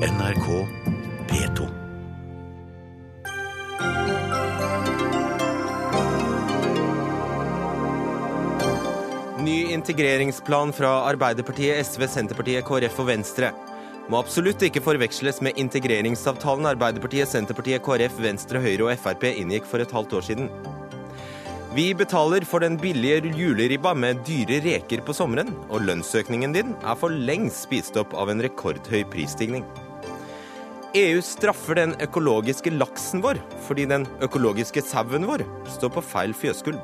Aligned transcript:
NRK 0.00 0.66
P2. 1.28 1.68
Ny 9.38 9.72
integreringsplan 9.72 10.72
fra 10.72 10.88
Arbeiderpartiet, 10.88 11.86
SV, 11.86 12.06
Senterpartiet, 12.08 12.64
KrF 12.64 12.96
og 13.02 13.10
Venstre. 13.10 13.50
Må 14.08 14.22
absolutt 14.22 14.64
ikke 14.64 14.80
forveksles 14.80 15.42
med 15.44 15.60
integreringsavtalen 15.60 16.70
Arbeiderpartiet, 16.72 17.28
Senterpartiet, 17.28 17.84
KrF, 17.84 18.16
Venstre, 18.24 18.64
Høyre 18.64 18.88
og 18.88 19.04
Frp 19.04 19.28
inngikk 19.34 19.68
for 19.68 19.84
et 19.84 19.92
halvt 19.92 20.16
år 20.16 20.26
siden. 20.30 20.48
Vi 21.76 21.90
betaler 21.92 22.48
for 22.48 22.64
den 22.64 22.80
billige 22.80 23.34
juleribba 23.36 23.92
med 23.92 24.24
dyre 24.24 24.64
reker 24.64 25.04
på 25.04 25.12
sommeren, 25.12 25.52
og 25.68 25.84
lønnsøkningen 25.84 26.56
din 26.56 26.74
er 26.80 26.96
for 26.96 27.12
lengst 27.12 27.68
spist 27.68 28.00
opp 28.00 28.16
av 28.16 28.32
en 28.32 28.40
rekordhøy 28.48 29.04
prisstigning. 29.12 29.68
EU 30.90 31.20
straffer 31.22 31.76
den 31.78 31.92
økologiske 32.02 32.72
laksen 32.74 33.20
vår 33.22 33.38
fordi 33.62 33.84
den 33.86 34.08
økologiske 34.26 34.82
sauen 34.82 35.22
vår 35.28 35.44
står 35.70 35.92
på 35.94 36.02
feil 36.02 36.32
fjøsgulv. 36.34 36.80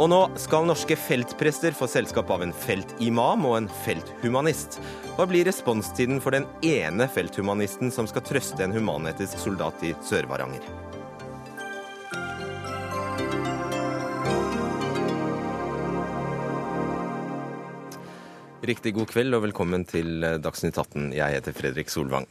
Og 0.00 0.08
nå 0.08 0.20
skal 0.40 0.64
norske 0.64 0.96
feltprester 0.96 1.76
få 1.76 1.84
selskap 1.92 2.30
av 2.32 2.40
en 2.46 2.54
feltimam 2.56 3.44
og 3.44 3.58
en 3.58 3.68
felthumanist. 3.84 4.78
Hva 5.18 5.26
blir 5.28 5.44
responstiden 5.44 6.16
for 6.24 6.32
den 6.32 6.46
ene 6.64 7.04
felthumanisten 7.12 7.92
som 7.92 8.08
skal 8.08 8.24
trøste 8.24 8.64
en 8.64 8.72
human-etisk 8.72 9.36
soldat 9.42 9.84
i 9.84 9.92
Sør-Varanger? 10.08 10.64
Riktig 18.64 18.94
god 18.96 19.12
kveld 19.12 19.36
og 19.36 19.44
velkommen 19.44 19.84
til 19.84 20.24
Dagsnytt 20.40 20.80
18. 20.80 21.12
Jeg 21.12 21.36
heter 21.36 21.52
Fredrik 21.60 21.92
Solvang. 21.92 22.24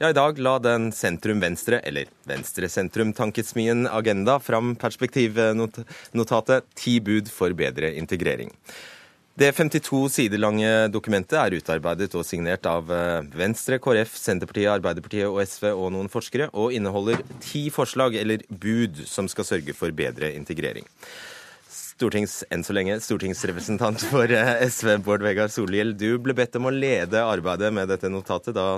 Ja, 0.00 0.10
I 0.10 0.14
dag 0.14 0.36
la 0.38 0.52
den 0.62 0.92
sentrum-venstre, 0.94 1.80
eller 1.82 2.06
venstre-sentrum-tankesmien 2.30 3.88
Agenda 3.90 4.36
fram 4.38 4.76
perspektivnotatet 4.78 6.68
Ti 6.78 7.00
bud 7.02 7.26
for 7.34 7.50
bedre 7.58 7.90
integrering. 7.98 8.52
Det 9.34 9.48
52 9.56 10.04
sider 10.14 10.38
lange 10.38 10.70
dokumentet 10.94 11.34
er 11.40 11.56
utarbeidet 11.58 12.14
og 12.14 12.22
signert 12.26 12.66
av 12.70 12.86
Venstre, 13.34 13.80
KrF, 13.82 14.14
Senterpartiet, 14.22 14.70
Arbeiderpartiet 14.76 15.26
og 15.26 15.42
SV 15.42 15.72
og 15.72 15.90
noen 15.96 16.10
forskere, 16.10 16.46
og 16.54 16.78
inneholder 16.78 17.18
ti 17.42 17.66
forslag, 17.74 18.14
eller 18.22 18.46
bud, 18.50 19.02
som 19.02 19.26
skal 19.26 19.50
sørge 19.50 19.74
for 19.74 19.90
bedre 19.90 20.30
integrering. 20.38 20.86
Stortings, 21.98 22.44
enn 22.54 22.62
så 22.62 22.74
lenge, 22.76 22.94
stortingsrepresentant 23.02 24.04
for 24.06 24.30
SV, 24.30 24.92
Bård 25.02 25.24
Vegar 25.26 25.48
Solhjell. 25.50 25.96
Du 25.98 26.20
ble 26.22 26.30
bedt 26.38 26.54
om 26.54 26.68
å 26.68 26.70
lede 26.70 27.24
arbeidet 27.26 27.72
med 27.74 27.88
dette 27.90 28.06
notatet 28.06 28.54
da 28.54 28.76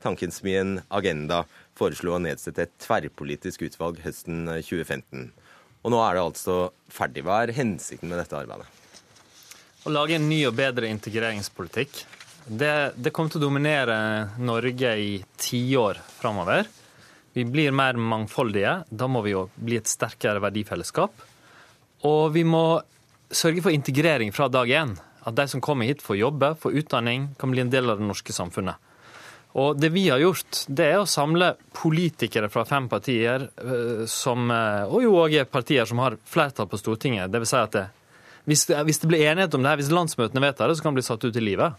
tankensmien 0.00 0.78
Agenda 0.88 1.42
foreslo 1.76 2.14
å 2.16 2.20
nedsette 2.24 2.64
et 2.64 2.72
tverrpolitisk 2.80 3.66
utvalg 3.66 3.98
høsten 4.00 4.46
2015. 4.48 5.26
Og 5.84 5.92
nå 5.92 5.98
er 6.00 6.16
det 6.16 6.22
altså 6.22 6.54
ferdig. 6.88 7.26
Hva 7.26 7.42
er 7.42 7.52
hensikten 7.58 8.08
med 8.08 8.22
dette 8.22 8.38
arbeidet? 8.40 8.64
Å 9.84 9.92
lage 9.92 10.16
en 10.16 10.30
ny 10.30 10.38
og 10.48 10.56
bedre 10.56 10.88
integreringspolitikk. 10.94 12.00
Det, 12.46 12.70
det 12.96 13.12
kommer 13.12 13.34
til 13.34 13.42
å 13.42 13.50
dominere 13.50 13.98
Norge 14.40 14.94
i 14.96 15.10
tiår 15.36 16.00
framover. 16.22 16.72
Vi 17.36 17.44
blir 17.44 17.76
mer 17.76 18.00
mangfoldige. 18.00 18.78
Da 18.88 19.10
må 19.12 19.20
vi 19.28 19.36
jo 19.36 19.44
bli 19.60 19.76
et 19.76 19.92
sterkere 19.92 20.40
verdifellesskap. 20.40 21.28
Og 22.08 22.32
vi 22.34 22.44
må 22.46 22.80
sørge 23.32 23.62
for 23.64 23.74
integrering 23.74 24.32
fra 24.34 24.48
dag 24.52 24.70
én. 24.70 24.96
At 25.22 25.36
de 25.38 25.46
som 25.48 25.62
kommer 25.62 25.86
hit, 25.86 26.02
får 26.02 26.18
jobbe, 26.18 26.54
får 26.58 26.80
utdanning, 26.82 27.28
kan 27.38 27.52
bli 27.52 27.62
en 27.62 27.70
del 27.70 27.90
av 27.90 28.00
det 28.00 28.08
norske 28.08 28.34
samfunnet. 28.34 28.80
Og 29.52 29.76
det 29.76 29.90
vi 29.92 30.06
har 30.08 30.20
gjort, 30.22 30.64
det 30.66 30.86
er 30.94 31.02
å 31.02 31.08
samle 31.08 31.52
politikere 31.76 32.48
fra 32.50 32.64
fem 32.64 32.88
partier, 32.88 33.44
som, 34.08 34.48
og 34.48 35.02
jo 35.04 35.18
òg 35.20 35.36
partier 35.52 35.88
som 35.88 36.00
har 36.00 36.16
flertall 36.24 36.70
på 36.70 36.80
Stortinget. 36.80 37.30
Det 37.30 37.42
vil 37.42 37.50
si 37.50 37.58
at 37.60 37.76
det, 37.76 37.84
hvis, 38.48 38.64
det, 38.70 38.80
hvis 38.88 39.02
det 39.02 39.10
blir 39.12 39.26
enighet 39.28 39.54
om 39.54 39.62
det 39.62 39.70
her, 39.70 39.78
hvis 39.82 39.92
landsmøtene 39.92 40.42
vedtar 40.42 40.72
det, 40.72 40.78
så 40.78 40.86
kan 40.86 40.96
det 40.96 41.02
bli 41.02 41.06
satt 41.10 41.26
ut 41.28 41.36
i 41.36 41.44
livet. 41.44 41.76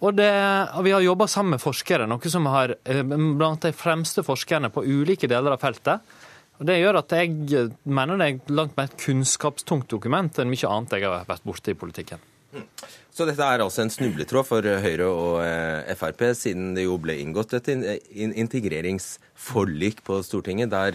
Og, 0.00 0.14
det, 0.16 0.30
og 0.76 0.84
vi 0.86 0.92
har 0.94 1.02
jobba 1.04 1.26
sammen 1.28 1.56
med 1.56 1.64
forskere, 1.64 2.06
noe 2.08 2.32
som 2.32 2.46
har 2.52 2.76
blant 2.84 3.64
de 3.64 3.72
fremste 3.76 4.24
forskerne 4.24 4.70
på 4.72 4.84
ulike 4.86 5.28
deler 5.28 5.56
av 5.56 5.60
feltet. 5.60 6.04
Og 6.60 6.66
Det 6.68 6.76
gjør 6.76 7.00
at 7.00 7.12
jeg 7.16 7.70
mener 7.88 8.20
det 8.20 8.26
er 8.28 8.52
langt 8.52 8.76
mer 8.76 8.90
kunnskapstungt 9.00 9.88
dokument 9.88 10.42
enn 10.42 10.50
mye 10.52 10.68
annet 10.68 10.98
jeg 10.98 11.08
har 11.08 11.24
vært 11.28 11.46
borte 11.48 11.72
i 11.72 11.78
politikken. 11.78 12.20
Så 13.14 13.22
dette 13.28 13.46
er 13.46 13.62
altså 13.62 13.84
en 13.84 13.92
snubletråd 13.92 14.46
for 14.46 14.66
Høyre 14.82 15.06
og 15.08 15.42
Frp, 15.98 16.22
siden 16.36 16.74
det 16.76 16.84
jo 16.84 16.98
ble 17.00 17.14
inngått 17.22 17.54
et 17.56 17.68
integreringsforlik 17.70 20.02
på 20.06 20.22
Stortinget, 20.26 20.70
der 20.72 20.92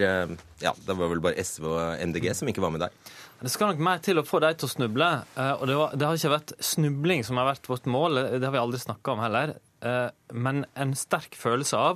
ja, 0.62 0.74
det 0.76 0.98
var 1.00 1.10
vel 1.12 1.24
bare 1.24 1.42
SV 1.42 1.64
og 1.72 1.82
MDG 2.12 2.26
som 2.36 2.48
ikke 2.52 2.64
var 2.64 2.72
med 2.76 2.82
der? 2.86 2.92
Det 3.40 3.52
skal 3.52 3.68
nok 3.72 3.82
mer 3.88 4.00
til 4.04 4.20
å 4.20 4.28
få 4.28 4.38
de 4.44 4.52
til 4.56 4.68
å 4.68 4.72
snuble. 4.72 5.10
Og 5.38 5.66
det, 5.70 5.76
var, 5.80 5.90
det 5.96 6.06
har 6.08 6.14
ikke 6.20 6.36
vært 6.36 6.52
snubling 6.64 7.22
som 7.28 7.36
har 7.40 7.50
vært 7.50 7.70
vårt 7.72 7.88
mål, 7.90 8.12
det 8.36 8.46
har 8.46 8.56
vi 8.56 8.64
aldri 8.64 8.80
snakka 8.84 9.08
om 9.16 9.24
heller. 9.24 9.48
Men 10.36 10.56
en 10.76 10.92
sterk 10.98 11.34
følelse 11.40 11.76
av 11.92 11.96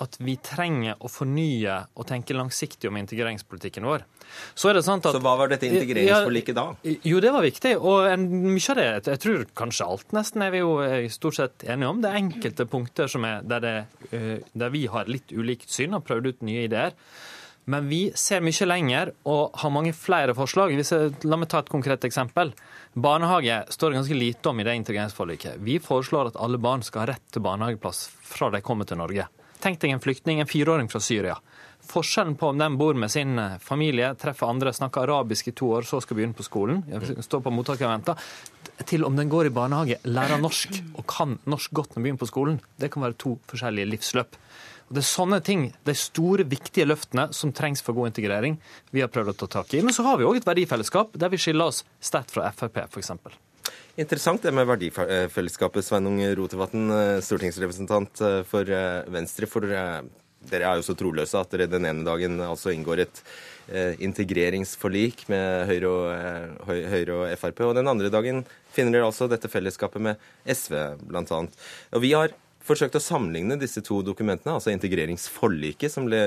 at 0.00 0.16
vi 0.20 0.36
trenger 0.40 1.00
å 1.00 1.10
fornye 1.12 1.76
og 1.94 2.06
tenke 2.08 2.36
langsiktig 2.36 2.88
om 2.88 2.98
integreringspolitikken 3.00 3.86
vår. 3.86 4.06
Så, 4.54 4.70
at, 4.70 4.84
så 4.84 5.20
hva 5.20 5.34
var 5.38 5.50
dette 5.52 5.68
integreringsforliket 5.68 6.56
da? 6.56 6.66
Jo, 7.04 7.20
det 7.22 7.32
var 7.34 7.44
viktig. 7.44 7.74
Og 7.78 8.06
en, 8.08 8.28
mye 8.46 8.72
av 8.72 8.78
det, 8.78 8.86
jeg 9.10 9.22
tror 9.24 9.48
kanskje 9.58 9.88
alt 9.88 10.14
nesten 10.16 10.46
er 10.46 10.54
vi 10.54 10.62
jo 10.62 10.76
stort 11.12 11.38
sett 11.40 11.66
enige 11.66 11.90
om. 11.90 12.00
Det 12.02 12.12
er 12.12 12.22
enkelte 12.22 12.68
punkter 12.70 13.10
er, 13.20 13.42
der, 13.50 13.66
det, 13.66 14.22
der, 14.52 14.72
vi 14.72 14.86
har 14.90 15.10
litt 15.10 15.34
ulikt 15.34 15.70
syn 15.72 15.98
og 15.98 16.06
prøvd 16.08 16.30
ut 16.30 16.48
nye 16.48 16.64
ideer. 16.68 16.96
Men 17.70 17.86
vi 17.90 18.00
ser 18.18 18.42
mye 18.42 18.66
lenger 18.66 19.12
og 19.30 19.58
har 19.60 19.72
mange 19.74 19.92
flere 19.94 20.34
forslag. 20.34 20.72
Jeg, 20.74 21.12
la 21.28 21.38
meg 21.38 21.50
ta 21.52 21.60
et 21.60 21.70
konkret 21.70 22.06
eksempel. 22.08 22.54
Barnehage 22.94 23.60
står 23.70 23.92
det 23.92 24.00
ganske 24.00 24.16
lite 24.16 24.50
om 24.50 24.62
i 24.62 24.66
det 24.66 24.78
integreringsforliket. 24.80 25.60
Vi 25.66 25.76
foreslår 25.82 26.32
at 26.32 26.40
alle 26.40 26.58
barn 26.58 26.82
skal 26.86 27.04
ha 27.04 27.12
rett 27.12 27.28
til 27.30 27.44
barnehageplass 27.44 28.08
fra 28.26 28.50
de 28.54 28.62
kommer 28.64 28.88
til 28.88 28.98
Norge. 28.98 29.28
Tenk 29.60 29.80
deg 29.82 29.92
en 29.92 30.02
flyktning, 30.02 30.40
en 30.40 30.48
fireåring 30.48 30.88
fra 30.88 31.00
Syria. 31.04 31.36
Forskjellen 31.90 32.36
på 32.38 32.48
om 32.52 32.58
den 32.60 32.76
bor 32.78 32.94
med 32.94 33.10
sin 33.10 33.40
familie, 33.60 34.12
treffer 34.20 34.50
andre, 34.52 34.72
snakker 34.72 35.08
arabisk 35.08 35.48
i 35.50 35.54
to 35.56 35.70
år, 35.74 35.86
så 35.88 36.00
skal 36.00 36.18
begynne 36.18 36.36
på 36.36 36.46
skolen, 36.46 36.82
står 37.24 37.42
på 37.44 37.52
mottaket 37.52 37.88
og 37.88 37.92
venter, 37.92 38.26
til 38.86 39.04
om 39.08 39.16
den 39.16 39.30
går 39.32 39.48
i 39.48 39.54
barnehage, 39.54 39.98
lærer 40.06 40.40
norsk 40.40 40.78
og 40.94 41.04
kan 41.10 41.38
norsk 41.50 41.74
godt 41.76 41.92
når 41.92 41.98
den 41.98 42.06
begynner 42.06 42.22
på 42.22 42.30
skolen. 42.30 42.60
Det 42.80 42.92
kan 42.92 43.04
være 43.04 43.18
to 43.20 43.34
forskjellige 43.50 43.90
livsløp. 43.90 44.38
Og 44.88 44.96
Det 44.96 45.02
er 45.04 45.10
sånne 45.10 45.40
ting, 45.46 45.68
de 45.86 45.94
store, 45.94 46.46
viktige 46.50 46.88
løftene 46.88 47.28
som 47.36 47.52
trengs 47.54 47.82
for 47.82 47.94
god 47.94 48.10
integrering, 48.10 48.58
vi 48.90 49.04
har 49.04 49.12
prøvd 49.12 49.34
å 49.34 49.38
ta 49.42 49.52
tak 49.60 49.74
i. 49.74 49.84
Men 49.86 49.94
så 49.94 50.06
har 50.06 50.18
vi 50.18 50.26
òg 50.26 50.40
et 50.40 50.48
verdifellesskap 50.48 51.14
der 51.14 51.30
vi 51.30 51.38
skiller 51.38 51.70
oss 51.70 51.84
sterkt 52.02 52.34
fra 52.34 52.50
Frp, 52.50 52.84
f.eks. 52.88 53.12
Interessant 53.98 54.42
det 54.42 54.52
med 54.54 54.68
verdifellesskapet. 54.68 55.84
Sveinung 55.84 56.20
Rotevatn, 56.38 56.90
stortingsrepresentant 57.26 58.22
for 58.46 58.74
Venstre. 59.10 59.48
For 59.50 59.66
dere 59.66 60.68
er 60.68 60.78
jo 60.78 60.84
så 60.86 60.94
troløse 60.96 61.40
at 61.40 61.50
dere 61.52 61.66
den 61.68 61.88
ene 61.88 62.06
dagen 62.06 62.38
altså 62.44 62.70
inngår 62.74 63.02
et 63.04 63.22
integreringsforlik 64.02 65.26
med 65.30 65.66
Høyre 65.70 65.90
og, 65.90 66.68
Høyre 66.68 67.16
og 67.18 67.34
Frp, 67.38 67.64
og 67.68 67.74
den 67.78 67.90
andre 67.90 68.10
dagen 68.12 68.44
finner 68.72 68.96
dere 68.96 69.10
altså 69.10 69.28
dette 69.30 69.50
fellesskapet 69.50 70.02
med 70.02 70.30
SV, 70.46 70.76
bl.a. 71.10 71.40
Og 71.94 72.02
vi 72.02 72.14
har 72.16 72.34
forsøkt 72.66 72.98
å 72.98 73.02
sammenligne 73.02 73.58
disse 73.60 73.82
to 73.84 74.00
dokumentene, 74.06 74.56
altså 74.56 74.72
integreringsforliket 74.74 75.92
som 75.92 76.06
ble 76.08 76.20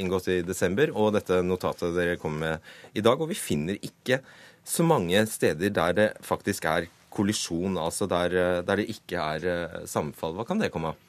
inngått 0.00 0.30
i 0.32 0.40
desember, 0.46 0.92
og 0.94 1.14
dette 1.16 1.40
notatet 1.46 1.94
dere 1.96 2.18
kommer 2.20 2.58
med 2.58 2.98
i 2.98 3.04
dag, 3.04 3.20
og 3.20 3.30
vi 3.30 3.38
finner 3.38 3.78
ikke 3.80 4.20
så 4.64 4.86
mange 4.86 5.20
steder 5.28 5.72
der 5.76 5.96
det 5.98 6.08
faktisk 6.24 6.64
er 6.70 6.86
kollisjon, 7.14 7.78
altså 7.80 8.08
der, 8.10 8.62
der 8.66 8.82
det 8.82 8.90
ikke 8.92 9.22
er 9.22 9.86
sammenfall. 9.90 10.34
Hva 10.38 10.46
kan 10.48 10.62
det 10.62 10.72
komme 10.74 10.92
av? 10.92 11.04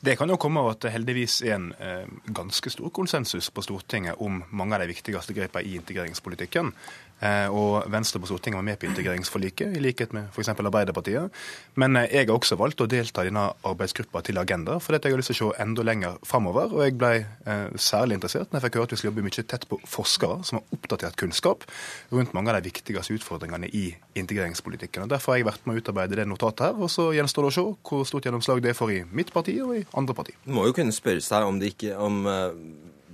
Det 0.00 0.14
kan 0.16 0.30
jo 0.32 0.38
komme 0.40 0.62
av 0.62 0.70
at 0.70 0.80
det 0.80 0.94
heldigvis 0.94 1.42
er 1.44 1.58
en 1.58 1.66
eh, 1.76 2.06
ganske 2.32 2.70
stor 2.72 2.88
konsensus 2.96 3.50
på 3.52 3.60
Stortinget 3.66 4.22
om 4.24 4.38
mange 4.48 4.72
av 4.72 4.80
de 4.80 4.94
viktigste 4.94 5.34
grepene 5.36 5.68
i 5.68 5.74
integreringspolitikken. 5.76 6.70
Eh, 7.20 7.52
og 7.52 7.84
Venstre 7.92 8.20
på 8.20 8.30
Stortinget 8.30 8.56
var 8.56 8.64
med 8.64 8.78
på 8.80 8.88
integreringsforliket, 8.88 9.76
i 9.76 9.82
likhet 9.82 10.14
med 10.16 10.30
f.eks. 10.32 10.48
Arbeiderpartiet. 10.54 11.34
Men 11.80 11.98
eh, 12.00 12.08
jeg 12.14 12.28
har 12.30 12.36
også 12.36 12.56
valgt 12.60 12.80
å 12.80 12.88
delta 12.88 13.24
i 13.24 13.28
denne 13.28 13.46
arbeidsgruppa 13.68 14.22
til 14.24 14.40
Agenda, 14.40 14.78
fordi 14.80 15.02
jeg 15.02 15.14
har 15.14 15.20
lyst 15.20 15.32
til 15.34 15.36
å 15.36 15.50
se 15.50 15.62
enda 15.64 15.84
lenger 15.84 16.16
framover. 16.26 16.72
Og 16.72 16.84
jeg 16.86 16.96
ble 17.00 17.12
eh, 17.20 17.66
særlig 17.76 18.16
interessert 18.16 18.48
når 18.48 18.60
jeg 18.60 18.66
fikk 18.66 18.80
høre 18.80 18.88
at 18.88 18.94
vi 18.94 19.00
skal 19.02 19.10
jobbe 19.10 19.26
mye 19.26 19.46
tett 19.52 19.66
på 19.68 19.80
forskere 19.96 20.38
som 20.48 20.60
har 20.60 20.76
oppdatert 20.78 21.18
kunnskap 21.20 21.66
rundt 22.14 22.32
mange 22.36 22.54
av 22.54 22.60
de 22.60 22.70
viktigste 22.70 23.18
utfordringene 23.18 23.68
i 23.68 23.90
integreringspolitikken. 24.20 25.04
Og 25.04 25.12
Derfor 25.12 25.34
har 25.34 25.42
jeg 25.42 25.50
vært 25.50 25.68
med 25.68 25.76
å 25.76 25.84
utarbeide 25.84 26.22
det 26.22 26.28
notatet 26.30 26.70
her, 26.70 26.80
og 26.80 26.88
så 26.92 27.10
gjenstår 27.16 27.46
det 27.46 27.52
å 27.52 27.56
se 27.58 27.66
hvor 27.90 28.08
stort 28.08 28.28
gjennomslag 28.28 28.64
det 28.64 28.74
for 28.78 28.92
i 28.92 29.02
mitt 29.04 29.32
parti 29.34 29.58
og 29.60 29.76
i 29.76 29.84
andre 29.98 30.16
parti. 30.16 30.36
Du 30.46 30.54
må 30.56 30.64
jo 30.68 30.76
kunne 30.76 30.94
spørre 30.94 31.22
seg 31.24 31.44
om, 31.44 31.60
det 31.60 31.74
ikke, 31.74 31.92
om 32.00 32.24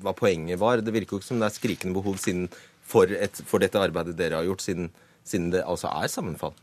hva 0.02 0.14
poenget 0.16 0.60
var. 0.60 0.82
Det 0.84 0.94
virker 0.94 1.16
jo 1.16 1.20
ikke 1.22 1.30
som 1.30 1.40
det 1.42 1.48
er 1.48 1.56
skrikende 1.56 1.96
behov 1.96 2.18
siden 2.22 2.46
for, 2.86 3.10
et, 3.10 3.42
for, 3.46 3.62
dette 3.62 3.80
arbeidet 3.82 4.16
dere 4.18 4.40
har 4.40 4.48
gjort, 4.48 4.64
siden, 4.64 4.90
siden 5.26 5.52
det 5.54 5.64
altså 5.66 5.90
er 5.90 6.10
sammenfall? 6.12 6.54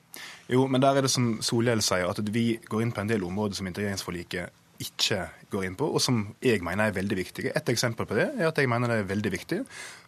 Jo, 0.52 0.66
men 0.68 0.82
der 0.84 0.98
er 0.98 1.06
det 1.06 1.12
som 1.14 1.38
Solhjell 1.44 1.84
sier, 1.84 2.10
at 2.10 2.34
vi 2.34 2.60
går 2.70 2.86
inn 2.86 2.94
på 2.96 3.04
en 3.04 3.12
del 3.12 3.26
områder 3.28 3.60
som 3.60 3.70
integreringsforliket 3.70 4.60
ikke 4.84 5.20
går 5.54 5.68
inn 5.68 5.76
på, 5.78 5.86
og 5.86 6.02
som 6.02 6.20
jeg 6.44 6.64
mener 6.66 6.90
er 6.90 6.96
veldig 6.96 7.18
viktige. 7.18 7.52
Et 7.56 7.70
eksempel 7.70 8.08
på 8.10 8.18
det 8.18 8.26
er 8.32 8.50
at 8.50 8.58
jeg 8.58 8.70
mener 8.70 8.90
det 8.90 8.98
er 9.04 9.10
veldig 9.12 9.32
viktig 9.36 9.60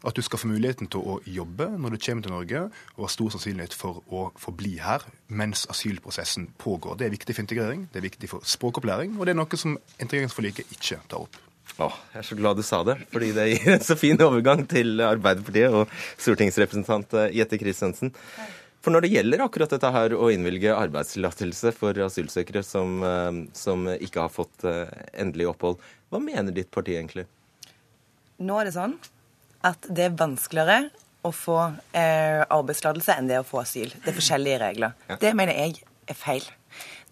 at 0.06 0.18
du 0.18 0.22
skal 0.26 0.42
få 0.42 0.50
muligheten 0.50 0.90
til 0.92 1.06
å 1.06 1.20
jobbe 1.26 1.70
når 1.78 1.96
du 1.96 2.00
kommer 2.02 2.26
til 2.26 2.36
Norge, 2.36 2.64
og 2.98 3.06
har 3.06 3.14
stor 3.14 3.36
sannsynlighet 3.36 3.78
for 3.78 4.02
å 4.10 4.28
forbli 4.42 4.76
her 4.84 5.06
mens 5.28 5.66
asylprosessen 5.72 6.50
pågår. 6.62 7.00
Det 7.00 7.08
er 7.08 7.16
viktig 7.16 7.38
for 7.38 7.46
integrering, 7.46 7.88
det 7.94 8.02
er 8.02 8.10
viktig 8.10 8.32
for 8.32 8.46
språkopplæring, 8.56 9.20
og 9.20 9.26
det 9.28 9.36
er 9.36 9.42
noe 9.42 9.62
som 9.62 9.78
integreringsforliket 10.00 10.78
ikke 10.78 11.02
tar 11.10 11.28
opp. 11.28 11.45
Åh, 11.76 11.96
jeg 12.14 12.22
er 12.22 12.28
så 12.30 12.36
glad 12.40 12.56
du 12.56 12.64
sa 12.64 12.78
det, 12.88 12.96
fordi 13.12 13.34
det 13.36 13.46
gir 13.50 13.74
en 13.74 13.84
så 13.84 13.98
fin 14.00 14.20
overgang 14.24 14.62
til 14.72 15.02
Arbeiderpartiet 15.04 15.74
og 15.76 15.92
stortingsrepresentant 16.24 17.16
eh, 17.20 17.34
Jette 17.36 17.60
Christensen. 17.60 18.14
For 18.86 18.94
når 18.94 19.04
det 19.04 19.10
gjelder 19.16 19.42
akkurat 19.42 19.72
dette 19.74 19.90
her 19.92 20.14
å 20.14 20.30
innvilge 20.32 20.72
arbeidstillatelse 20.72 21.74
for 21.76 21.98
asylsøkere 22.06 22.62
som, 22.64 23.00
eh, 23.04 23.42
som, 23.58 23.90
ikke 23.92 24.24
har 24.24 24.32
fått 24.32 24.64
eh, 24.70 24.86
endelig 25.20 25.50
opphold, 25.52 25.82
hva 26.14 26.22
mener 26.24 26.56
ditt 26.56 26.72
parti 26.72 26.96
egentlig? 26.96 27.26
Nå 28.40 28.60
er 28.62 28.70
det 28.70 28.76
sånn 28.78 28.96
at 29.66 29.90
det 29.90 30.08
er 30.08 30.20
vanskeligere 30.20 30.94
å 31.26 31.32
få 31.34 31.58
eh, 31.98 32.44
arbeidstillatelse 32.46 33.18
enn 33.20 33.32
det 33.32 33.42
å 33.42 33.48
få 33.48 33.64
asyl. 33.66 33.92
Det 34.04 34.14
er 34.14 34.20
forskjellige 34.20 34.62
regler. 34.62 34.96
Ja. 35.10 35.18
Det 35.26 35.34
mener 35.36 35.58
jeg 35.58 35.82
er 36.08 36.20
feil. 36.20 36.46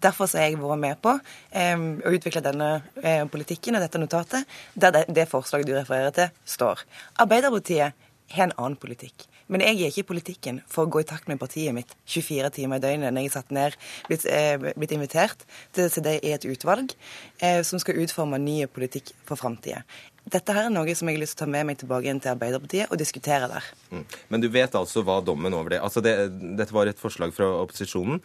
Derfor 0.04 0.28
har 0.36 0.48
jeg 0.48 0.60
vært 0.60 0.82
med 0.82 1.00
på 1.04 1.14
eh, 1.56 1.76
å 2.04 2.14
utvikle 2.14 2.44
denne 2.44 2.70
eh, 3.02 3.22
politikken 3.30 3.78
og 3.78 3.84
dette 3.84 4.00
notatet, 4.00 4.56
der 4.76 4.94
det, 4.94 5.06
det 5.16 5.30
forslaget 5.30 5.70
du 5.70 5.76
refererer 5.78 6.14
til, 6.16 6.34
står. 6.56 6.84
Arbeiderpartiet 7.24 8.04
har 8.34 8.48
en 8.48 8.58
annen 8.58 8.80
politikk. 8.80 9.26
Men 9.52 9.60
jeg 9.60 9.76
er 9.76 9.90
ikke 9.90 10.00
i 10.00 10.08
politikken 10.08 10.60
for 10.70 10.86
å 10.86 10.92
gå 10.92 11.02
i 11.02 11.08
takt 11.08 11.28
med 11.28 11.40
partiet 11.40 11.74
mitt 11.76 11.90
24 12.08 12.48
timer 12.56 12.80
i 12.80 12.84
døgnet 12.84 13.12
når 13.12 13.26
jeg 13.26 13.30
er 13.30 13.34
satt 13.34 13.52
ned, 13.52 13.76
blitt, 14.08 14.24
eh, 14.24 14.56
blitt 14.72 14.94
invitert 14.96 15.44
til 15.76 15.84
å 15.84 15.92
sitte 15.92 16.16
i 16.16 16.32
et 16.32 16.46
utvalg 16.48 16.94
eh, 17.40 17.60
som 17.66 17.80
skal 17.82 18.00
utforme 18.00 18.40
ny 18.40 18.62
politikk 18.72 19.12
for 19.28 19.40
framtida. 19.40 19.82
Dette 20.24 20.54
her 20.56 20.70
er 20.70 20.72
noe 20.72 20.94
som 20.96 21.08
jeg 21.10 21.18
har 21.18 21.20
lyst 21.20 21.36
til 21.36 21.44
å 21.44 21.44
ta 21.44 21.52
med 21.52 21.66
meg 21.68 21.78
tilbake 21.80 22.06
igjen 22.06 22.20
til 22.24 22.32
Arbeiderpartiet 22.32 22.92
og 22.92 23.00
diskutere 23.00 23.48
der. 23.50 23.66
Mm. 23.92 24.04
Men 24.32 24.44
du 24.44 24.48
vet 24.52 24.78
altså 24.78 25.02
hva 25.04 25.18
dommen 25.24 25.52
over 25.52 25.74
det 25.74 25.80
Altså 25.84 26.00
det, 26.04 26.14
Dette 26.56 26.72
var 26.72 26.88
et 26.88 27.00
forslag 27.00 27.34
fra 27.36 27.50
opposisjonen 27.60 28.22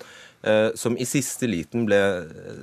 eh, 0.47 0.69
som 0.79 0.95
i 0.95 1.07
siste 1.07 1.49
liten 1.49 1.83
ble 1.89 1.99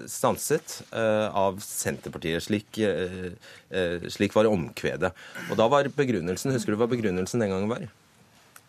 stanset 0.09 0.79
eh, 0.89 1.29
av 1.29 1.61
Senterpartiet. 1.65 2.47
Slik, 2.49 2.81
eh, 2.81 3.37
eh 3.69 4.09
slik 4.13 4.35
var 4.37 4.49
omkvedet. 4.49 5.13
Og 5.51 5.61
da 5.61 5.69
var 5.69 5.93
begrunnelsen 5.93 6.57
Husker 6.57 6.73
du 6.73 6.81
hva 6.81 6.89
begrunnelsen 6.89 7.45
den 7.45 7.53
gangen 7.53 7.73
var? 7.73 7.87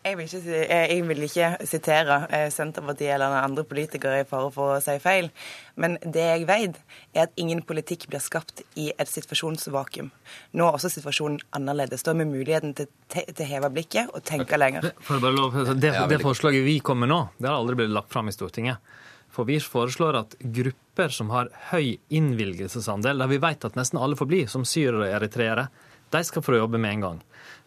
Jeg 0.08 0.16
vil, 0.16 0.28
ikke, 0.28 0.58
jeg 0.64 1.04
vil 1.08 1.24
ikke, 1.26 1.48
sitere 1.68 2.18
eh, 2.32 2.46
Senterpartiet 2.54 3.12
eller 3.18 3.34
andre 3.42 3.66
politikere 3.68 4.22
i 4.22 4.28
fare 4.28 4.52
for 4.56 4.78
å 4.78 4.84
si 4.84 4.96
feil. 5.04 5.28
Men 5.76 5.98
det 6.00 6.24
jeg 6.24 6.46
vet, 6.48 6.78
er 7.12 7.26
at 7.26 7.42
ingen 7.42 7.60
politikk 7.68 8.06
blir 8.12 8.24
skapt 8.24 8.64
i 8.80 8.88
et 8.94 9.12
situasjonsvakuum. 9.12 10.08
Nå 10.56 10.68
er 10.68 10.78
også 10.78 10.94
situasjonen 10.94 11.42
annerledes. 11.58 12.06
Da 12.06 12.14
har 12.14 12.22
vi 12.22 12.30
muligheten 12.30 12.76
til, 12.78 12.88
til 13.12 13.44
å 13.44 13.50
heve 13.50 13.72
blikket 13.76 14.14
og 14.16 14.24
tenke 14.28 14.60
lenger. 14.60 14.88
Det, 14.88 15.92
det 16.14 16.22
forslaget 16.24 16.64
vi 16.64 16.80
kommer 16.80 17.08
med 17.08 17.14
nå, 17.14 17.20
det 17.42 17.52
har 17.52 17.60
aldri 17.60 17.82
blitt 17.82 17.94
lagt 17.98 18.14
fram 18.14 18.32
i 18.32 18.36
Stortinget. 18.36 18.96
For 19.34 19.46
vi 19.46 19.60
foreslår 19.60 20.22
at 20.22 20.38
grupper 20.40 21.12
som 21.14 21.34
har 21.36 21.52
høy 21.74 21.98
innvilgelsesandel, 22.08 23.20
der 23.20 23.30
vi 23.30 23.42
vet 23.44 23.68
at 23.68 23.76
nesten 23.78 24.00
alle 24.02 24.18
får 24.18 24.32
bli, 24.32 24.46
som 24.50 24.64
syrere 24.66 25.04
og 25.04 25.18
eritreere, 25.20 25.68
de 26.16 26.24
skal 26.24 26.46
få 26.46 26.56
jobbe 26.56 26.80
med 26.80 26.96
en 26.96 27.04
gang. 27.04 27.20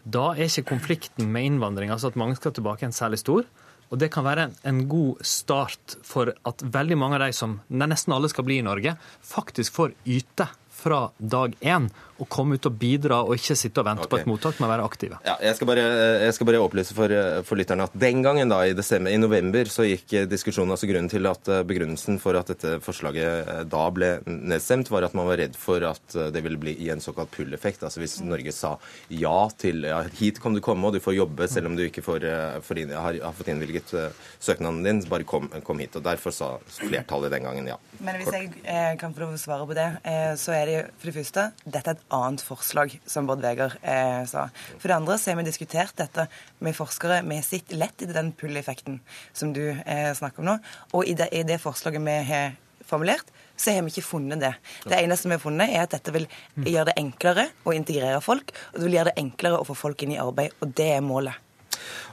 Da 0.05 0.31
er 0.33 0.47
ikke 0.49 0.71
konflikten 0.75 1.29
med 1.33 1.51
innvandring, 1.51 1.91
altså 1.93 2.09
at 2.11 2.19
mange 2.21 2.39
skal 2.39 2.55
tilbake, 2.57 2.87
en 2.87 2.97
særlig 2.97 3.21
stor. 3.21 3.45
Og 3.91 3.99
det 3.99 4.11
kan 4.15 4.25
være 4.25 4.51
en 4.65 4.85
god 4.89 5.25
start 5.27 5.97
for 6.07 6.31
at 6.47 6.63
veldig 6.63 6.99
mange 6.99 7.19
av 7.19 7.27
de 7.27 7.35
som 7.35 7.59
nesten 7.69 8.15
alle 8.15 8.31
skal 8.31 8.47
bli 8.47 8.61
i 8.61 8.67
Norge, 8.67 8.95
faktisk 9.27 9.75
får 9.75 9.97
yte 10.07 10.47
fra 10.81 11.09
dag 11.19 11.57
én 11.61 11.91
å 12.21 12.27
komme 12.29 12.59
ut 12.59 12.67
og 12.69 12.75
bidra, 12.77 13.23
og 13.25 13.39
ikke 13.39 13.57
sitte 13.57 13.81
og 13.81 13.87
vente 13.89 14.05
okay. 14.05 14.13
på 14.13 14.19
et 14.21 14.29
mottak, 14.29 14.59
men 14.61 14.69
være 14.69 14.85
aktive. 14.85 15.19
Ja, 15.25 15.39
jeg, 15.41 15.57
skal 15.57 15.71
bare, 15.71 15.85
jeg, 16.27 16.35
skal 16.37 16.49
bare, 16.51 16.61
opplyse 16.61 16.97
for, 16.97 17.15
for, 17.49 17.57
lytterne 17.57 17.87
at 17.89 17.95
den 17.97 18.21
gangen, 18.25 18.53
da, 18.53 18.61
i, 18.69 18.75
desember, 18.77 19.13
i 19.13 19.21
november, 19.21 19.71
så 19.73 19.87
gikk 19.89 20.13
diskusjonen 20.29 20.75
altså 20.75 20.89
Grunnen 20.91 21.09
til 21.13 21.29
at 21.31 21.49
eh, 21.49 21.63
begrunnelsen 21.65 22.19
for 22.21 22.37
at 22.37 22.51
dette 22.53 22.75
forslaget 22.85 23.49
eh, 23.55 23.63
da 23.71 23.87
ble 23.95 24.11
nedstemt, 24.27 24.91
var 24.93 25.07
at 25.07 25.17
man 25.17 25.29
var 25.31 25.41
redd 25.41 25.57
for 25.57 25.85
at 25.89 26.17
eh, 26.19 26.29
det 26.35 26.45
ville 26.45 26.61
bli 26.61 26.75
i 26.85 26.91
en 26.93 27.01
såkalt 27.01 27.33
pull-effekt. 27.33 27.87
Altså 27.87 28.03
hvis 28.03 28.19
Norge 28.27 28.53
sa 28.53 28.75
ja 29.09 29.39
til 29.57 29.89
ja, 29.89 30.03
hit 30.19 30.43
kan 30.43 30.57
du 30.57 30.61
komme, 30.65 30.91
og 30.91 30.97
du 30.97 31.01
får 31.01 31.17
jobbe 31.17 31.49
selv 31.49 31.71
om 31.71 31.79
du 31.79 31.87
ikke 31.87 32.05
får, 32.05 32.27
for, 32.67 32.85
har, 32.91 33.21
har, 33.23 33.37
fått 33.39 33.53
innvilget 33.55 33.95
søknaden 34.43 34.83
din, 34.85 35.03
bare 35.09 35.25
kom, 35.29 35.49
kom, 35.65 35.81
hit. 35.81 35.97
Og 35.97 36.05
Derfor 36.05 36.35
sa 36.35 36.51
flertallet 36.81 37.33
den 37.33 37.49
gangen 37.49 37.71
ja. 37.71 37.79
Men 38.01 38.17
hvis 38.21 38.33
jeg 38.33 38.51
eh, 38.65 38.95
kan 39.01 39.15
få 39.17 39.31
svare 39.41 39.67
på 39.69 39.77
det, 39.77 39.89
eh, 40.09 40.33
så 40.41 40.55
er 40.57 40.69
det 40.69 40.70
for 40.99 41.11
det 41.11 41.17
første 41.17 41.47
dette 41.65 41.93
er 41.93 41.99
et 41.99 42.07
annet 42.17 42.45
forslag, 42.45 42.95
som 43.09 43.29
Bård 43.29 43.43
Vegar 43.45 43.77
eh, 43.83 44.23
sa. 44.31 44.49
For 44.79 44.91
det 44.91 44.97
andre 44.97 45.19
så 45.21 45.33
har 45.33 45.41
vi 45.41 45.47
diskutert 45.49 45.97
dette 45.99 46.27
med 46.65 46.77
forskere. 46.77 47.21
Vi 47.27 47.41
sett 47.47 47.75
lett 47.77 48.05
i 48.05 48.11
den 48.11 48.33
pull-effekten 48.37 49.01
som 49.33 49.55
du 49.57 49.65
eh, 49.71 50.11
snakker 50.17 50.45
om 50.45 50.51
nå. 50.53 50.57
Og 50.95 51.07
i 51.11 51.17
det, 51.19 51.31
i 51.37 51.45
det 51.47 51.61
forslaget 51.63 52.05
vi 52.07 52.17
har 52.31 52.57
formulert, 52.87 53.29
så 53.61 53.75
har 53.75 53.85
vi 53.85 53.93
ikke 53.93 54.07
funnet 54.07 54.41
det. 54.41 54.55
Det 54.89 54.99
eneste 54.99 55.29
vi 55.29 55.37
har 55.37 55.43
funnet, 55.43 55.69
er 55.69 55.85
at 55.85 55.95
dette 55.95 56.15
vil 56.15 56.27
gjøre 56.65 56.91
det 56.91 56.99
enklere 57.03 57.51
å 57.65 57.77
integrere 57.77 58.23
folk, 58.25 58.55
og 58.73 58.81
det 58.81 58.89
vil 58.89 58.99
gjøre 58.99 59.13
det 59.13 59.23
enklere 59.23 59.61
å 59.61 59.69
få 59.69 59.77
folk 59.79 60.03
inn 60.07 60.17
i 60.17 60.21
arbeid, 60.23 60.57
og 60.61 60.75
det 60.79 60.89
er 60.97 61.05
målet. 61.05 61.50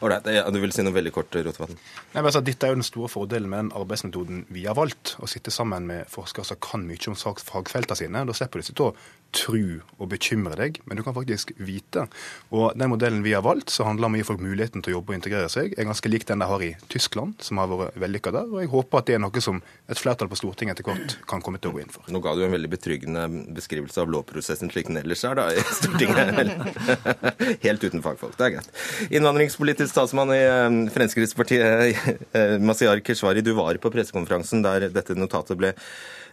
Ålreit. 0.01 0.27
Du 0.53 0.59
vil 0.61 0.73
si 0.75 0.85
noe 0.85 0.95
veldig 0.95 1.13
kort, 1.15 1.35
Rotevatn? 1.35 1.79
Altså, 2.17 2.41
dette 2.45 2.67
er 2.67 2.73
jo 2.73 2.79
den 2.79 2.87
store 2.87 3.11
fordelen 3.11 3.49
med 3.51 3.65
den 3.65 3.73
arbeidsmetoden 3.77 4.45
vi 4.53 4.65
har 4.67 4.77
valgt. 4.77 5.15
Å 5.21 5.29
sitte 5.29 5.53
sammen 5.53 5.87
med 5.89 6.09
forskere 6.11 6.47
som 6.47 6.61
kan 6.63 6.85
mye 6.87 7.11
om 7.11 7.17
fagfeltene 7.17 7.99
sine. 7.99 8.25
Da 8.27 8.35
slipper 8.37 8.63
du 8.63 8.83
å 8.85 8.91
tro 9.35 9.59
og 9.97 10.09
bekymre 10.11 10.55
deg, 10.59 10.79
men 10.85 10.99
du 10.99 11.03
kan 11.05 11.15
faktisk 11.15 11.53
vite. 11.57 12.05
Og 12.53 12.77
den 12.77 12.91
modellen 12.91 13.23
vi 13.25 13.33
har 13.35 13.43
valgt, 13.45 13.71
så 13.73 13.87
handler 13.87 14.09
om 14.09 14.17
å 14.17 14.21
gi 14.21 14.27
folk 14.27 14.43
muligheten 14.43 14.83
til 14.83 14.93
å 14.93 14.97
jobbe 14.97 15.13
og 15.13 15.19
integrere 15.19 15.49
seg, 15.51 15.73
er 15.77 15.87
ganske 15.89 16.11
lik 16.11 16.27
den 16.29 16.43
de 16.43 16.49
har 16.49 16.63
i 16.63 16.71
Tyskland, 16.91 17.37
som 17.43 17.61
har 17.61 17.71
vært 17.71 17.97
vellykka 17.99 18.33
der. 18.35 18.49
Og 18.51 18.61
jeg 18.63 18.71
håper 18.73 19.01
at 19.01 19.09
det 19.09 19.17
er 19.17 19.23
noe 19.23 19.43
som 19.43 19.61
et 19.87 20.01
flertall 20.01 20.31
på 20.31 20.39
Stortinget 20.39 20.77
etter 20.77 20.87
hvert 20.87 21.17
kan 21.29 21.43
komme 21.43 21.61
til 21.61 21.71
å 21.71 21.77
gå 21.77 21.83
inn 21.83 21.93
for. 21.93 22.05
Nå 22.13 22.21
ga 22.23 22.35
du 22.37 22.43
en 22.45 22.55
veldig 22.55 22.71
betryggende 22.71 23.25
beskrivelse 23.57 24.03
av 24.03 24.11
lovprosessen 24.13 24.71
slik 24.73 24.91
den 24.91 25.01
ellers 25.01 25.23
er 25.27 25.39
da 25.39 25.49
i 25.53 25.63
Stortinget. 25.79 26.53
Helt 27.65 27.83
uten 27.83 28.03
fagfolk. 28.05 28.37
Det 28.37 28.47
er 28.47 28.55
greit. 28.57 28.71
Innvandringspolitisk 29.11 29.91
statsmann 29.93 30.33
i 30.35 30.41
eh, 30.43 30.77
Fremskrittspartiet, 30.93 32.07
eh, 32.31 32.57
Masiar 32.63 33.01
Keshvari, 33.05 33.43
du 33.45 33.53
var 33.57 33.79
på 33.81 33.91
pressekonferansen 33.93 34.63
der 34.65 34.89
dette 34.93 35.17
notatet 35.17 35.59
ble 35.59 35.73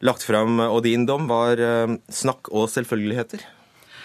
lagt 0.02 0.26
fram, 0.26 0.58
og 0.60 0.82
din 0.86 1.06
dom 1.06 1.28
var 1.30 1.60
eh, 1.60 1.98
snakk 2.10 2.50
og 2.50 2.70
selvfølgeligheter? 2.72 3.44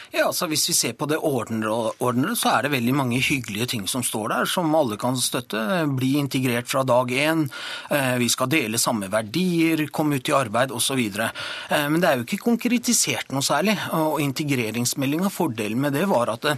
Ja, 0.10 0.26
altså 0.26 0.48
Hvis 0.50 0.66
vi 0.70 0.74
ser 0.74 0.94
på 0.98 1.06
det 1.06 1.20
ordnede, 1.22 2.34
så 2.38 2.50
er 2.56 2.66
det 2.66 2.72
veldig 2.74 2.96
mange 2.98 3.20
hyggelige 3.22 3.68
ting 3.76 3.84
som 3.88 4.02
står 4.06 4.32
der, 4.32 4.50
som 4.50 4.74
alle 4.76 4.98
kan 4.98 5.18
støtte. 5.18 5.62
Bli 6.00 6.16
integrert 6.18 6.70
fra 6.70 6.82
dag 6.84 7.12
én, 7.14 7.46
eh, 7.90 8.18
vi 8.18 8.30
skal 8.30 8.50
dele 8.50 8.82
samme 8.82 9.10
verdier, 9.12 9.86
komme 9.94 10.18
ut 10.18 10.30
i 10.30 10.34
arbeid 10.34 10.72
osv. 10.74 11.00
Eh, 11.20 11.88
men 11.90 12.02
det 12.02 12.10
er 12.10 12.18
jo 12.18 12.26
ikke 12.26 12.42
konkretisert 12.42 13.30
noe 13.32 13.46
særlig. 13.46 13.78
Og 13.94 14.20
integreringsmeldinga, 14.22 15.30
fordelen 15.30 15.80
med 15.80 15.94
det 15.94 16.08
var 16.10 16.34
at 16.34 16.58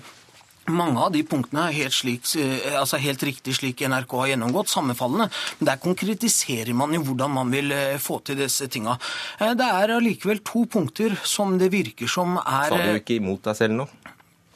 mange 0.70 1.00
av 1.01 1.12
de 1.13 1.24
punktene 1.25 1.68
er 1.70 1.77
helt, 1.80 1.96
slik, 1.96 2.27
eh, 2.38 2.77
altså 2.77 3.00
helt, 3.01 3.24
riktig 3.24 3.56
slik 3.58 3.82
NRK 3.82 4.13
har 4.20 4.32
gjennomgått, 4.34 4.70
sammenfallende. 4.70 5.30
Men 5.60 5.70
der 5.72 5.82
konkretiserer 5.82 6.74
man 6.77 6.94
jo 6.94 7.01
hvordan 7.08 7.34
man 7.34 7.51
vil 7.53 7.72
eh, 7.72 7.98
få 8.01 8.20
til 8.25 8.38
disse 8.44 8.68
tinga. 8.72 8.98
Eh, 9.39 9.56
det 9.58 9.68
er 9.68 9.96
allikevel 9.98 10.44
to 10.46 10.65
punkter 10.70 11.18
som 11.25 11.58
det 11.62 11.72
virker 11.74 12.10
som 12.10 12.38
er 12.38 12.70
Sa 12.70 12.77
du 12.77 13.00
ikke 13.00 13.18
imot 13.18 13.44
deg 13.48 13.58
selv 13.58 13.80
nå? 13.80 13.88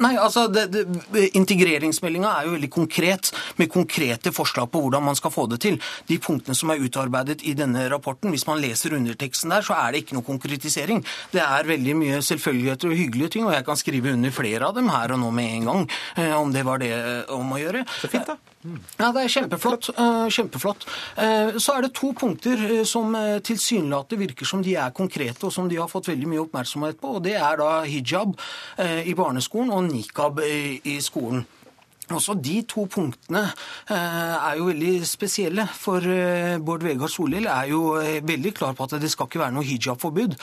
Nei, 0.03 0.11
altså, 0.19 0.49
Integreringsmeldinga 1.39 2.31
er 2.35 2.47
jo 2.47 2.55
veldig 2.57 2.69
konkret, 2.73 3.29
med 3.55 3.71
konkrete 3.71 4.33
forslag 4.35 4.67
på 4.71 4.81
hvordan 4.83 5.05
man 5.05 5.15
skal 5.15 5.31
få 5.31 5.45
det 5.51 5.61
til. 5.63 5.77
De 6.09 6.17
punktene 6.19 6.57
som 6.57 6.73
er 6.73 6.83
utarbeidet 6.83 7.45
i 7.47 7.53
denne 7.55 7.85
rapporten, 7.91 8.33
hvis 8.33 8.43
man 8.49 8.59
leser 8.59 8.97
underteksten 8.97 9.53
der, 9.55 9.63
så 9.63 9.77
er 9.79 9.93
det 9.93 10.03
ikke 10.03 10.17
noe 10.17 10.27
konkretisering. 10.27 10.99
Det 11.31 11.43
er 11.43 11.69
veldig 11.71 11.95
mye 12.01 12.19
selvfølgeligheter 12.25 12.91
og 12.91 12.99
hyggelige 12.99 13.37
ting, 13.37 13.47
og 13.47 13.55
jeg 13.55 13.67
kan 13.69 13.79
skrive 13.79 14.11
under 14.17 14.35
flere 14.35 14.67
av 14.67 14.75
dem 14.75 14.91
her 14.91 15.15
og 15.15 15.23
nå 15.23 15.31
med 15.35 15.53
en 15.61 15.71
gang, 15.71 15.87
eh, 16.17 16.35
om 16.35 16.51
det 16.51 16.65
var 16.67 16.83
det 16.83 16.91
om 17.31 17.55
å 17.55 17.61
gjøre. 17.61 17.85
Så 18.01 18.11
fint 18.11 18.27
da. 18.27 18.35
Ja, 18.97 19.11
det 19.13 19.23
er 19.25 19.33
kjempeflott. 19.33 19.89
Eh, 19.93 20.27
kjempeflott. 20.33 20.85
Eh, 21.21 21.57
så 21.61 21.75
er 21.75 21.85
det 21.85 21.93
to 21.97 22.11
punkter 22.17 22.61
eh, 22.69 22.83
som 22.87 23.15
tilsynelatende 23.45 24.21
virker 24.25 24.49
som 24.49 24.63
de 24.65 24.75
er 24.79 24.95
konkrete, 24.95 25.45
og 25.45 25.53
som 25.53 25.69
de 25.69 25.79
har 25.79 25.91
fått 25.91 26.09
veldig 26.11 26.29
mye 26.31 26.45
oppmerksomhet 26.45 26.99
på. 27.01 27.17
og 27.17 27.23
Det 27.23 27.35
er 27.37 27.59
da 27.61 27.83
hijab 27.85 28.35
i 29.05 29.13
barneskolen 29.17 29.71
og 29.73 29.85
nikab 29.87 30.41
i 30.41 30.97
skolen. 31.01 31.45
Også 32.13 32.35
de 32.37 32.59
to 32.69 32.85
punktene 32.91 33.41
eh, 33.89 33.95
er 33.95 34.59
jo 34.59 34.67
veldig 34.69 34.93
spesielle. 35.09 35.65
For 35.73 36.05
eh, 36.05 36.57
Bård 36.61 36.85
Vegar 36.85 37.09
Solhjell 37.11 37.47
er 37.49 37.71
jo 37.71 37.95
eh, 37.97 38.19
veldig 38.25 38.53
klar 38.57 38.75
på 38.77 38.85
at 38.85 38.97
det 39.01 39.09
skal 39.11 39.29
ikke 39.29 39.41
være 39.41 39.55
noe 39.55 39.65
hijabforbud 39.65 40.35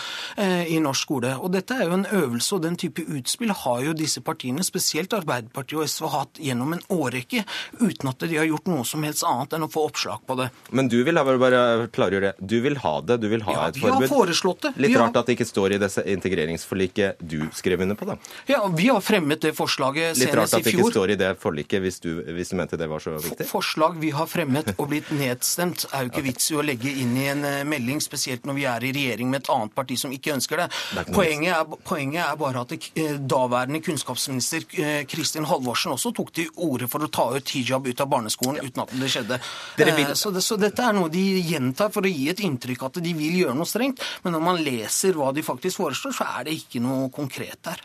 i 0.43 0.79
norsk 0.83 1.07
skole. 1.07 1.33
Og 1.43 1.51
dette 1.55 1.75
er 1.77 1.89
jo 1.89 1.97
en 1.97 2.07
øvelse, 2.07 2.55
og 2.57 2.63
den 2.65 2.77
type 2.79 3.03
utspill 3.03 3.53
har 3.63 3.81
jo 3.87 3.95
disse 3.97 4.23
partiene, 4.25 4.63
spesielt 4.67 5.13
Arbeiderpartiet 5.17 5.81
og 5.81 5.89
SV, 5.91 6.07
hatt 6.13 6.41
gjennom 6.43 6.75
en 6.77 6.83
årrekke, 6.95 7.43
uten 7.81 8.11
at 8.11 8.27
de 8.27 8.39
har 8.39 8.47
gjort 8.49 8.71
noe 8.71 8.87
som 8.89 9.03
helst 9.07 9.27
annet 9.27 9.57
enn 9.57 9.67
å 9.67 9.71
få 9.73 9.85
oppslag 9.89 10.23
på 10.27 10.37
det. 10.39 10.49
Men 10.71 10.91
du 10.93 11.01
vil 11.07 11.19
bare 11.19 11.89
klargjøre 11.93 12.35
Du 12.39 12.59
vil 12.65 12.79
ha 12.83 12.95
det? 13.07 13.19
Du 13.23 13.29
vil 13.33 13.45
ha 13.47 13.57
ja, 13.57 13.69
et 13.71 13.81
forbud? 13.81 14.03
Vi 14.03 14.09
har 14.09 14.13
foreslått 14.13 14.67
det. 14.67 14.73
Litt 14.87 14.97
rart 14.99 15.19
at 15.21 15.29
det 15.29 15.37
ikke 15.39 15.49
står 15.49 15.77
i 15.77 15.81
disse 15.83 16.07
integreringsforliket 16.15 17.23
du 17.23 17.41
skrev 17.57 17.83
under 17.87 17.99
på, 17.99 18.09
da? 18.09 18.19
Ja, 18.51 18.63
vi 18.71 18.89
har 18.91 19.03
fremmet 19.05 19.43
det 19.45 19.55
forslaget 19.59 20.17
senest 20.17 20.23
i 20.23 20.31
fjor. 20.31 20.33
Litt 20.33 20.41
rart 20.41 20.57
at 20.59 20.67
det 20.67 20.77
ikke 20.77 20.93
står 20.95 21.15
i 21.15 21.19
det 21.21 21.33
forliket 21.43 21.52
forliket 21.53 21.83
hvis 21.85 22.01
du, 22.01 22.11
hvis 22.35 22.53
du, 22.53 22.57
mente 22.59 22.79
det 22.81 22.89
var 22.91 23.03
så 23.03 23.15
viktig? 23.17 23.47
Forslag 23.49 23.99
vi 24.01 24.13
har 24.15 24.29
fremmet 24.31 24.73
og 24.79 24.89
blitt 24.91 25.11
nedstemt, 25.23 25.87
er 25.93 26.07
jo 26.07 26.13
ikke 26.13 26.25
vits 26.27 26.51
i 26.53 26.59
å 26.59 26.65
legge 26.65 26.91
inn 26.91 27.15
i 27.21 27.29
en 27.33 27.45
eh, 27.49 27.63
melding, 27.69 28.01
spesielt 28.03 28.47
når 28.49 28.59
vi 28.59 28.67
er 28.71 28.87
i 28.87 28.93
regjering 28.97 29.31
med 29.31 29.43
et 29.43 29.53
annet 29.53 29.75
parti 29.77 29.99
som 30.01 30.13
ikke 30.15 30.35
ønsker 30.37 30.63
det. 30.63 30.69
det 30.97 31.07
poenget, 31.13 31.53
er, 31.57 31.79
poenget, 31.87 32.23
er, 32.25 32.39
bare 32.41 32.65
at 32.65 32.73
det, 32.73 32.81
eh, 32.97 33.19
daværende 33.19 33.83
kunnskapsminister 33.85 34.67
eh, 34.81 35.03
Kristin 35.11 35.47
Halvorsen 35.49 35.95
også 35.95 36.15
tok 36.17 36.33
til 36.37 36.51
orde 36.57 36.89
for 36.91 37.05
å 37.05 37.11
ta 37.13 37.29
ut 37.37 37.55
hijab 37.55 37.87
ut 37.87 38.03
av 38.05 38.11
barneskolen 38.13 38.63
ja. 38.63 38.69
uten 38.69 38.85
at 38.87 38.97
det 38.97 39.13
skjedde. 39.13 39.41
Vil... 39.83 40.03
Så, 40.19 40.33
det, 40.35 40.45
så 40.45 40.59
dette 40.61 40.85
er 40.87 40.97
noe 40.97 41.13
de 41.13 41.23
gjentar 41.43 41.93
for 41.95 42.07
å 42.07 42.11
gi 42.11 42.29
et 42.33 42.43
inntrykk 42.43 42.89
at 42.89 43.01
de 43.05 43.15
vil 43.17 43.43
gjøre 43.43 43.57
noe 43.59 43.69
strengt, 43.69 44.03
men 44.25 44.37
når 44.37 44.45
man 44.45 44.61
leser 44.63 45.17
hva 45.19 45.33
de 45.35 45.45
faktisk 45.45 45.83
foreslår, 45.83 46.17
så 46.17 46.29
er 46.39 46.49
det 46.49 46.59
ikke 46.63 46.83
noe 46.83 47.11
konkret 47.13 47.61
der. 47.67 47.83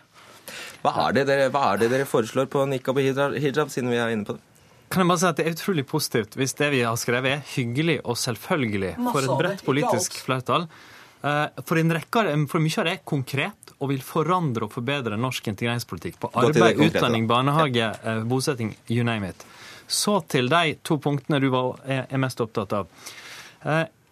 Hva 0.88 1.08
er 1.10 1.17
det 1.17 1.25
dere, 1.27 1.48
er 1.51 1.79
det 1.82 1.89
dere 1.91 2.08
foreslår 2.08 2.48
på 2.51 2.63
nikab 2.72 3.00
og 3.00 3.03
hijab, 3.36 3.72
siden 3.74 3.91
vi 3.91 4.00
er 4.00 4.13
inne 4.15 4.27
på 4.27 4.38
det? 4.38 4.44
Kan 4.88 5.03
jeg 5.03 5.10
bare 5.10 5.20
si 5.20 5.27
at 5.27 5.39
Det 5.39 5.46
er 5.46 5.56
utrolig 5.58 5.84
positivt 5.88 6.38
hvis 6.39 6.53
det 6.56 6.70
vi 6.72 6.84
har 6.88 6.96
skrevet 6.96 7.34
er 7.34 7.41
hyggelig 7.56 7.98
og 8.06 8.15
selvfølgelig 8.15 8.94
for 9.10 9.20
et 9.20 9.34
bredt 9.41 9.65
politisk 9.67 10.15
flertall. 10.24 10.70
Eh, 11.27 11.63
for 11.65 11.82
en 11.82 11.91
rekke 11.98 12.24
for 12.48 12.63
mye 12.63 12.79
av 12.79 12.88
det 12.88 12.94
er 12.96 13.03
konkret 13.03 13.74
og 13.77 13.91
vil 13.91 14.01
forandre 14.06 14.65
og 14.65 14.74
forbedre 14.74 15.20
norsk 15.20 15.51
integreringspolitikk. 15.51 16.22
På 16.24 16.32
arbeid, 16.39 16.79
utdanning, 16.88 17.27
barnehage, 17.27 17.91
eh, 18.03 18.24
bosetting, 18.24 18.75
you 18.88 19.03
name 19.03 19.27
it. 19.29 19.46
Så 19.88 20.22
til 20.29 20.48
de 20.50 20.77
to 20.84 20.98
punktene 21.03 21.41
du 21.44 21.51
er 21.51 22.17
mest 22.17 22.41
opptatt 22.44 22.74
av. 22.74 22.88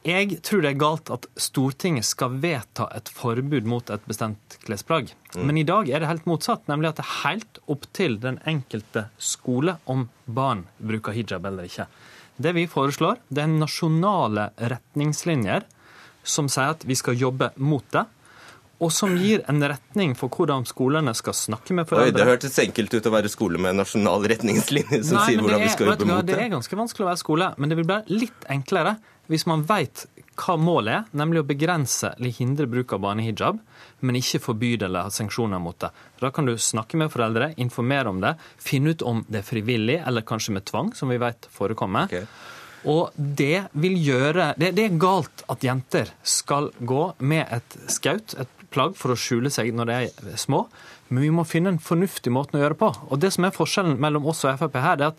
Jeg 0.06 0.38
tror 0.46 0.62
det 0.62 0.70
er 0.70 0.78
galt 0.78 1.10
at 1.10 1.24
Stortinget 1.42 2.06
skal 2.06 2.36
vedta 2.44 2.86
et 2.94 3.10
forbud 3.10 3.66
mot 3.66 3.90
et 3.90 4.04
bestemt 4.06 4.58
klesplagg. 4.62 5.10
Mm. 5.34 5.46
Men 5.48 5.58
i 5.58 5.66
dag 5.66 5.90
er 5.90 6.04
det 6.04 6.10
helt 6.12 6.28
motsatt, 6.30 6.68
nemlig 6.70 6.92
at 6.92 7.00
det 7.00 7.06
er 7.08 7.16
helt 7.24 7.62
opp 7.74 7.88
til 7.98 8.20
den 8.22 8.38
enkelte 8.46 9.08
skole 9.18 9.80
om 9.90 10.06
barn 10.26 10.68
bruker 10.78 11.16
hijab 11.16 11.48
eller 11.50 11.66
ikke. 11.66 11.88
Det 12.38 12.54
vi 12.54 12.68
foreslår, 12.70 13.18
det 13.34 13.46
er 13.48 13.56
nasjonale 13.56 14.52
retningslinjer 14.60 15.66
som 16.26 16.52
sier 16.54 16.76
at 16.76 16.86
vi 16.86 16.98
skal 17.00 17.18
jobbe 17.18 17.54
mot 17.58 17.86
det 17.96 18.06
og 18.84 18.92
som 18.92 19.14
gir 19.16 19.44
en 19.50 19.64
retning 19.64 20.14
for 20.20 20.32
hvordan 20.34 20.66
skolene 20.68 21.14
skal 21.16 21.36
snakke 21.38 21.76
med 21.78 21.88
foreldre. 21.88 22.12
Oi, 22.12 22.16
Det 22.18 22.28
hørtes 22.28 22.58
enkelt 22.60 22.94
ut 22.94 23.08
å 23.08 23.14
være 23.14 23.32
skole 23.32 23.62
med 23.62 23.78
nasjonal 23.80 24.26
retningslinje 24.34 25.00
som 25.00 25.20
Nei, 25.20 25.26
sier 25.30 25.42
hvordan 25.42 25.62
er, 25.62 25.64
vi 25.64 25.76
skal 25.76 25.92
jobbe 25.94 26.10
mot 26.10 26.26
det. 26.28 26.36
Det 26.36 26.44
er 26.44 26.52
ganske 26.58 26.80
vanskelig 26.82 27.06
å 27.06 27.10
være 27.10 27.22
skole, 27.22 27.52
men 27.58 27.72
det 27.72 27.78
vil 27.80 27.88
bli 27.88 28.20
litt 28.26 28.50
enklere 28.52 28.98
hvis 29.32 29.46
man 29.50 29.66
veit 29.68 30.06
hva 30.36 30.58
målet 30.60 30.92
er, 30.98 31.06
nemlig 31.16 31.42
å 31.42 31.48
begrense 31.48 32.12
eller 32.18 32.34
hindre 32.36 32.68
bruk 32.68 32.94
av 32.96 33.04
barnehijab, 33.06 33.62
men 34.06 34.20
ikke 34.20 34.42
forby 34.44 34.74
det 34.76 34.90
eller 34.90 35.08
ha 35.08 35.14
sanksjoner 35.14 35.62
mot 35.64 35.78
det. 35.80 35.92
Da 36.20 36.32
kan 36.36 36.48
du 36.48 36.58
snakke 36.60 37.00
med 37.00 37.14
foreldre, 37.14 37.54
informere 37.62 38.12
om 38.12 38.20
det, 38.24 38.36
finne 38.62 38.92
ut 38.92 39.06
om 39.06 39.24
det 39.30 39.42
er 39.42 39.48
frivillig 39.48 40.02
eller 40.04 40.28
kanskje 40.28 40.58
med 40.58 40.68
tvang, 40.68 40.92
som 40.98 41.12
vi 41.14 41.22
vet 41.22 41.48
forekommer. 41.56 42.12
Okay. 42.12 42.28
Og 42.86 43.16
det 43.16 43.66
vil 43.74 43.96
gjøre 43.98 44.52
det, 44.60 44.76
det, 44.78 44.90
er 44.90 45.00
galt 45.02 45.46
at 45.50 45.64
jenter 45.66 46.12
skal 46.22 46.70
gå 46.78 47.08
med 47.26 47.48
et 47.56 47.80
skaut, 47.90 48.36
et 48.38 48.68
plagg 48.76 48.94
for 49.00 49.14
å 49.14 49.18
skjule 49.18 49.50
seg 49.54 49.72
når 49.74 49.90
de 49.90 49.98
er 50.04 50.38
små. 50.38 50.66
Men 51.10 51.24
vi 51.24 51.32
må 51.34 51.46
finne 51.48 51.74
en 51.74 51.82
fornuftig 51.82 52.34
måte 52.34 52.58
å 52.58 52.62
gjøre 52.62 52.76
det 52.76 52.82
på. 52.82 52.92
Og 53.10 53.22
det 53.22 53.32
som 53.34 53.46
er 53.46 53.54
Forskjellen 53.56 53.98
mellom 54.02 54.26
oss 54.30 54.44
og 54.46 54.58
Frp 54.60 54.78
her, 54.82 55.00
det 55.00 55.10
er 55.10 55.14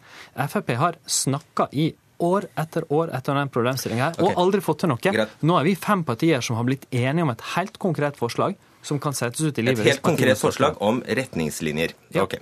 at 0.45 0.53
Frp 0.53 0.73
har 0.79 0.99
snakka 1.11 1.69
i 1.73 1.93
år 2.23 2.47
etter 2.59 2.87
år 2.93 3.13
etter 3.17 3.37
den 3.39 3.51
problemstillinga 3.53 4.11
her, 4.11 4.17
okay. 4.19 4.31
og 4.31 4.45
aldri 4.45 4.63
fått 4.65 4.85
til 4.85 4.93
noe. 4.93 5.03
Greit. 5.03 5.35
Nå 5.47 5.59
er 5.61 5.67
vi 5.69 5.75
fem 5.81 6.05
partier 6.07 6.45
som 6.45 6.59
har 6.59 6.69
blitt 6.69 6.87
enige 6.91 7.27
om 7.27 7.35
et 7.35 7.45
helt 7.57 7.77
konkret 7.83 8.19
forslag 8.21 8.57
som 8.87 9.01
kan 9.03 9.17
settes 9.19 9.43
ut 9.43 9.59
i 9.59 9.65
livet. 9.67 9.83
Et 9.83 9.93
helt 9.95 10.05
konkret 10.05 10.39
forslag 10.39 10.79
om 10.83 11.03
retningslinjer. 11.03 11.95
Ja. 12.15 12.25
Ok. 12.25 12.39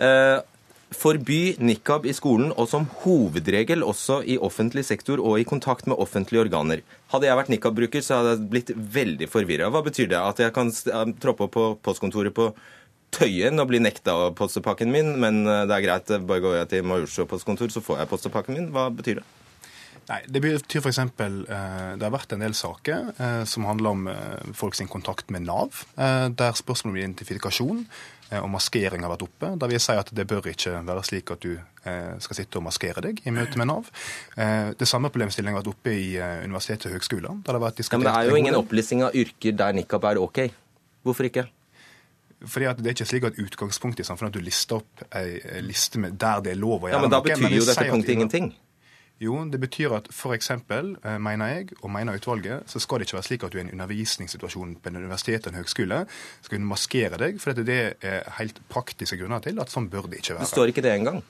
Uh, 0.00 0.42
Forby 0.94 1.56
nikab 1.58 2.06
i 2.06 2.12
skolen, 2.14 2.52
og 2.54 2.68
som 2.70 2.86
hovedregel 3.02 3.82
også 3.82 4.20
i 4.22 4.36
offentlig 4.38 4.84
sektor 4.86 5.18
og 5.18 5.40
i 5.40 5.46
kontakt 5.48 5.88
med 5.90 5.98
offentlige 5.98 6.44
organer. 6.44 6.84
Hadde 7.10 7.26
jeg 7.26 7.38
vært 7.40 7.50
nikab-bruker, 7.50 8.04
så 8.06 8.20
hadde 8.20 8.36
jeg 8.36 8.46
blitt 8.52 8.70
veldig 8.94 9.28
forvirra. 9.30 9.70
Hva 9.74 9.82
betyr 9.86 10.12
det? 10.12 10.20
At 10.20 10.42
jeg 10.44 10.54
kan 10.54 10.70
troppe 11.22 11.48
opp 11.48 11.56
på 11.56 11.66
postkontoret 11.88 12.34
på 12.36 12.52
Tøyen 13.16 13.62
og 13.62 13.70
bli 13.70 13.80
nekta 13.82 14.14
postepakken 14.36 14.92
min, 14.92 15.14
men 15.22 15.42
eh, 15.44 15.64
det 15.68 15.78
er 15.78 15.86
greit, 15.86 16.14
bare 16.28 16.44
går 16.44 16.60
jeg 16.60 16.70
til 16.74 16.86
Majorstua 16.88 17.28
postkontor, 17.30 17.72
så 17.72 17.82
får 17.84 18.02
jeg 18.02 18.12
postepakken 18.12 18.58
min. 18.58 18.70
Hva 18.74 18.88
betyr 18.94 19.22
det? 19.22 19.26
Nei, 20.06 20.20
Det 20.30 20.42
betyr 20.42 20.84
f.eks. 20.84 21.00
Eh, 21.02 21.38
det 21.98 22.04
har 22.04 22.14
vært 22.14 22.36
en 22.36 22.44
del 22.44 22.54
saker 22.54 23.14
eh, 23.16 23.40
som 23.48 23.66
handler 23.66 23.96
om 23.96 24.10
folks 24.54 24.84
kontakt 24.92 25.32
med 25.34 25.48
Nav, 25.48 25.84
der 25.96 26.60
spørsmålet 26.60 26.94
om 26.94 27.02
identifikasjon 27.02 27.86
Eh, 28.30 28.42
og 28.42 28.48
maskering 28.50 29.04
har 29.06 29.12
vært 29.12 29.26
oppe, 29.26 29.52
der 29.60 29.70
vi 29.70 29.78
sier 29.82 30.02
at 30.02 30.10
det 30.14 30.26
bør 30.26 30.48
ikke 30.50 30.80
være 30.86 31.04
slik 31.06 31.30
at 31.34 31.44
du 31.44 31.52
eh, 31.54 32.14
skal 32.22 32.40
sitte 32.40 32.58
og 32.58 32.66
maskere 32.66 33.04
deg 33.04 33.20
i 33.22 33.34
møte 33.34 33.60
med 33.60 33.70
Nav. 33.70 33.90
Eh, 34.34 34.72
det 34.78 34.88
samme 34.90 35.12
problemstillingen 35.14 35.54
har 35.54 35.62
vært 35.62 35.74
oppe 35.74 35.94
i 35.94 36.08
universitetet 36.18 36.90
og 36.90 36.96
høgskoler. 36.98 37.42
Ja, 37.46 37.98
men 37.98 38.08
det 38.08 38.14
er 38.14 38.30
jo 38.30 38.40
ingen 38.40 38.58
opplisting 38.58 39.04
av 39.06 39.14
yrker 39.16 39.54
der 39.54 39.76
nikab 39.78 40.08
er 40.10 40.22
OK. 40.22 40.48
Hvorfor 41.06 41.28
ikke? 41.28 41.46
Fordi 42.44 42.66
at 42.68 42.76
Det 42.76 42.90
er 42.90 42.96
ikke 42.98 43.08
slik 43.08 43.24
at 43.24 43.38
utgangspunktet 43.40 44.04
i 44.04 44.06
samfunnet 44.06 44.34
at 44.34 44.40
du 44.40 44.44
lister 44.44 44.76
opp 44.82 45.02
ei 45.16 45.62
liste 45.64 45.98
med 46.02 46.18
der 46.20 46.42
det 46.44 46.52
er 46.52 46.60
lov 46.60 46.84
å 46.84 46.90
gjøre 46.90 47.00
noe. 47.00 47.00
Ja, 47.00 47.02
Men 47.08 47.14
da 47.14 47.22
betyr 47.24 47.54
jo 47.56 47.64
dette 47.64 47.86
punktet 47.88 48.12
ingenting. 48.12 48.50
Jo, 49.16 49.38
det 49.48 49.56
betyr 49.62 49.94
at 49.96 50.10
f.eks., 50.12 50.50
eh, 50.52 51.14
mener 51.24 51.48
jeg, 51.48 51.70
og 51.80 51.88
mener 51.88 52.18
utvalget, 52.18 52.68
så 52.68 52.80
skal 52.82 53.00
det 53.00 53.06
ikke 53.06 53.16
være 53.16 53.28
slik 53.30 53.46
at 53.46 53.54
du 53.54 53.56
i 53.56 53.62
en 53.62 53.72
undervisningssituasjon 53.72 54.74
på 54.84 54.92
en 54.92 54.98
universitet 55.00 55.46
eller 55.46 55.54
en 55.54 55.62
høgskole 55.62 56.02
skal 56.10 56.52
kunne 56.52 56.68
maskere 56.68 57.20
deg, 57.22 57.40
for 57.40 57.56
det 57.56 57.78
er 58.04 58.28
helt 58.36 58.60
praktiske 58.68 59.16
grunner 59.16 59.40
til 59.40 59.56
at 59.62 59.72
sånn 59.72 59.88
bør 59.88 60.10
det 60.12 60.20
ikke 60.20 60.36
være. 60.36 60.44
Det 60.44 60.52
står 60.52 60.74
ikke 60.74 60.84
det 60.84 60.92
engang. 60.98 61.24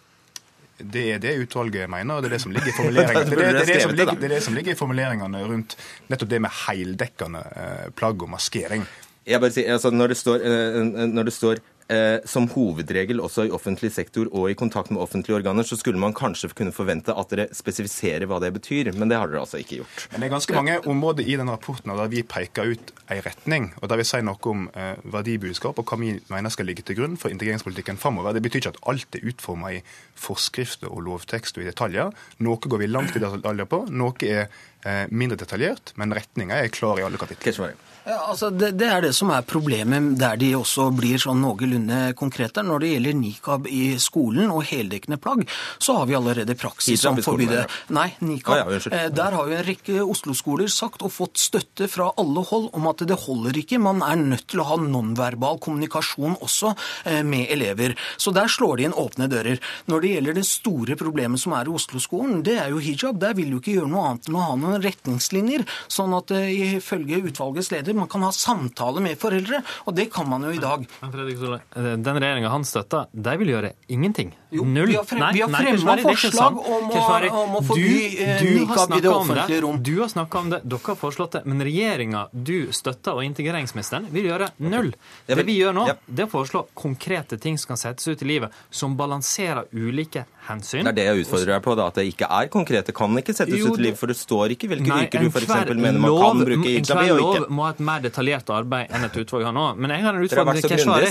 Det 0.76 1.04
er 1.14 1.22
det 1.22 1.38
utvalget 1.40 1.88
mener, 1.88 2.18
og 2.18 2.25
det 2.25 2.32
er 2.32 2.36
det 2.36 2.42
som 2.42 2.52
ligger 2.52 2.72
i 2.72 2.76
formuleringene, 2.76 3.30
det, 3.30 3.46
er 3.46 3.62
det, 3.62 3.80
som 3.80 3.94
ligger, 3.94 4.18
det, 4.18 4.25
er 4.25 4.34
det 4.34 4.42
som 4.44 4.58
ligger 4.58 4.75
i 4.75 4.80
formuleringene 4.82 5.46
rundt 5.46 5.78
nettopp 6.10 6.34
det 6.34 6.42
med 6.42 6.58
heildekkende 6.66 7.48
eh, 7.54 7.84
plagg 7.96 8.26
og 8.26 8.34
maskering. 8.34 8.82
Jeg 9.26 9.42
bare 9.42 9.54
sier, 9.54 9.73
altså, 9.75 9.90
når 9.90 10.12
det 10.12 10.21
står, 10.21 10.45
eh, 10.47 11.09
når 11.11 11.26
det 11.26 11.35
står 11.35 11.59
eh, 11.90 12.23
som 12.30 12.47
hovedregel 12.50 13.21
også 13.23 13.47
i 13.47 13.52
offentlig 13.54 13.90
sektor 13.95 14.28
og 14.30 14.50
i 14.50 14.56
kontakt 14.59 14.92
med 14.92 15.00
offentlige 15.02 15.38
organer, 15.40 15.66
så 15.66 15.78
skulle 15.78 15.99
man 15.99 16.14
kanskje 16.14 16.52
kunne 16.56 16.75
forvente 16.75 17.14
at 17.14 17.33
dere 17.33 17.47
spesifiserer 17.54 18.26
hva 18.30 18.38
det 18.42 18.52
betyr. 18.54 18.92
Men 18.95 19.11
det 19.11 19.18
har 19.18 19.30
dere 19.30 19.42
altså 19.42 19.59
ikke 19.62 19.80
gjort. 19.80 20.06
Men 20.12 20.23
det 20.23 20.28
er 20.28 20.35
ganske 20.37 20.56
mange 20.56 20.76
områder 20.92 21.26
i 21.26 21.35
denne 21.38 21.56
rapporten 21.56 21.95
der 21.97 22.12
vi 22.12 22.23
peker 22.26 22.71
ut 22.75 22.92
en 23.11 23.25
retning, 23.25 23.68
og 23.80 23.90
der 23.90 24.00
vi 24.00 24.06
sier 24.06 24.23
noe 24.26 24.52
om 24.52 24.68
eh, 24.75 24.95
verdibudskap 25.16 25.83
og 25.83 25.90
hva 25.90 26.00
vi 26.02 26.14
mener 26.30 26.54
skal 26.54 26.71
ligge 26.71 26.87
til 26.87 27.00
grunn 27.00 27.18
for 27.21 27.35
integreringspolitikken 27.35 28.00
framover. 28.02 28.37
Det 28.37 28.45
betyr 28.47 28.62
ikke 28.62 28.75
at 28.76 28.83
alt 28.95 29.18
er 29.18 29.26
utforma 29.33 29.75
i 29.75 29.83
forskrifter 30.14 30.92
og 30.92 31.02
lovtekst 31.09 31.59
og 31.59 31.66
i 31.66 31.71
detaljer. 31.71 32.14
Noe 32.47 32.62
går 32.62 32.83
vi 32.83 32.90
langt 32.90 33.18
i 33.18 33.23
detaljer 33.26 33.71
på, 33.71 33.85
noe 33.90 34.30
er 34.30 34.47
eh, 34.47 35.04
mindre 35.11 35.42
detaljert, 35.42 35.97
men 35.99 36.14
retninga 36.14 36.62
er 36.62 36.75
klar 36.75 37.02
i 37.02 37.06
alle 37.06 37.18
kapitler. 37.21 37.75
Ja, 38.06 38.20
altså 38.30 38.52
det, 38.54 38.68
det, 38.78 38.86
er 38.86 39.00
det 39.02 39.08
som 39.18 39.32
er 39.34 39.42
problemet, 39.42 40.12
der 40.20 40.36
de 40.38 40.52
også 40.54 40.84
blir 40.94 41.18
sånn 41.18 41.40
noenlunde 41.42 42.12
konkrete. 42.14 42.62
Når 42.62 42.84
det 42.84 42.90
gjelder 42.92 43.16
nikab 43.18 43.64
i 43.66 43.80
skolen 43.98 44.52
og 44.54 44.62
heldekkende 44.68 45.18
plagg, 45.18 45.42
så 45.82 45.96
har 45.98 46.06
vi 46.06 46.14
allerede 46.14 46.54
praksis 46.54 47.02
som 47.02 47.18
forbyr 47.18 47.50
det. 47.50 47.64
Nei, 47.96 48.12
nikab. 48.22 48.60
Ah, 48.60 48.76
ja, 48.76 48.92
eh, 48.94 49.08
der 49.10 49.34
har 49.34 49.50
jo 49.50 49.56
en 49.56 49.66
rekke 49.66 50.04
Oslo-skoler 50.04 50.70
sagt 50.70 51.02
og 51.02 51.10
fått 51.16 51.42
støtte 51.42 51.88
fra 51.90 52.12
alle 52.22 52.44
hold 52.46 52.68
om 52.78 52.86
at 52.92 53.02
det 53.10 53.16
holder 53.25 53.58
ikke. 53.58 53.82
Man 53.82 54.04
er 54.06 54.22
nødt 54.22 54.46
til 54.54 54.62
å 54.62 54.68
ha 54.70 54.78
nonverbal 54.78 55.58
kommunikasjon 55.66 56.38
også 56.46 56.76
eh, 57.10 57.25
med 57.26 57.50
elever. 57.56 57.96
Så 58.22 58.30
der 58.30 58.46
slår 58.46 58.78
de 58.78 58.86
inn 58.86 58.94
åpne 58.94 59.26
dører. 59.34 59.58
Når 59.90 60.06
det 60.06 60.14
gjelder 60.14 60.38
det 60.38 60.46
store 60.46 60.98
problemet 61.02 61.42
som 61.42 61.58
er 61.58 61.66
i 61.66 61.75
Oslo-skolen, 61.75 62.38
det 62.46 62.54
er 62.62 62.70
jo 62.70 62.78
hijab. 62.86 63.18
Der 63.26 63.34
vil 63.34 63.50
du 63.50 63.58
ikke 63.58 63.80
gjøre 63.80 63.90
noe 63.90 64.06
annet 64.12 64.30
enn 64.30 64.38
å 64.38 64.46
ha 64.46 64.54
noen 64.62 64.86
retningslinjer, 64.86 65.66
sånn 65.90 66.14
at 66.14 66.30
eh, 66.38 66.54
ifølge 66.78 67.25
utvalgets 67.32 67.75
leder 67.75 67.95
man 67.98 68.10
kan 68.12 68.24
ha 68.26 68.32
samtale 68.34 69.02
med 69.04 69.18
foreldre, 69.20 69.62
og 69.86 69.96
det 69.96 70.08
kan 70.14 70.28
man 70.28 70.46
jo 70.46 70.54
i 70.54 70.62
dag. 70.62 70.86
Den 71.02 72.20
regjeringa 72.20 72.52
han 72.52 72.66
støtter, 72.66 73.10
de 73.12 73.36
vil 73.42 73.54
gjøre 73.54 73.72
ingenting. 73.92 74.34
Jo, 74.56 74.64
Null. 74.64 74.86
vi 74.88 74.94
har 74.96 75.04
frem- 75.04 75.20
Nei, 75.20 75.32
vi 75.32 75.40
har 75.44 75.48
nei, 75.50 75.60
fremmet 75.62 75.80
Keshvari, 75.80 75.96
det 76.02 76.06
ikke 76.16 76.30
forslag 76.30 76.52
om 76.56 76.90
å- 76.90 77.42
om 77.42 77.54
å 77.56 77.62
forby, 77.66 78.16
du- 78.16 78.22
eh, 78.25 78.40
nikab 78.42 78.96
i 78.96 79.00
det 79.00 79.10
offentlige 79.10 79.60
rom. 79.62 79.82
Du 79.82 79.94
har 80.00 80.08
snakka 80.08 80.38
om 80.38 80.50
det, 80.50 80.60
dere 80.68 80.80
har 80.86 80.96
foreslått 80.96 81.30
det, 81.32 81.42
men 81.46 81.60
regjeringa 81.60 82.28
du 82.32 82.66
støtter 82.72 83.12
og 83.14 83.22
integreringsministeren 83.25 84.08
vil 84.10 84.25
gjøre 84.30 84.50
null. 84.60 84.92
Det 85.26 85.44
vi 85.46 85.58
gjør 85.60 85.75
nå, 85.75 85.86
det 86.08 86.20
er 86.20 86.26
å 86.26 86.30
foreslå 86.30 86.66
konkrete 86.75 87.38
ting 87.40 87.56
som 87.58 87.68
kan 87.68 87.76
settes 87.76 88.06
ut 88.08 88.22
i 88.22 88.25
livet, 88.26 88.50
som 88.70 88.96
balanserer 88.96 89.66
ulike 89.75 90.25
hensyn. 90.48 90.84
Det 90.84 90.88
er 90.88 90.92
det 90.92 91.04
jeg 91.06 91.25
utfordrer 91.26 91.46
deg 91.56 91.62
på, 91.62 91.76
da, 91.76 91.86
at 91.88 91.94
det 91.94 92.06
ikke 92.14 92.26
er 92.30 92.48
konkrete. 92.48 92.92
Kan 92.94 93.16
ikke 93.16 93.34
settes 93.34 93.58
Jo, 93.58 93.72
ut 93.72 93.78
i 93.78 93.82
livet, 93.82 93.98
for 93.98 94.06
det 94.06 94.16
står 94.16 94.50
ikke 94.56 94.68
hvilke 94.70 94.86
Nei, 94.86 95.06
yrker 95.06 95.20
du 95.20 95.26
f.eks. 95.30 95.44
enhver 95.50 95.75
mener 95.76 95.98
man 95.98 96.10
lov- 96.10 96.22
kan 96.22 96.44
bruke 96.46 96.64
hijab 96.64 96.96
i 96.96 97.08
enhver 97.08 97.10
og 97.12 97.18
lov 97.40 97.48
må 97.50 97.62
ha 97.64 97.70
et 97.70 97.80
mer 97.80 98.00
detaljert 98.00 98.46
arbeid 98.50 98.90
enn 98.90 99.04
et 99.04 99.12
utvalg 99.12 99.44
har 99.44 99.52
nå. 99.52 99.76
Men 99.76 99.90
jeg 99.90 100.02
har 100.02 100.14
en 100.14 100.22
utfordring 100.22 100.60
til 100.62 100.70
Keshvari. 100.76 101.06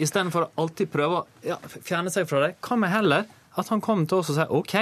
istedenfor 0.00 0.40
å 0.46 0.48
alltid 0.58 0.88
prøve 0.90 1.10
å 1.20 1.24
ja, 1.44 1.56
fjerne 1.84 1.99
seg 2.08 2.24
fra 2.30 2.40
det, 2.46 2.54
hva 2.64 2.78
med 2.80 2.88
heller 2.88 3.28
at 3.58 3.68
han 3.72 3.80
kom 3.82 4.04
til 4.06 4.20
oss 4.20 4.30
og 4.30 4.36
sa 4.38 4.46
OK, 4.54 4.74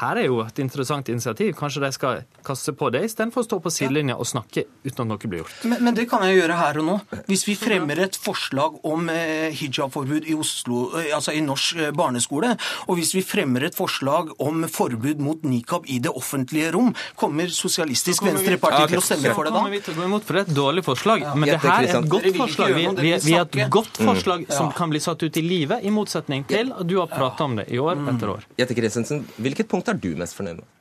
her 0.00 0.18
er 0.18 0.26
jo 0.26 0.40
et 0.42 0.58
interessant 0.62 1.08
initiativ, 1.12 1.52
kanskje 1.58 1.82
de 1.84 1.90
skal 1.94 2.22
kaste 2.46 2.74
på 2.76 2.90
det, 2.94 3.04
istedenfor 3.06 3.44
å 3.44 3.46
stå 3.46 3.58
på 3.62 3.72
sidelinja 3.72 4.16
og 4.18 4.26
snakke 4.26 4.66
uten 4.84 5.04
at 5.04 5.10
noe 5.12 5.30
blir 5.30 5.44
gjort. 5.44 5.54
Men, 5.70 5.84
men 5.86 5.98
det 5.98 6.08
kan 6.10 6.24
jeg 6.26 6.40
gjøre 6.40 6.58
her 6.58 6.80
og 6.82 6.88
nå. 6.88 6.96
Hvis 7.30 7.46
vi 7.46 7.56
fremmer 7.58 8.02
et 8.06 8.18
forslag 8.18 8.80
om 8.86 9.10
eh, 9.12 9.54
hijabforbud 9.54 10.26
i 10.26 10.34
Oslo, 10.38 10.88
eh, 10.98 11.12
altså 11.14 11.36
i 11.36 11.42
norsk 11.44 11.82
eh, 11.84 11.92
barneskole, 11.96 12.54
og 12.86 12.98
hvis 12.98 13.14
vi 13.16 13.22
fremmer 13.26 13.68
et 13.68 13.78
forslag 13.78 14.32
om 14.42 14.66
forbud 14.70 15.22
mot 15.22 15.46
nikab 15.46 15.86
i 15.90 16.00
det 16.02 16.10
offentlige 16.10 16.72
rom, 16.74 16.92
kommer 17.18 17.52
Sosialistisk 17.56 18.20
kommer 18.20 18.40
Venstreparti 18.40 18.90
til 18.90 19.00
å 19.00 19.04
stemme 19.04 19.32
for 19.36 19.46
det 19.46 19.54
da? 19.54 19.60
kommer 19.60 19.74
vi 19.74 19.80
til 19.84 19.94
å 19.94 20.00
gå 20.00 20.08
imot, 20.08 20.26
for 20.26 20.36
det 20.36 20.42
er 20.42 20.50
et 20.50 20.56
dårlig 20.56 20.84
forslag. 20.86 21.24
Men 21.36 21.52
det 21.52 21.60
her 21.62 21.86
er 21.86 22.00
et 22.00 22.10
godt 22.10 22.28
forslag. 22.36 22.74
Vi, 22.76 22.86
vi, 22.98 23.12
vi 23.22 23.36
er 23.38 23.46
et 23.46 23.72
godt 23.72 24.00
forslag 24.02 24.46
som 24.50 24.72
kan 24.76 24.90
bli 24.92 25.00
satt 25.02 25.22
ut 25.22 25.38
i 25.38 25.44
livet, 25.44 25.86
i 25.86 25.92
motsetning 25.94 26.44
til 26.50 26.74
at 26.74 26.86
du 26.86 26.98
har 27.00 27.10
prata 27.10 27.46
om 27.46 27.56
det 27.58 27.68
i 27.72 27.80
år 27.82 28.15
etter 28.16 28.32
år. 28.32 28.48
Jette 28.58 28.76
Christensen, 28.78 29.22
hvilket 29.36 29.70
punkt 29.70 29.88
er 29.92 30.00
du 30.00 30.14
mest 30.18 30.36
fornøyd 30.38 30.62
med? 30.62 30.72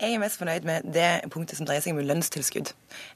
Jeg 0.00 0.14
er 0.16 0.20
mest 0.22 0.38
fornøyd 0.40 0.64
med 0.64 0.86
det 0.94 1.08
punktet 1.28 1.58
som 1.58 1.66
dreier 1.68 1.82
seg 1.84 1.92
om 1.92 2.00
lønnstilskudd. 2.08 2.70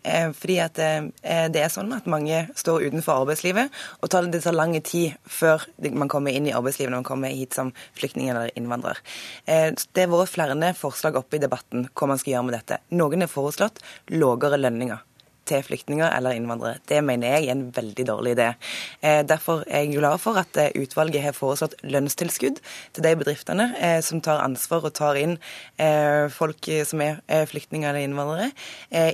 Eh, 0.05 0.27
fordi 0.37 0.59
at 0.61 0.81
eh, 0.85 1.47
det 1.49 1.63
er 1.65 1.73
sånn 1.73 1.95
at 1.97 2.11
mange 2.11 2.43
står 2.61 2.85
utenfor 2.91 3.23
arbeidslivet, 3.23 3.73
og 4.05 4.13
tar, 4.13 4.29
det 4.29 4.43
tar 4.45 4.57
lang 4.57 4.75
tid 4.85 5.15
før 5.25 5.65
man 5.97 6.13
kommer 6.13 6.37
inn 6.37 6.51
i 6.51 6.53
arbeidslivet 6.53 6.93
når 6.93 7.01
man 7.01 7.09
kommer 7.09 7.33
hit 7.33 7.57
som 7.57 7.73
flyktning 7.97 8.29
eller 8.29 8.53
innvandrer. 8.53 9.01
Eh, 9.49 9.71
det 9.73 10.05
har 10.05 10.13
vært 10.13 10.35
flere 10.35 10.75
forslag 10.77 11.17
oppe 11.17 11.39
i 11.39 11.43
debatten 11.47 11.89
hva 11.89 12.11
man 12.13 12.21
skal 12.21 12.37
gjøre 12.37 12.51
med 12.51 12.59
dette. 12.59 12.83
Noen 13.01 13.25
har 13.25 13.33
foreslått 13.33 13.81
lavere 14.13 14.61
lønninger 14.61 15.01
til 15.49 15.63
flyktninger 15.63 16.09
eller 16.17 16.37
innvandrere. 16.37 16.81
Det 16.89 17.01
mener 17.05 17.35
jeg 17.35 17.49
er 17.49 17.55
en 17.55 17.67
veldig 17.77 18.07
dårlig 18.09 18.35
idé. 18.37 18.49
Eh, 19.03 19.23
derfor 19.29 19.65
er 19.67 19.85
jeg 19.85 19.99
glad 19.99 20.19
for 20.19 20.41
at 20.41 20.57
eh, 20.61 20.73
utvalget 20.83 21.23
har 21.23 21.37
foreslått 21.37 21.77
lønnstilskudd 21.83 22.61
til 22.95 23.07
de 23.07 23.15
bedriftene 23.21 23.69
eh, 23.79 24.01
som 24.05 24.23
tar 24.25 24.45
ansvar 24.45 24.89
og 24.89 24.95
tar 24.95 25.19
inn 25.21 25.37
folk 26.31 26.67
som 26.87 27.01
er 27.03 27.47
flyktninger 27.51 27.89
eller 27.89 28.05
innvandrere, 28.07 28.51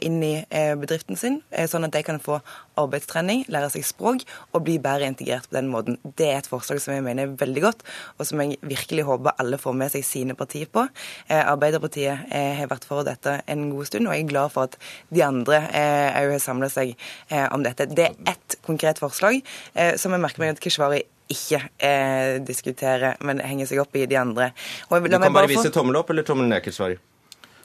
inn 0.04 0.18
i 0.22 0.34
bedriften 0.78 1.18
sin, 1.18 1.38
sånn 1.50 1.86
at 1.86 1.94
de 1.94 2.02
kan 2.06 2.20
få 2.22 2.38
arbeidstrening, 2.86 3.44
lære 3.52 3.70
seg 3.74 3.84
språk 3.88 4.24
og 4.54 4.64
bli 4.66 4.78
bedre 4.82 5.06
integrert 5.10 5.48
på 5.50 5.56
den 5.58 5.68
måten. 5.72 5.98
Det 6.16 6.26
er 6.30 6.38
et 6.40 6.48
forslag 6.50 6.80
som 6.82 6.94
jeg 6.94 7.04
mener 7.06 7.28
er 7.28 7.36
veldig 7.40 7.62
godt, 7.64 7.84
og 8.18 8.26
som 8.28 8.40
jeg 8.44 8.58
virkelig 8.62 9.04
håper 9.08 9.36
alle 9.40 9.58
får 9.60 9.76
med 9.80 9.92
seg 9.94 10.04
sine 10.06 10.34
partier 10.38 10.66
på. 10.70 10.86
Eh, 11.28 11.42
Arbeiderpartiet 11.50 12.26
eh, 12.30 12.54
har 12.60 12.70
vært 12.70 12.84
for 12.88 13.04
dette 13.06 13.38
en 13.50 13.68
god 13.74 13.86
stund, 13.90 14.08
og 14.08 14.14
jeg 14.16 14.24
er 14.26 14.32
glad 14.32 14.52
for 14.54 14.68
at 14.68 14.76
de 15.10 15.22
andre 15.26 15.62
eh, 15.70 16.20
òg 16.24 16.34
har 16.36 16.44
samla 16.44 16.68
seg 16.72 16.94
eh, 17.30 17.46
om 17.54 17.62
dette. 17.66 17.86
Det 17.90 18.08
er 18.10 18.18
ett 18.34 18.58
konkret 18.66 18.98
forslag 19.02 19.40
eh, 19.74 19.96
som 20.00 20.12
jeg 20.16 20.20
merker 20.22 20.42
meg 20.44 20.56
at 20.56 20.60
Keshvari 20.64 21.02
ikke 21.30 21.60
eh, 21.86 22.40
diskuterer, 22.42 23.14
men 23.22 23.38
henger 23.38 23.68
seg 23.70 23.78
opp 23.84 23.94
i 23.94 24.02
de 24.10 24.16
andre. 24.18 24.48
Og 24.90 25.04
Du 25.06 25.14
kan 25.14 25.30
bare 25.32 25.46
få- 25.46 25.52
vise 25.60 25.70
tommel 25.70 26.00
opp 26.00 26.10
eller 26.10 26.26
tommel 26.26 26.48
ned, 26.50 26.62
Keshvari. 26.64 26.96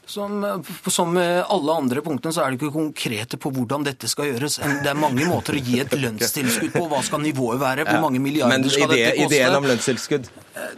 Som, 0.06 0.64
som 0.88 1.14
med 1.14 1.44
alle 1.50 1.76
andre 1.82 2.02
punktene 2.06 2.34
så 2.36 2.44
er 2.44 2.54
det 2.54 2.60
ikke 2.60 2.74
konkrete 2.76 3.40
på 3.42 3.50
hvordan 3.56 3.86
dette 3.88 4.10
skal 4.10 4.30
gjøres. 4.30 4.60
Det 4.84 4.90
er 4.92 4.98
mange 4.98 5.26
måter 5.28 5.58
å 5.58 5.62
gi 5.62 5.80
et 5.82 5.94
lønnstilskudd 6.04 6.76
på. 6.76 6.86
Hva 6.92 7.02
skal 7.06 7.24
nivået 7.26 7.62
være? 7.62 7.88
Hvor 7.90 8.04
mange 8.04 8.22
milliarder 8.22 8.62
Men 8.62 8.70
skal 8.70 8.92
ide, 8.92 9.00
dette 9.00 9.16
koste? 9.18 9.34
ideen 9.34 9.58
om 9.58 9.70
lønnstilskudd 9.70 10.30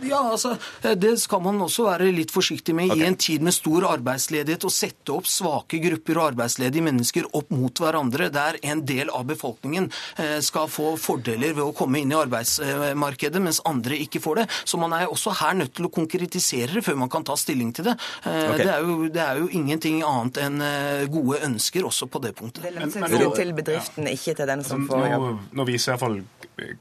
Ja, 0.08 0.22
altså, 0.32 0.56
Det 0.98 1.14
skal 1.22 1.44
man 1.44 1.60
også 1.62 1.88
være 1.90 2.10
litt 2.16 2.32
forsiktig 2.34 2.76
med 2.78 2.92
okay. 2.92 3.04
i 3.04 3.08
en 3.10 3.18
tid 3.20 3.44
med 3.46 3.56
stor 3.56 3.88
arbeidsledighet. 3.92 4.66
Å 4.68 4.74
sette 4.74 5.14
opp 5.16 5.28
svake 5.30 5.82
grupper 5.84 6.22
og 6.22 6.30
arbeidsledige 6.32 6.86
mennesker 6.88 7.28
opp 7.38 7.52
mot 7.54 7.84
hverandre, 7.84 8.30
der 8.34 8.60
en 8.64 8.84
del 8.88 9.12
av 9.14 9.28
befolkningen 9.30 9.90
eh, 10.18 10.38
skal 10.46 10.72
få 10.72 10.96
fordeler 11.02 11.56
ved 11.58 11.66
å 11.66 11.76
komme 11.78 12.02
inn 12.02 12.14
i 12.14 12.18
arbeidsmarkedet, 12.18 13.44
mens 13.44 13.62
andre 13.68 14.00
ikke 14.06 14.22
får 14.24 14.42
det. 14.42 14.48
Så 14.64 14.80
man 14.82 14.96
er 14.96 15.12
også 15.12 15.36
her 15.42 15.58
nødt 15.60 15.76
til 15.78 15.90
å 15.90 15.94
konkretisere 15.94 16.80
det 16.80 16.86
før 16.86 17.00
man 17.04 17.12
kan 17.12 17.26
ta 17.28 17.36
stilling 17.40 17.74
til 17.76 17.92
det. 17.92 17.98
Okay. 18.24 18.64
Det, 18.64 18.72
er 18.72 18.88
jo, 18.88 18.98
det 19.18 19.24
er 19.24 19.40
jo 19.42 19.48
ingenting 19.58 20.00
annet 20.06 20.38
enn 20.44 20.62
eh, 20.64 21.06
gode 21.12 21.42
ønsker 21.48 21.88
også 21.88 22.08
på 22.12 22.22
det 22.24 22.34
punktet. 22.38 22.64
Det 22.64 22.72
er 22.72 22.78
lønnstilskudd 22.78 23.38
til 23.40 23.54
bedriften, 23.58 24.10
ikke 24.12 24.36
til 24.38 24.50
den 24.50 24.64
som 24.68 24.86
får 24.90 25.08
jobb. 25.10 25.26
Nå, 25.26 25.58
nå 25.58 25.68
viser 25.68 25.92
i 25.92 25.96
hvert 25.96 26.06
fall 26.06 26.20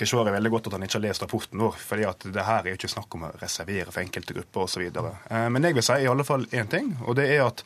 Keshvari 0.01 0.33
veldig 0.33 0.53
godt 0.53 0.71
at 0.71 0.77
han 0.77 0.87
ikke 0.87 0.97
har 0.97 1.05
lest 1.05 1.25
rapporten 1.25 1.61
vår. 1.61 1.75
fordi 1.77 2.07
at 2.09 2.29
det 2.33 2.47
her 2.47 2.63
er 2.63 2.73
jo 2.73 2.79
ikke 2.79 2.93
snakk 2.93 3.19
om 3.19 3.27
å 3.29 3.35
reservere 3.41 3.93
for 3.93 4.05
enkelte 4.05 4.37
grupper 4.37 4.65
osv. 4.65 4.87
Eh, 4.87 5.49
men 5.53 5.69
jeg 5.69 5.77
vil 5.77 5.89
si 5.89 5.99
i 6.05 6.09
alle 6.13 6.27
fall 6.29 6.47
én 6.53 6.71
ting, 6.73 6.95
og 7.05 7.19
det 7.21 7.29
er 7.35 7.45
at 7.49 7.65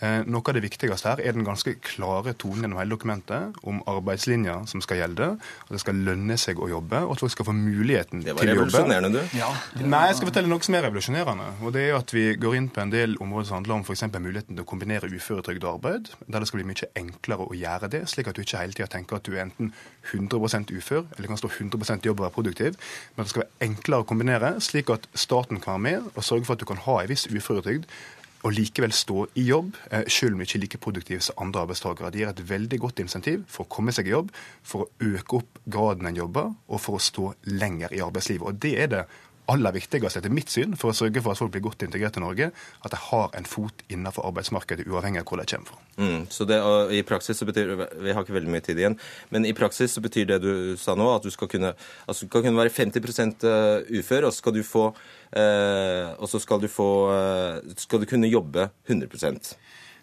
noe 0.00 0.42
av 0.46 0.54
det 0.54 0.62
viktigste 0.62 1.10
her 1.10 1.20
er 1.22 1.34
den 1.34 1.46
ganske 1.46 1.72
klare 1.82 2.34
tonen 2.38 2.64
gjennom 2.64 2.78
hele 2.78 2.94
dokumentet 2.94 3.56
om 3.66 3.80
arbeidslinja 3.90 4.60
som 4.70 4.82
skal 4.84 5.00
gjelde, 5.00 5.30
at 5.38 5.72
det 5.74 5.80
skal 5.82 5.98
lønne 6.06 6.36
seg 6.38 6.60
å 6.62 6.68
jobbe, 6.70 7.00
og 7.06 7.16
at 7.16 7.24
folk 7.24 7.34
skal 7.34 7.48
få 7.48 7.54
muligheten 7.56 8.22
til 8.22 8.30
å 8.30 8.36
jobbe. 8.36 8.44
Det 8.44 8.48
var 8.48 8.52
revolusjonerende, 8.54 9.24
du. 9.24 9.38
Ja, 9.38 9.50
Nei, 9.82 10.04
jeg 10.10 10.18
skal 10.20 10.30
fortelle 10.30 10.50
noe 10.52 10.66
som 10.66 10.76
er 10.78 10.86
revolusjonerende. 10.86 11.48
og 11.62 11.74
Det 11.74 11.84
er 11.88 11.96
at 11.98 12.14
vi 12.14 12.24
går 12.38 12.58
inn 12.60 12.68
på 12.70 12.82
en 12.84 12.92
del 12.94 13.16
områder 13.22 13.50
som 13.50 13.58
handler 13.58 13.78
om 13.78 13.86
f.eks. 13.86 14.06
muligheten 14.14 14.54
til 14.54 14.64
å 14.64 14.68
kombinere 14.68 15.10
uføretrygd 15.10 15.66
og 15.66 15.78
arbeid. 15.78 16.12
Der 16.26 16.44
det 16.44 16.50
skal 16.50 16.62
bli 16.62 16.68
mye 16.70 16.90
enklere 17.02 17.48
å 17.48 17.58
gjøre 17.58 17.90
det, 17.94 18.04
slik 18.12 18.30
at 18.30 18.38
du 18.38 18.44
ikke 18.44 18.62
hele 18.62 18.76
tida 18.78 18.90
tenker 18.92 19.18
at 19.18 19.26
du 19.26 19.34
er 19.34 19.46
enten 19.48 19.72
100% 20.12 20.70
ufør 20.78 21.04
eller 21.16 21.32
kan 21.32 21.40
stå 21.40 21.50
100 21.50 22.06
jobb 22.06 22.20
og 22.20 22.28
være 22.28 22.36
produktiv. 22.36 22.78
Men 23.16 23.24
at 23.24 23.28
det 23.28 23.34
skal 23.34 23.44
være 23.44 23.68
enklere 23.68 24.06
å 24.06 24.08
kombinere, 24.08 24.54
slik 24.64 24.92
at 24.94 25.10
staten 25.14 25.58
kan 25.58 25.78
være 25.78 25.86
med 25.88 26.12
og 26.14 26.24
sørge 26.24 26.46
for 26.46 26.54
at 26.54 26.62
du 26.62 26.68
kan 26.68 26.80
ha 26.86 27.00
en 27.02 27.10
viss 27.10 27.26
uføretrygd 27.26 27.88
og 28.46 28.54
likevel 28.54 28.92
stå 28.94 29.26
i 29.34 29.44
jobb, 29.48 29.76
eh, 29.90 30.04
selv 30.08 30.32
om 30.32 30.38
du 30.38 30.46
ikke 30.46 30.58
er 30.58 30.62
like 30.62 30.78
produktiv 30.78 31.20
som 31.20 31.38
andre 31.42 31.64
arbeidstakere. 31.66 32.10
Det 32.10 32.20
gir 32.20 32.28
et 32.28 32.48
veldig 32.50 32.80
godt 32.80 33.02
insentiv 33.02 33.44
for 33.48 33.64
å 33.64 33.68
komme 33.68 33.92
seg 33.92 34.06
i 34.06 34.14
jobb, 34.14 34.30
for 34.62 34.84
å 34.84 34.90
øke 35.00 35.40
opp 35.40 35.58
graden 35.68 36.06
en 36.06 36.16
jobber, 36.16 36.54
og 36.68 36.80
for 36.80 36.98
å 36.98 37.02
stå 37.02 37.32
lenger 37.44 37.92
i 37.92 38.02
arbeidslivet. 38.04 38.46
Og 38.46 38.60
det 38.62 38.74
er 38.78 38.86
det 38.86 39.04
aller 39.52 39.74
viktigste 39.74 40.20
etter 40.20 40.32
mitt 40.32 40.52
syn 40.52 40.76
for 40.78 40.92
å 40.92 40.96
sørge 40.96 41.22
for 41.24 41.32
at 41.32 41.40
folk 41.40 41.52
blir 41.54 41.64
godt 41.64 41.84
integrert 41.86 42.18
i 42.18 42.22
Norge, 42.22 42.50
at 42.84 42.94
de 42.94 43.00
har 43.08 43.34
en 43.38 43.48
fot 43.48 43.84
innenfor 43.88 44.26
arbeidsmarkedet 44.28 44.86
uavhengig 44.88 45.22
av 45.22 45.28
hvor 45.30 45.40
de 45.40 45.46
kommer 45.48 45.72
fra. 45.72 45.80
Mm, 45.98 46.26
så 46.32 46.46
det, 46.48 46.58
i 46.94 47.02
praksis 47.06 47.40
så 47.40 47.48
betyr, 47.48 47.74
Vi 47.98 48.12
har 48.12 48.22
ikke 48.22 48.36
veldig 48.36 48.52
mye 48.52 48.64
tid 48.64 48.78
igjen, 48.78 48.98
men 49.34 49.46
i 49.48 49.54
praksis 49.56 49.96
så 49.96 50.04
betyr 50.04 50.28
det 50.28 50.40
du 50.44 50.52
sa 50.80 50.94
nå, 50.98 51.08
at 51.14 51.24
du 51.24 51.30
skal 51.34 51.50
kunne, 51.50 51.72
altså 52.06 52.26
du 52.26 52.32
kunne 52.32 52.56
være 52.58 52.74
50 52.74 53.00
ufør, 54.00 54.28
og 54.28 54.32
så 54.32 54.38
skal 54.38 54.54
du 54.54 54.62
få 54.62 54.84
eh, 55.32 56.28
skal 56.38 56.60
du 56.60 56.68
få 56.68 56.90
eh, 57.12 57.74
skal 57.76 58.04
du 58.04 58.06
kunne 58.08 58.30
jobbe 58.30 58.70
100 58.86 59.08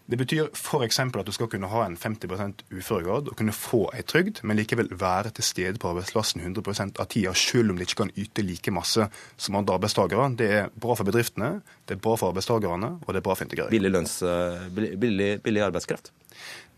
Det 0.06 0.20
betyr 0.22 0.52
f.eks. 0.54 1.00
at 1.02 1.26
du 1.26 1.32
skal 1.34 1.48
kunne 1.50 1.70
ha 1.72 1.80
en 1.86 1.96
50% 1.98 2.62
uføregrad 2.70 3.32
og 3.32 3.38
kunne 3.40 3.56
få 3.58 3.88
ei 3.98 4.04
trygd, 4.06 4.44
men 4.46 4.60
likevel 4.60 4.92
være 4.94 5.32
til 5.34 5.48
stede 5.48 5.82
på 5.82 5.90
arbeidsplassen 5.90 6.44
100 6.44 7.00
av 7.02 7.08
tida, 7.10 7.34
selv 7.34 7.74
om 7.74 7.80
de 7.80 7.88
ikke 7.88 8.04
kan 8.04 8.14
yte 8.14 8.46
like 8.46 8.74
masse 8.74 9.08
som 9.38 9.58
andre 9.58 9.80
arbeidstakere. 9.80 10.28
Det 10.38 10.52
er 10.60 10.70
bra 10.70 10.94
for 11.00 11.10
bedriftene, 11.10 11.56
det 11.90 11.98
er 11.98 12.04
bra 12.06 12.14
for 12.22 12.36
arbeidstakerne, 12.36 12.92
og 13.02 13.10
det 13.10 13.24
er 13.24 13.26
bra 13.26 13.34
for 13.34 13.48
integrering. 13.48 13.74
billig, 13.74 13.94
lønns, 13.98 14.20
billig, 14.78 15.32
billig, 15.42 15.66
arbeidskraft. 15.66 16.14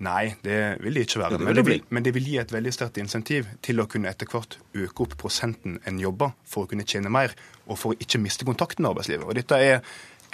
Nei, 0.06 0.36
det 0.46 0.78
vil 0.86 0.94
det 0.94 1.08
ikke 1.08 1.20
være. 1.20 1.38
Men 1.42 1.48
det 1.50 1.56
det 1.58 1.66
vil, 1.66 1.84
men 1.90 2.04
det 2.06 2.14
vil 2.14 2.28
gi 2.30 2.36
et 2.38 2.52
veldig 2.54 2.72
sterkt 2.72 3.00
insentiv 3.02 3.48
til 3.66 3.82
å 3.82 3.88
kunne 3.90 4.08
etter 4.08 4.30
hvert 4.30 4.60
øke 4.78 5.04
opp 5.04 5.18
prosenten 5.20 5.80
en 5.90 6.00
jobber, 6.00 6.36
for 6.46 6.64
å 6.64 6.70
kunne 6.72 6.86
tjene 6.88 7.12
mer, 7.12 7.34
og 7.66 7.80
for 7.82 7.92
å 7.92 8.00
ikke 8.00 8.22
miste 8.22 8.48
kontakten 8.48 8.86
med 8.86 8.94
arbeidslivet. 8.94 9.26
Og 9.26 9.36
dette 9.36 9.58
er 9.58 9.82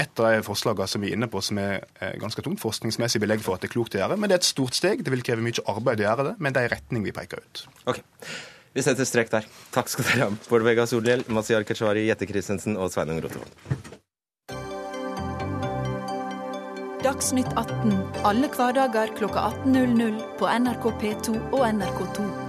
et 0.01 0.19
av 0.19 0.32
de 0.34 0.41
forslagene 0.45 0.88
som 0.89 1.03
vi 1.03 1.12
er 1.12 1.17
inne 1.17 1.29
på 1.29 1.41
som 1.45 1.60
er 1.62 1.84
eh, 2.01 2.15
ganske 2.21 2.41
tungt 2.45 2.62
forskningsmessig 2.63 3.21
belegg 3.21 3.43
for 3.45 3.58
at 3.58 3.63
det 3.63 3.69
er 3.69 3.75
klokt 3.75 3.97
å 3.97 4.01
gjøre. 4.01 4.17
Men 4.17 4.32
det 4.32 4.38
er 4.38 4.41
et 4.41 4.49
stort 4.49 4.77
steg. 4.77 5.03
Det 5.06 5.13
vil 5.13 5.23
kreve 5.25 5.45
mye 5.45 5.65
arbeid 5.69 6.01
å 6.01 6.08
gjøre 6.08 6.27
det, 6.32 6.34
men 6.39 6.56
det 6.56 6.63
er 6.63 6.69
en 6.69 6.75
retning 6.77 7.06
vi 7.06 7.15
peker 7.15 7.43
ut. 7.43 7.65
Ok, 7.93 8.01
Vi 8.73 8.82
setter 8.82 9.06
strek 9.06 9.29
der. 9.29 9.45
Takk 9.69 9.91
skal 9.91 10.08
dere 10.08 10.25
ha. 10.25 10.38
Bård 10.49 10.63
Vegar 10.65 10.88
Solhjell, 10.89 11.21
Masihar 11.29 11.62
Keshvari, 11.67 12.08
Jette 12.08 12.25
Christensen 12.25 12.73
og 12.73 12.89
Sveinung 12.89 13.21
Rotevold. 13.21 13.53
Dagsnytt 17.03 17.51
18 17.60 17.93
alle 18.23 18.47
hverdager 18.49 19.12
kl 19.17 19.27
18.00 19.27 20.17
på 20.39 20.47
NRK 20.47 20.89
P2 21.03 21.36
og 21.51 21.67
NRK2. 21.67 22.42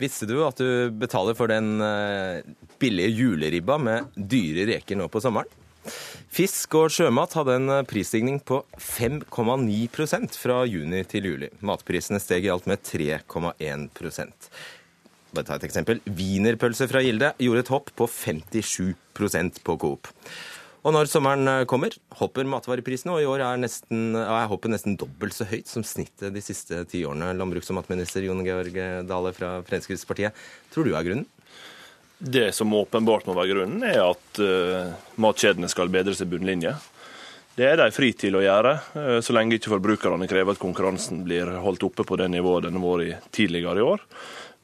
Visste 0.00 0.28
du 0.28 0.38
at 0.44 0.58
du 0.60 0.92
betaler 0.92 1.36
for 1.38 1.48
den 1.48 1.80
eh, 1.80 2.44
billige 2.80 3.14
juleribba 3.16 3.78
med 3.80 4.10
dyre 4.16 4.66
reker 4.74 4.98
nå 4.98 5.08
på 5.12 5.22
sommeren? 5.24 5.48
Fisk 6.36 6.74
og 6.76 6.90
sjømat 6.90 7.36
hadde 7.38 7.54
en 7.60 7.72
prisstigning 7.86 8.40
på 8.42 8.58
5,9% 8.82 10.34
fra 10.40 10.64
juni 10.66 11.04
til 11.08 11.30
juli. 11.30 11.48
Matprisene 11.64 12.18
steg 12.20 12.48
i 12.48 12.50
alt 12.52 12.66
med 12.68 12.82
3,1% 12.82 14.50
Bare 15.36 15.44
ta 15.44 15.56
et 15.58 15.66
eksempel. 15.66 16.00
Wienerpølse 16.06 16.86
fra 16.88 17.02
Gilde 17.04 17.32
gjorde 17.42 17.64
et 17.64 17.72
hopp 17.72 17.90
på 17.98 18.06
57% 18.08 19.62
på 19.66 19.78
Coop. 19.82 20.08
Og 20.86 20.94
når 20.94 21.08
sommeren 21.10 21.48
kommer, 21.66 21.90
hopper 22.14 22.46
matvareprisene, 22.46 23.16
og 23.16 23.24
i 23.24 23.26
år 23.26 23.42
er, 23.42 23.58
nesten, 23.58 24.12
er 24.14 24.46
hoppet 24.46 24.70
nesten 24.70 24.94
dobbelt 25.00 25.34
så 25.34 25.42
høyt 25.50 25.66
som 25.66 25.82
snittet 25.82 26.30
de 26.30 26.42
siste 26.44 26.84
ti 26.86 27.00
årene. 27.02 27.32
Landbruks- 27.34 27.72
og 27.72 27.80
matminister 27.80 28.22
Jon 28.22 28.44
Georg 28.46 28.76
Dale 29.08 29.32
fra 29.34 29.56
Fremskrittspartiet, 29.66 30.36
tror 30.70 30.86
du 30.86 30.94
er 30.94 31.08
grunnen? 31.08 31.26
Det 32.18 32.54
som 32.54 32.72
åpenbart 32.72 33.26
må 33.26 33.34
være 33.36 33.50
grunnen, 33.50 33.82
er 33.82 33.98
at 34.00 34.38
uh, 34.40 34.94
matkjedene 35.20 35.68
skal 35.68 35.90
bedre 35.92 36.14
sin 36.16 36.30
bunnlinje. 36.30 36.72
Det 37.58 37.66
er 37.66 37.80
de 37.80 37.90
fri 37.92 38.12
til 38.16 38.38
å 38.38 38.44
gjøre, 38.44 38.76
uh, 38.94 39.18
så 39.26 39.34
lenge 39.36 39.58
ikke 39.58 39.74
forbrukerne 39.74 40.30
krever 40.30 40.54
at 40.54 40.62
konkurransen 40.62 41.26
blir 41.26 41.50
holdt 41.66 41.84
oppe 41.90 42.06
på 42.06 42.16
det 42.22 42.30
nivået 42.32 42.70
den 42.70 42.78
har 42.78 43.02
vært 43.02 43.26
tidligere 43.36 43.82
i 43.82 43.88
år. 43.90 44.06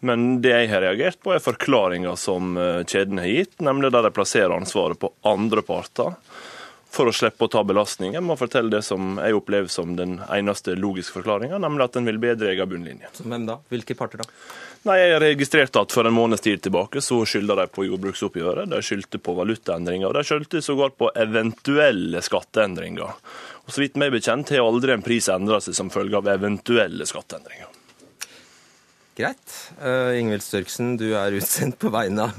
Men 0.02 0.40
det 0.42 0.54
jeg 0.54 0.70
har 0.72 0.82
reagert 0.82 1.20
på, 1.22 1.30
er 1.34 1.44
forklaringa 1.44 2.16
som 2.18 2.56
kjeden 2.90 3.20
har 3.22 3.30
gitt, 3.30 3.60
nemlig 3.62 3.92
der 3.94 4.08
de 4.08 4.10
plasserer 4.14 4.54
ansvaret 4.56 4.98
på 4.98 5.12
andre 5.30 5.62
parter 5.62 6.16
for 6.92 7.08
å 7.08 7.14
slippe 7.14 7.46
å 7.46 7.48
ta 7.48 7.62
belastning. 7.64 8.12
med 8.12 8.34
å 8.34 8.38
fortelle 8.38 8.70
det 8.70 8.82
som 8.84 9.16
jeg 9.22 9.34
opplever 9.34 9.70
som 9.72 9.96
den 9.96 10.18
eneste 10.28 10.74
logiske 10.76 11.20
forklaringa, 11.20 11.58
nemlig 11.58 11.84
at 11.86 11.96
en 11.96 12.04
vil 12.08 12.20
bedre 12.20 12.52
egen 12.52 12.68
bunnlinje. 12.68 13.08
Hvem 13.22 13.46
da? 13.48 13.58
Hvilke 13.72 13.96
parter 13.96 14.20
da? 14.22 14.28
Nei, 14.84 14.98
Jeg 14.98 15.20
registrerte 15.22 15.80
at 15.80 15.92
for 15.94 16.04
en 16.04 16.14
måneds 16.14 16.42
tid 16.42 16.62
tilbake 16.62 17.00
så 17.00 17.22
skylda 17.24 17.54
de 17.60 17.66
på 17.70 17.86
jordbruksoppgjøret, 17.86 18.68
de 18.68 18.80
skyldte 18.82 19.20
på 19.22 19.34
valutaendringer, 19.38 20.08
og 20.08 20.14
de 20.18 20.24
skyldte 20.26 20.62
sågar 20.62 20.90
på 20.98 21.10
eventuelle 21.14 22.20
skatteendringer. 22.20 23.14
Og 23.64 23.70
Så 23.72 23.80
vidt 23.80 23.96
meg 23.96 24.12
bekjent 24.12 24.50
har 24.50 24.66
aldri 24.66 24.92
en 24.92 25.02
pris 25.06 25.28
endra 25.28 25.60
seg 25.60 25.74
som 25.78 25.90
følge 25.90 26.18
av 26.18 26.28
eventuelle 26.28 27.06
skatteendringer. 27.06 27.70
Greit. 29.12 29.56
Uh, 29.76 30.14
Ingvild 30.16 30.44
Størksen, 30.44 30.94
du 30.96 31.10
er 31.18 31.34
utsendt 31.36 31.76
på 31.82 31.90
vegne 31.92 32.30
av 32.30 32.38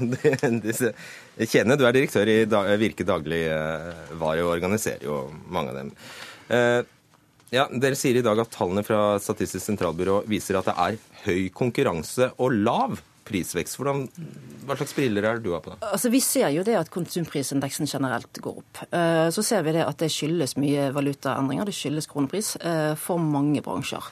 disse 0.64 0.90
kjedene. 1.38 1.76
Du 1.78 1.84
er 1.86 1.94
direktør 1.94 2.30
i 2.30 2.40
Virke 2.80 3.06
dagligvare 3.06 4.42
og 4.42 4.50
organiserer 4.56 5.06
jo 5.06 5.20
mange 5.46 5.70
av 5.70 5.78
dem. 5.78 5.92
Uh, 6.50 6.80
ja, 7.54 7.68
Dere 7.70 7.94
sier 7.98 8.18
i 8.18 8.24
dag 8.26 8.40
at 8.42 8.50
tallene 8.50 8.82
fra 8.82 9.20
Statistisk 9.22 9.62
sentralbyrå 9.62 10.24
viser 10.26 10.58
at 10.58 10.66
det 10.72 10.74
er 10.74 10.96
høy 11.28 11.44
konkurranse 11.54 12.32
og 12.42 12.56
lav 12.56 12.96
prisvekst. 13.24 13.78
Hvordan, 13.78 14.08
hva 14.66 14.74
slags 14.76 14.96
briller 14.96 15.24
er 15.28 15.38
det 15.38 15.46
du 15.46 15.54
har 15.54 15.62
på 15.62 15.76
da? 15.76 15.92
Altså, 15.94 16.10
Vi 16.10 16.18
ser 16.20 16.50
jo 16.56 16.64
det 16.66 16.74
at 16.76 16.90
konsumprisindeksen 16.92 17.86
generelt 17.88 18.42
går 18.42 18.58
opp. 18.58 18.82
Så 19.32 19.44
ser 19.46 19.62
vi 19.64 19.72
det 19.78 19.86
at 19.86 20.02
det 20.02 20.10
skyldes 20.12 20.58
mye 20.60 20.90
valutaendringer, 20.92 21.70
det 21.70 21.76
skyldes 21.78 22.10
kronepris 22.10 22.56
for 23.00 23.22
mange 23.22 23.62
bransjer. 23.64 24.10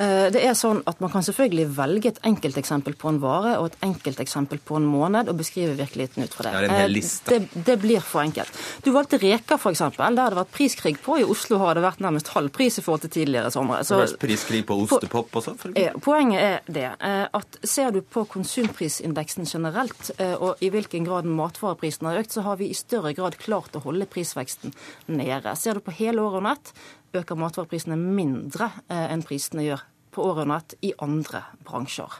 Eh, 0.00 0.30
det 0.32 0.40
er 0.40 0.54
sånn 0.56 0.80
at 0.88 1.00
Man 1.04 1.10
kan 1.12 1.24
selvfølgelig 1.26 1.66
velge 1.76 2.12
et 2.14 2.20
enkelteksempel 2.24 2.94
på 2.96 3.10
en 3.10 3.18
vare 3.20 3.56
og 3.60 3.68
et 3.68 3.82
enkelteksempel 3.84 4.62
på 4.64 4.78
en 4.78 4.86
måned 4.88 5.28
og 5.28 5.36
beskrive 5.40 5.74
virkeligheten 5.76 6.24
ut 6.24 6.36
fra 6.36 6.46
det. 6.46 6.52
Det 6.54 6.60
er 6.62 6.68
en 6.68 6.80
hel 6.80 6.88
eh, 6.88 6.94
liste. 6.94 7.32
Det, 7.32 7.64
det 7.66 7.76
blir 7.82 8.04
for 8.04 8.22
enkelt. 8.22 8.60
Du 8.84 8.92
valgte 8.94 9.20
reker, 9.20 9.58
f.eks. 9.58 9.82
Der 9.98 10.22
har 10.22 10.32
det 10.32 10.38
vært 10.38 10.54
priskrig 10.54 10.94
på. 11.02 11.18
I 11.20 11.26
Oslo 11.28 11.58
har 11.60 11.76
det 11.76 11.84
vært 11.84 12.00
nærmest 12.04 12.32
halv 12.32 12.52
pris 12.54 12.78
i 12.80 12.84
forhold 12.84 13.04
til 13.04 13.14
tidligere 13.18 13.52
somre. 13.52 13.82
Så, 13.84 13.98
det 13.98 14.06
har 14.06 14.12
vært 14.14 14.24
priskrig 14.24 14.62
på 14.68 14.78
ostepop 14.86 15.36
også? 15.42 15.56
For 15.60 15.76
poenget 16.04 16.40
er 16.40 16.72
det 16.78 16.88
eh, 16.94 17.26
at 17.28 17.60
ser 17.60 17.92
du 17.92 18.00
på 18.00 18.24
konsumprisindeksen 18.32 19.48
generelt, 19.48 20.10
og 20.42 20.60
i 20.64 20.70
hvilken 20.72 21.04
grad 21.06 21.26
matvareprisen 21.28 22.08
har 22.08 22.20
økt, 22.22 22.32
så 22.34 22.44
har 22.46 22.58
vi 22.60 22.70
i 22.70 22.76
større 22.76 23.12
grad 23.16 23.36
klart 23.40 23.76
å 23.76 23.82
holde 23.84 24.06
prisveksten 24.10 24.72
nede. 25.12 25.52
Ser 25.58 25.78
du 25.78 25.84
på 25.84 25.94
hele 25.96 26.22
året 26.24 26.40
under 26.40 26.56
ett, 26.56 26.72
øker 27.16 27.38
matvareprisene 27.38 27.98
mindre 27.98 28.70
enn 28.88 29.24
prisene 29.26 29.66
gjør 29.66 29.82
på 30.12 30.24
året 30.28 30.74
i 30.84 30.92
andre 31.02 31.42
bransjer. 31.64 32.18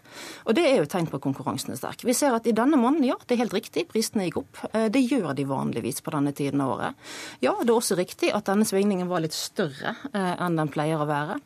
Og 0.48 0.56
Det 0.56 0.64
er 0.64 0.78
jo 0.78 0.86
et 0.86 0.92
tegn 0.92 1.08
på 1.10 1.18
at 1.18 1.24
konkurransen 1.24 1.74
er 1.74 1.80
sterk. 1.80 2.04
Vi 2.06 2.14
ser 2.16 2.34
at 2.36 2.46
i 2.48 2.54
denne 2.56 2.78
måneden, 2.80 3.04
ja, 3.10 3.16
det 3.26 3.36
er 3.36 3.42
helt 3.44 3.56
riktig, 3.56 3.86
prisene 3.90 4.26
gikk 4.26 4.40
opp. 4.42 4.62
Eh, 4.72 4.88
det 4.92 5.02
gjør 5.04 5.34
de 5.36 5.44
vanligvis 5.48 6.00
på 6.04 6.14
denne 6.14 6.32
tiden 6.36 6.62
av 6.64 6.72
året. 6.76 7.10
Ja, 7.44 7.54
det 7.60 7.68
er 7.68 7.76
også 7.76 7.98
riktig 7.98 8.32
at 8.32 8.48
denne 8.48 8.66
svingningen 8.68 9.10
var 9.10 9.24
litt 9.24 9.36
større 9.36 9.94
eh, 10.12 10.32
enn 10.40 10.56
den 10.60 10.72
pleier 10.72 11.04
å 11.04 11.08
være. 11.08 11.38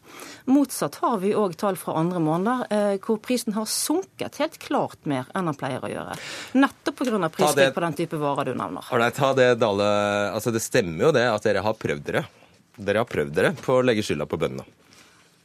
Motsatt 0.52 1.00
har 1.02 1.18
vi 1.24 1.34
òg 1.34 1.56
tall 1.58 1.78
fra 1.80 1.96
andre 1.98 2.22
måneder 2.22 2.66
eh, 2.70 2.94
hvor 3.02 3.18
prisen 3.22 3.56
har 3.58 3.66
sunket 3.70 4.38
helt 4.42 4.60
klart 4.62 5.02
mer 5.08 5.26
enn 5.34 5.50
den 5.50 5.58
pleier 5.58 5.82
å 5.82 5.90
gjøre. 5.90 6.18
Nettopp 6.54 7.02
pga. 7.02 7.28
priskrig 7.32 7.72
på 7.74 7.86
den 7.88 8.00
type 8.04 8.22
varer 8.22 8.52
du 8.52 8.54
nevner. 8.54 8.86
Right, 8.94 9.22
det, 9.36 9.54
Dale. 9.60 9.92
Altså, 10.30 10.54
det 10.54 10.62
stemmer 10.62 11.08
jo 11.08 11.14
det 11.16 11.26
at 11.28 11.46
dere 11.46 11.66
har 11.66 11.74
prøvd 11.74 12.06
dere. 12.06 12.26
Dere 12.76 13.00
har 13.00 13.08
prøvd 13.08 13.32
dere 13.36 13.54
på 13.56 13.78
å 13.78 13.84
legge 13.84 14.04
skylda 14.04 14.26
på 14.28 14.38
bøndene. 14.40 14.66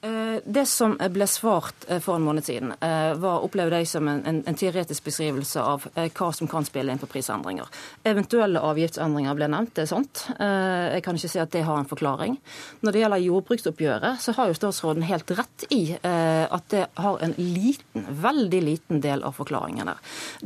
Eh, 0.04 0.40
det 0.46 0.66
som 0.66 0.96
ble 1.14 1.26
svart 1.30 1.86
eh, 1.88 2.00
for 2.02 2.18
en 2.18 2.24
måned 2.26 2.46
siden, 2.46 2.72
eh, 2.82 3.14
var 3.22 3.44
opplevde 3.46 3.78
jeg 3.84 3.90
som 3.92 4.08
en, 4.10 4.24
en, 4.26 4.58
teoretisk 4.58 5.06
beskrivelse 5.06 5.62
av 5.62 5.84
hva 5.94 6.30
som 6.34 6.50
kan 6.50 6.66
spille 6.66 6.90
inn 6.90 7.02
på 7.02 7.10
prisendringer. 7.10 7.70
Eventuelle 8.10 8.64
avgiftsendringer 8.66 9.38
ble 9.38 9.50
nevnt, 9.54 9.76
det 9.78 9.84
er 9.86 9.92
sant. 9.92 10.24
Jeg 10.42 11.04
kan 11.06 11.18
ikke 11.18 11.30
si 11.30 11.40
at 11.42 11.52
det 11.54 11.62
har 11.66 11.78
en 11.78 11.90
forklaring. 11.90 12.36
Når 12.82 12.94
det 12.94 13.02
gjelder 13.02 13.24
jordbruksoppgjøret, 13.26 14.22
så 14.22 14.34
har 14.38 14.50
jo 14.50 14.58
statsråden 14.58 15.06
helt 15.06 15.32
rett 15.38 15.66
i 15.74 15.82
at 16.02 16.68
det 16.74 16.84
har 16.98 17.22
en 17.24 17.34
liten, 17.38 18.06
veldig 18.22 18.62
liten 18.66 19.02
del 19.04 19.24
av 19.28 19.38
forklaringen 19.38 19.90
der. 19.90 20.02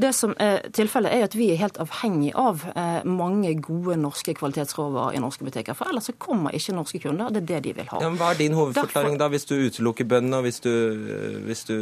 Det 0.06 0.12
som 0.16 0.36
er 0.42 0.68
tilfellet, 0.76 1.16
er 1.16 1.28
at 1.28 1.38
vi 1.38 1.50
er 1.54 1.62
helt 1.64 1.80
avhengig 1.82 2.34
av 2.40 2.64
mange 3.08 3.56
gode 3.64 3.98
norske 4.02 4.36
kvalitetsråvarer 4.38 5.18
i 5.18 5.24
norske 5.24 5.48
butikker. 5.48 5.78
For 5.78 5.92
ellers 5.92 6.12
så 6.12 6.18
kommer 6.20 6.56
ikke 6.56 6.78
norske 6.78 7.04
kunder. 7.08 7.34
Det 7.34 7.44
er 7.44 7.50
det 7.54 7.62
de 7.70 7.76
vil 7.82 7.92
ha. 7.92 8.04
Ja, 8.06 8.14
hva 8.20 8.32
er 8.34 8.42
din 8.44 8.58
hovedforklaring 8.58 9.20
da? 9.22 9.32
hvis 9.36 9.45
hvis 9.46 9.52
du 9.52 9.68
utelukker 9.70 10.08
bøndene, 10.10 10.40
hvis, 10.42 10.58
du, 10.64 10.72
hvis 11.46 11.64
du 11.68 11.76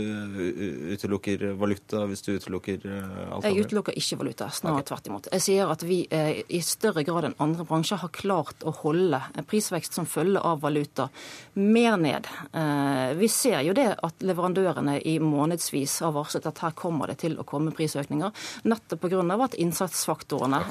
utelukker 0.91 1.53
valuta, 1.55 2.03
hvis 2.09 2.23
du 2.25 2.33
utelukker 2.35 2.83
alt 2.83 3.31
alt 3.31 3.47
Jeg 3.47 3.63
utelukker 3.63 3.95
ikke 3.95 4.17
valuta, 4.19 4.49
snarere 4.51 4.81
okay. 4.81 4.87
tvert 4.89 5.07
imot. 5.07 5.29
Jeg 5.31 5.45
sier 5.45 5.71
at 5.71 5.85
vi 5.87 6.01
eh, 6.11 6.41
i 6.51 6.59
større 6.65 7.05
grad 7.07 7.29
enn 7.29 7.37
andre 7.43 7.63
bransjer 7.67 8.01
har 8.03 8.11
klart 8.11 8.65
å 8.67 8.73
holde 8.81 9.21
prisvekst 9.47 9.95
som 9.95 10.09
følge 10.09 10.41
av 10.43 10.59
valuta 10.63 11.07
mer 11.55 11.95
ned. 12.01 12.27
Eh, 12.51 13.15
vi 13.19 13.31
ser 13.31 13.61
jo 13.63 13.77
det 13.77 13.89
at 13.95 14.27
leverandørene 14.27 14.99
i 14.99 15.15
månedsvis 15.23 16.01
har 16.03 16.15
varslet 16.17 16.49
at 16.51 16.63
her 16.65 16.75
kommer 16.75 17.13
det 17.13 17.21
til 17.23 17.39
å 17.39 17.47
komme 17.47 17.71
prisøkninger, 17.75 18.35
nettopp 18.67 19.07
pga. 19.07 19.23
at 19.43 19.55
innsatsfaktorene 19.59 20.61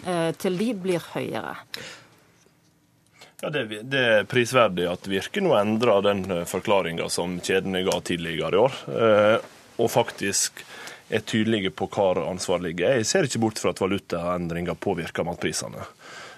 til 0.41 0.61
de 0.61 0.73
blir 0.77 1.05
høyere. 1.15 1.57
Ja, 3.43 3.51
det, 3.51 3.65
det, 3.83 3.99
er 3.99 4.29
prisverdig 4.31 4.85
at 4.87 5.09
Virke 5.11 5.43
nå 5.43 5.57
endrer 5.59 6.05
den 6.07 6.21
eh, 6.31 6.45
forklaringa 6.47 7.09
som 7.11 7.41
kjedene 7.43 7.81
ga 7.83 7.97
tidligere 8.07 8.55
i 8.55 8.61
år, 8.61 8.77
eh, 8.95 9.49
og 9.83 9.91
faktisk 9.91 10.63
er 11.11 11.25
tydelige 11.27 11.73
på 11.75 11.89
hvor 11.91 12.21
ansvaret 12.23 12.69
ligger. 12.69 13.01
Jeg 13.01 13.09
ser 13.11 13.27
ikke 13.27 13.41
bort 13.43 13.59
fra 13.59 13.73
at 13.75 13.83
valutaendringer 13.83 14.79
påvirker 14.79 15.27
matprisene. 15.27 15.83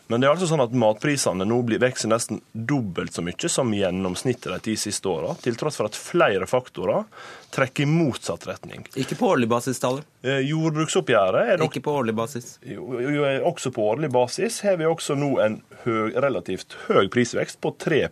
Men 0.06 0.20
det 0.20 0.28
er 0.28 0.34
altså 0.34 0.48
sånn 0.50 0.60
at 0.60 0.74
matprisene 0.76 1.46
nå 1.48 1.62
vokser 1.80 2.10
nesten 2.12 2.42
dobbelt 2.52 3.14
så 3.16 3.22
mye 3.24 3.48
som 3.48 3.70
gjennomsnittet 3.72 4.50
de 4.52 4.58
ti 4.66 4.74
siste 4.76 5.08
åra, 5.08 5.32
til 5.40 5.56
tross 5.56 5.78
for 5.80 5.88
at 5.88 5.96
flere 5.96 6.48
faktorer 6.48 7.06
trekker 7.54 7.86
i 7.86 7.88
motsatt 7.88 8.44
retning. 8.50 8.84
Ikke 9.00 9.16
på 9.16 9.30
årlig 9.32 9.48
basis, 9.48 9.80
taler. 9.80 10.04
Eh, 10.20 10.42
jordbruksoppgjøret 10.44 11.54
er 11.54 11.62
nok 11.62 11.72
Ikke 11.72 11.86
på 11.86 11.96
årlig 12.02 12.16
basis? 12.18 12.58
Jo, 12.68 13.00
jo, 13.00 13.24
også 13.48 13.72
på 13.72 13.86
årlig 13.94 14.10
basis 14.12 14.60
har 14.66 14.76
vi 14.80 14.88
også 14.88 15.16
nå 15.16 15.30
en 15.44 15.58
høy, 15.86 16.12
relativt 16.20 16.76
høy 16.88 17.08
prisvekst 17.12 17.60
på 17.64 17.72
3 17.80 18.04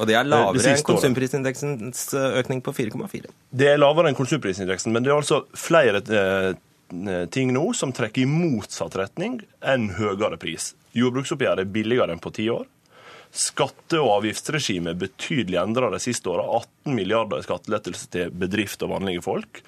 og 0.00 0.06
det 0.08 0.14
er 0.16 0.24
eh, 0.24 0.30
lavere 0.32 0.56
det 0.56 0.70
enn 0.72 0.84
konsumprisindeksens 0.84 2.06
eh, 2.16 2.36
økning 2.40 2.62
på 2.64 2.72
4,4. 2.76 3.32
Det 3.52 3.68
er 3.68 3.80
lavere 3.80 4.08
enn 4.08 4.16
konsumprisindeksen, 4.16 4.92
men 4.92 5.04
det 5.04 5.12
er 5.12 5.20
altså 5.20 5.44
flere 5.56 6.00
ting 7.30 7.52
nå 7.54 7.68
som 7.76 7.92
trekker 7.94 8.24
i 8.24 8.26
motsatt 8.26 8.96
retning 8.98 9.36
enn 9.62 9.92
høyere 9.94 10.40
pris. 10.42 10.72
Jordbruksoppgjøret 10.96 11.64
er 11.64 11.72
billigere 11.74 12.14
enn 12.14 12.22
på 12.22 12.32
ti 12.34 12.48
år. 12.52 12.66
Skatte- 13.30 14.00
og 14.02 14.16
avgiftsregimet 14.18 14.94
er 14.94 15.02
betydelig 15.04 15.60
endra 15.60 15.90
de 15.92 16.00
siste 16.02 16.30
åra. 16.32 16.42
18 16.60 16.96
milliarder 16.96 17.38
i 17.38 17.46
skattelettelse 17.46 18.10
til 18.10 18.32
bedrift 18.34 18.82
og 18.82 18.94
vanlige 18.96 19.22
folk. 19.22 19.62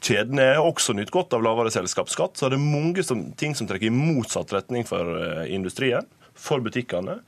Kjedene 0.00 0.44
er 0.54 0.62
også 0.62 0.94
nytt 0.96 1.10
godt 1.12 1.34
av 1.36 1.42
lavere 1.44 1.72
selskapsskatt, 1.74 2.38
så 2.38 2.48
det 2.48 2.56
er 2.56 2.64
mange 2.64 3.02
ting 3.36 3.56
som 3.56 3.68
trekker 3.68 3.90
i 3.90 3.94
motsatt 3.94 4.54
retning 4.54 4.86
for 4.88 5.10
uh, 5.18 5.42
industrien, 5.50 6.06
for 6.34 6.60
butikkene. 6.64 7.18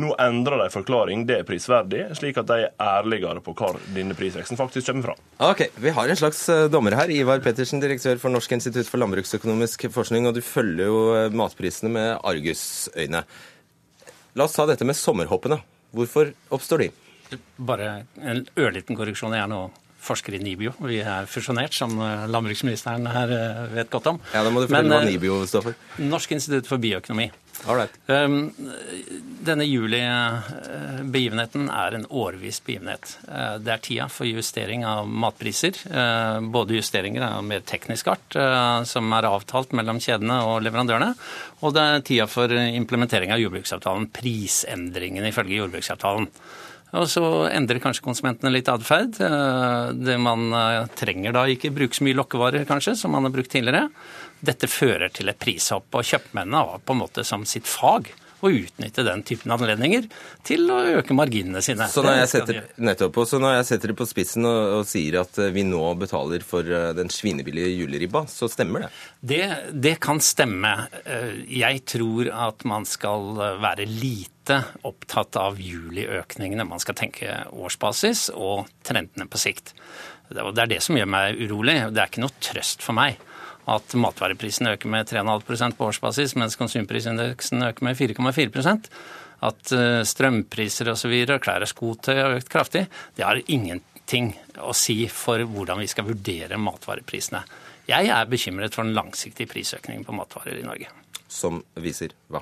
Nå 0.00 0.14
endrer 0.18 0.58
de 0.64 0.70
forklaring, 0.72 1.22
det 1.28 1.36
er 1.40 1.46
prisverdig, 1.46 2.00
slik 2.18 2.38
at 2.40 2.48
de 2.48 2.56
er 2.64 2.72
ærligere 2.82 3.42
på 3.44 3.52
hvor 3.54 3.76
denne 3.94 4.16
prisveksten 4.18 4.58
faktisk 4.58 4.88
kommer 4.90 5.10
fra. 5.12 5.14
Ok, 5.50 5.66
Vi 5.78 5.92
har 5.94 6.08
en 6.10 6.18
slags 6.18 6.40
eh, 6.50 6.64
dommer 6.72 6.96
her. 6.98 7.12
Ivar 7.14 7.42
Pettersen, 7.44 7.82
direktør 7.82 8.18
for 8.18 8.34
Norsk 8.34 8.56
institutt 8.56 8.90
for 8.90 8.98
landbruksøkonomisk 9.04 9.86
forskning. 9.94 10.26
Og 10.26 10.34
du 10.34 10.42
følger 10.42 10.90
jo 10.90 10.98
eh, 11.14 11.28
matprisene 11.30 11.92
med 11.94 12.10
argusøyne. 12.26 13.22
La 14.34 14.48
oss 14.48 14.56
ta 14.56 14.66
dette 14.66 14.88
med 14.88 14.98
sommerhoppene. 14.98 15.60
Hvorfor 15.94 16.32
oppstår 16.50 16.86
de? 16.86 16.90
Bare 17.62 17.92
en 18.18 18.42
ørliten 18.58 18.98
korreksjon. 18.98 19.36
Jeg 19.36 19.46
er 19.46 19.52
nå 19.52 19.62
forsker 20.04 20.34
i 20.36 20.42
NIBIO. 20.42 20.74
Vi 20.84 20.98
er 21.00 21.30
fusjonert, 21.30 21.76
som 21.76 21.94
eh, 22.02 22.26
landbruksministeren 22.32 23.06
her 23.12 23.36
vet 23.76 23.92
godt 23.94 24.10
om. 24.10 24.20
Ja, 24.34 24.42
Da 24.42 24.50
må 24.50 24.64
du 24.64 24.68
fortelle 24.72 24.98
hva 24.98 25.06
NIBIO 25.06 25.38
står 25.52 25.68
for. 25.70 25.80
Norsk 26.02 26.34
institutt 26.40 26.66
for 26.66 26.82
bioøkonomi. 26.82 27.30
Alright. 27.62 27.94
Um, 28.10 28.50
denne 29.46 29.64
juli-begivenheten 29.64 31.68
er 31.72 31.94
en 31.96 32.04
årvis 32.10 32.58
begivenhet. 32.66 33.14
Uh, 33.28 33.58
Det 33.62 33.72
er 33.72 33.78
tida 33.84 34.08
for 34.12 34.26
justering 34.28 34.84
av 34.84 35.08
matpriser. 35.08 35.72
Uh, 35.88 36.40
Både 36.54 36.74
justeringer 36.76 37.22
av 37.24 37.44
mer 37.46 37.60
teknisk 37.64 38.08
art, 38.12 38.36
uh, 38.36 38.84
som 38.84 39.12
er 39.16 39.24
avtalt 39.30 39.72
mellom 39.72 40.00
kjedene 40.02 40.42
og 40.44 40.62
leverandørene, 40.66 41.14
og 41.62 41.74
det 41.76 41.82
er 41.82 42.06
tida 42.10 42.26
for 42.28 42.48
implementering 42.52 43.32
av 43.32 43.40
jordbruksavtalen. 43.40 44.10
Prisendringene 44.12 45.28
ifølge 45.32 45.60
jordbruksavtalen. 45.62 46.26
Og 46.94 47.08
så 47.10 47.22
endrer 47.50 47.82
kanskje 47.82 48.04
konsumentene 48.06 48.52
litt 48.54 48.70
atferd. 48.70 49.18
Eh, 49.18 50.18
Man 50.22 50.50
eh, 50.54 50.82
trenger 50.98 51.34
da 51.34 51.46
ikke 51.50 51.72
bruke 51.74 51.96
så 51.96 52.06
mye 52.06 52.18
lokkevarer, 52.18 52.66
kanskje, 52.68 52.96
som 53.00 53.14
man 53.14 53.26
har 53.26 53.34
brukt 53.34 53.50
tidligere. 53.52 53.88
Dette 54.44 54.68
fører 54.70 55.10
til 55.14 55.30
et 55.32 55.40
prishopp, 55.40 55.88
og 55.96 56.06
kjøpmennene 56.06 56.60
har 56.60 56.84
på 56.84 56.94
en 56.94 57.02
måte 57.02 57.24
som 57.26 57.46
sitt 57.48 57.66
fag 57.70 58.12
å 58.44 58.50
utnytte 58.52 59.00
den 59.06 59.22
typen 59.24 59.54
anledninger 59.54 60.04
til 60.44 60.66
å 60.68 60.82
øke 60.98 61.14
marginene 61.16 61.62
sine. 61.64 61.86
Så 61.88 62.02
når 62.04 62.18
jeg 62.18 62.30
setter, 62.34 62.58
nettopp, 62.76 63.16
så 63.24 63.40
når 63.40 63.54
jeg 63.56 63.68
setter 63.70 63.92
det 63.94 63.96
på 63.96 64.06
spissen 64.10 64.44
og, 64.50 64.58
og 64.80 64.84
sier 64.90 65.16
at 65.22 65.40
eh, 65.40 65.50
vi 65.54 65.64
nå 65.66 65.80
betaler 66.02 66.44
for 66.46 66.68
den 66.98 67.10
svinebillige 67.10 67.72
juleribba, 67.72 68.26
så 68.30 68.50
stemmer 68.52 68.86
det. 68.86 68.92
Det, 69.32 69.42
det 69.88 69.96
kan 70.04 70.20
stemme. 70.22 70.76
Jeg 71.48 71.82
tror 71.88 72.30
at 72.50 72.68
man 72.68 72.86
skal 72.86 73.32
være 73.64 73.88
lite 73.88 74.33
opptatt 74.84 75.36
av 75.40 75.58
juliøkningene. 75.60 76.66
Man 76.68 76.82
skal 76.82 76.96
tenke 76.98 77.44
årsbasis 77.52 78.28
og 78.34 78.66
trendene 78.84 79.28
på 79.30 79.40
sikt. 79.40 79.72
Det 80.28 80.38
er- 80.40 80.66
det 80.66 80.82
som 80.82 80.96
gjør 80.96 81.08
meg 81.08 81.36
urolig. 81.36 81.92
Det 81.92 81.98
er 81.98 82.06
ikke 82.08 82.24
noe 82.24 82.40
trøst 82.40 82.82
for 82.82 82.92
meg 82.92 83.16
at 83.66 83.94
matvareprisene 83.94 84.76
øker 84.76 84.88
med 84.88 85.08
3,5% 85.08 85.76
på 85.76 85.88
årsbasis, 85.88 86.36
mens 86.36 86.56
konsumprisindeksen 86.56 87.62
øker 87.62 87.82
med 87.82 87.96
4,4 87.96 88.88
At 89.42 89.72
eh, 89.72 90.02
strømpriser 90.04 90.88
osv. 90.88 91.12
og 91.28 91.40
klær 91.42 91.62
og 91.62 91.68
skotøy 91.68 92.14
har 92.14 92.36
økt 92.38 92.48
kraftig. 92.48 92.86
Det 93.16 93.24
har 93.24 93.40
ingenting 93.48 94.34
å 94.56 94.72
si 94.74 95.06
for 95.08 95.38
hvordan 95.38 95.78
vi 95.78 95.86
skal 95.86 96.04
vurdere 96.04 96.56
matvareprisene. 96.56 97.42
Jeg 97.88 98.08
er 98.08 98.24
bekymret 98.24 98.72
for 98.72 98.84
den 98.84 98.94
langsiktige 98.94 99.50
prisøkningen 99.50 100.04
på 100.06 100.14
matvarer 100.16 100.58
i 100.58 100.64
Norge. 100.64 100.88
Som 101.28 101.64
viser 101.76 102.14
hva? 102.30 102.40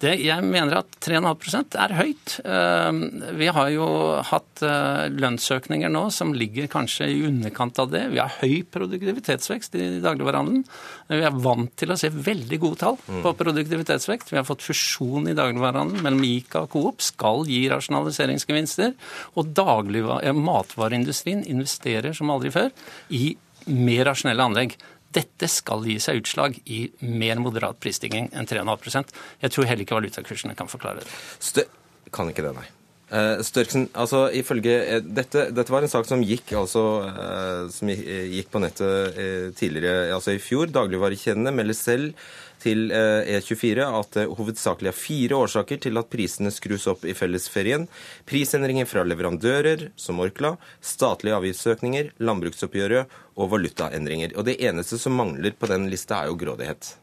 Det, 0.00 0.14
jeg 0.24 0.44
mener 0.48 0.78
at 0.78 0.94
3,5 1.04 1.74
er 1.76 1.92
høyt. 1.98 2.34
Eh, 2.40 3.00
Vi 3.36 3.48
har 3.52 3.68
jo 3.74 3.88
hatt 4.24 4.62
eh, 4.64 5.10
lønnsøkninger 5.12 5.92
nå 5.92 6.06
som 6.14 6.32
ligger 6.32 6.70
kanskje 6.72 7.08
i 7.12 7.18
underkant 7.28 7.76
av 7.82 7.90
det. 7.92 8.06
Vi 8.14 8.20
har 8.22 8.32
høy 8.40 8.62
produktivitetsvekst 8.72 9.76
i 9.76 9.88
dagligvarehandelen. 10.00 10.64
Vi 11.10 11.20
er 11.26 11.36
vant 11.44 11.74
til 11.76 11.92
å 11.92 11.98
se 12.00 12.08
veldig 12.08 12.60
gode 12.62 12.80
tall 12.80 12.96
på 13.04 13.34
produktivitetsvekst. 13.42 14.32
Vi 14.32 14.40
har 14.40 14.48
fått 14.48 14.64
fusjon 14.64 15.28
i 15.28 15.36
dagligvarehandelen 15.36 16.06
mellom 16.06 16.24
Ica 16.24 16.64
og 16.64 16.72
Coop. 16.72 17.04
Skal 17.04 17.44
gi 17.50 17.66
rasjonaliseringsgevinster. 17.72 18.96
Og 19.36 19.52
eh, 19.60 20.32
matvareindustrien 20.32 21.44
investerer 21.44 22.16
som 22.16 22.32
aldri 22.32 22.54
før 22.56 22.72
i 23.12 23.34
mer 23.68 24.08
rasjonelle 24.08 24.48
anlegg. 24.48 24.80
Dette 25.10 25.48
skal 25.50 25.86
gi 25.88 25.98
seg 26.02 26.22
utslag 26.22 26.58
i 26.70 26.84
mer 27.02 27.40
moderat 27.42 27.80
prisstigning 27.82 28.30
enn 28.30 28.46
3,5% 28.46 29.14
Jeg 29.42 29.54
tror 29.54 29.66
heller 29.70 29.86
ikke 29.86 29.98
valutakursene 29.98 30.58
kan 30.58 30.70
forklare 30.70 31.02
det. 31.02 31.16
Stø 31.42 31.66
kan 32.14 32.30
ikke 32.30 32.44
det, 32.46 32.54
nei. 32.56 32.68
Eh, 33.10 33.40
Størksen, 33.42 33.88
altså 33.98 34.28
ifølge 34.38 34.74
eh, 34.86 35.00
dette, 35.02 35.48
dette 35.50 35.72
var 35.74 35.82
en 35.82 35.90
sak 35.90 36.06
som 36.06 36.22
gikk, 36.22 36.52
altså, 36.60 36.84
eh, 37.10 37.64
som 37.74 37.90
gikk 37.90 38.52
på 38.52 38.62
nettet 38.62 39.18
tidligere, 39.58 40.12
altså 40.14 40.36
i 40.36 40.42
fjor. 40.42 40.70
Dagligvarekjedene 40.70 41.50
melder 41.54 41.78
selv 41.78 42.30
til 42.62 42.90
eh, 42.94 43.38
E24 43.38 43.86
at 44.00 44.16
det 44.18 44.26
hovedsakelig 44.38 44.92
er 44.92 44.96
fire 44.96 45.40
årsaker 45.46 45.80
til 45.86 46.00
at 46.00 46.10
prisene 46.12 46.52
skrus 46.54 46.86
opp 46.90 47.06
i 47.08 47.16
fellesferien. 47.16 47.88
Prisendringer 48.28 48.88
fra 48.90 49.04
leverandører, 49.06 49.88
som 49.96 50.20
Orkla, 50.22 50.54
statlige 50.84 51.38
avgiftsøkninger, 51.40 52.14
landbruksoppgjøret 52.20 53.20
og 53.40 53.52
valutaendringer. 53.54 54.36
Og 54.36 54.48
det 54.48 54.60
eneste 54.60 55.00
som 55.00 55.16
mangler 55.16 55.56
på 55.56 55.70
den 55.70 55.88
lista, 55.92 56.20
er 56.20 56.32
jo 56.32 56.40
grådighet. 56.40 56.94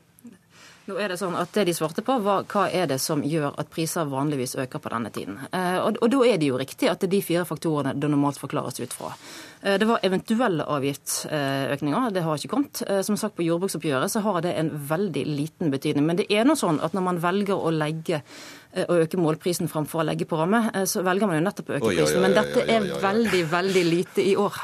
Nå 0.87 0.95
er 1.03 1.11
Det 1.11 1.17
sånn 1.19 1.35
at 1.35 1.51
det 1.51 1.65
de 1.67 1.73
svarte 1.75 2.03
på 2.05 2.13
var 2.23 2.45
hva 2.47 2.61
er 2.71 2.85
det 2.87 2.97
som 3.03 3.19
gjør 3.19 3.57
at 3.59 3.67
priser 3.71 4.07
vanligvis 4.07 4.55
øker 4.55 4.79
på 4.79 4.91
denne 4.93 5.09
tiden. 5.11 5.35
Eh, 5.51 5.79
og, 5.81 5.97
og 5.99 6.11
Da 6.13 6.19
er 6.23 6.37
det 6.39 6.47
jo 6.47 6.59
riktig 6.59 6.87
at 6.87 7.01
det 7.01 7.09
er 7.09 7.13
de 7.17 7.25
fire 7.27 7.43
faktorene 7.47 7.91
det 7.99 8.07
normalt 8.07 8.39
forklares 8.39 8.79
ut 8.79 8.95
fra. 8.95 9.09
Eh, 9.63 9.75
det 9.81 9.87
var 9.89 10.05
eventuelle 10.07 10.63
avgiftsøkninger, 10.63 12.13
det 12.15 12.23
har 12.23 12.39
ikke 12.39 12.51
kommet. 12.53 12.83
Eh, 12.87 13.01
som 13.03 13.19
sagt 13.19 13.35
På 13.35 13.43
jordbruksoppgjøret 13.43 14.13
så 14.13 14.21
har 14.23 14.39
det 14.45 14.53
en 14.55 14.71
veldig 14.93 15.25
liten 15.27 15.73
betydning. 15.73 16.07
Men 16.07 16.21
det 16.21 16.29
er 16.31 16.47
nå 16.47 16.55
sånn 16.55 16.79
at 16.79 16.95
når 16.95 17.05
man 17.09 17.19
velger 17.25 17.59
å 17.59 17.73
legge 17.73 18.21
å 18.77 19.01
øke 19.01 19.19
målprisen 19.19 19.67
framfor 19.71 20.03
å 20.03 20.07
legge 20.07 20.27
på 20.29 20.37
ramme, 20.39 20.59
så 20.87 21.01
velger 21.03 21.27
man 21.27 21.39
jo 21.39 21.43
nettopp 21.47 21.71
å 21.71 21.77
øke 21.79 21.91
prisen. 21.97 22.21
Men 22.21 22.35
dette 22.37 22.63
er 22.63 22.87
veldig, 23.01 23.43
veldig 23.51 23.83
lite 23.87 24.23
i 24.23 24.35
år. 24.39 24.59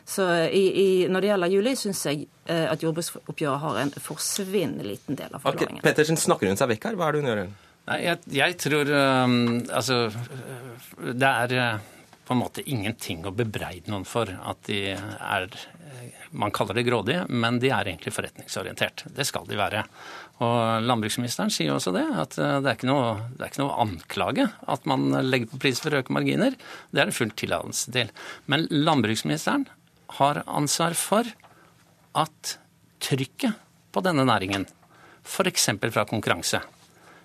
Eh, 0.00 0.10
Så 0.10 0.26
i, 0.48 0.64
i, 0.82 1.08
når 1.08 1.20
det 1.20 1.30
gjelder 1.32 1.54
juli, 1.54 1.74
syns 1.78 2.04
jeg 2.08 2.26
eh, 2.46 2.66
at 2.70 2.82
jordbruksoppgjøret 2.82 3.62
har 3.64 3.80
en 3.84 3.92
forsvinnende 4.00 4.86
liten 4.86 5.18
del 5.18 5.32
av 5.34 5.44
Ok, 5.46 5.62
Okay, 5.62 5.82
Pettersen, 5.84 6.18
snakker 6.18 6.50
hun 6.50 6.58
seg 6.58 6.72
vekk 6.74 6.90
her? 6.90 6.98
Hva 6.98 7.08
er 7.08 7.12
det 7.16 7.22
hun 7.22 7.30
gjør? 7.30 7.42
Nei, 7.90 7.98
jeg, 8.04 8.20
jeg 8.36 8.56
tror 8.60 8.90
um, 8.92 9.38
Altså, 9.72 9.96
det 11.00 11.30
er 11.30 11.54
uh, 11.56 11.88
på 12.28 12.36
en 12.36 12.40
måte 12.42 12.62
ingenting 12.70 13.24
å 13.26 13.32
bebreide 13.34 13.90
noen 13.90 14.04
for 14.06 14.30
at 14.30 14.60
de 14.68 14.92
er 14.94 15.48
uh, 15.48 16.04
Man 16.30 16.52
kaller 16.54 16.76
det 16.78 16.84
grådige, 16.86 17.24
men 17.28 17.58
de 17.58 17.72
er 17.74 17.88
egentlig 17.90 18.12
forretningsorientert. 18.14 19.08
Det 19.16 19.26
skal 19.26 19.48
de 19.48 19.58
være. 19.58 19.82
Og 20.40 20.84
landbruksministeren 20.86 21.50
sier 21.50 21.74
også 21.74 21.90
det, 21.96 22.04
at 22.06 22.36
det 22.38 22.70
er 22.70 22.76
ikke 22.76 22.88
noe, 22.88 23.16
det 23.34 23.42
er 23.42 23.50
ikke 23.50 23.64
noe 23.64 23.80
anklage 23.82 24.46
at 24.70 24.86
man 24.88 25.10
legger 25.26 25.50
på 25.50 25.58
pris 25.66 25.82
for 25.82 25.92
å 25.92 26.04
øke 26.04 26.14
marginer. 26.14 26.54
Det 26.94 27.02
er 27.02 27.10
det 27.10 27.16
full 27.18 27.34
tillatelse 27.34 27.92
til. 27.96 28.14
Men 28.46 28.68
landbruksministeren 28.70 29.66
har 30.18 30.42
ansvar 30.46 30.96
for 30.98 31.28
at 32.18 32.56
trykket 33.00 33.56
på 33.90 34.02
denne 34.04 34.26
næringen, 34.26 34.66
f.eks. 35.24 35.70
fra 35.90 36.06
konkurranse 36.08 36.60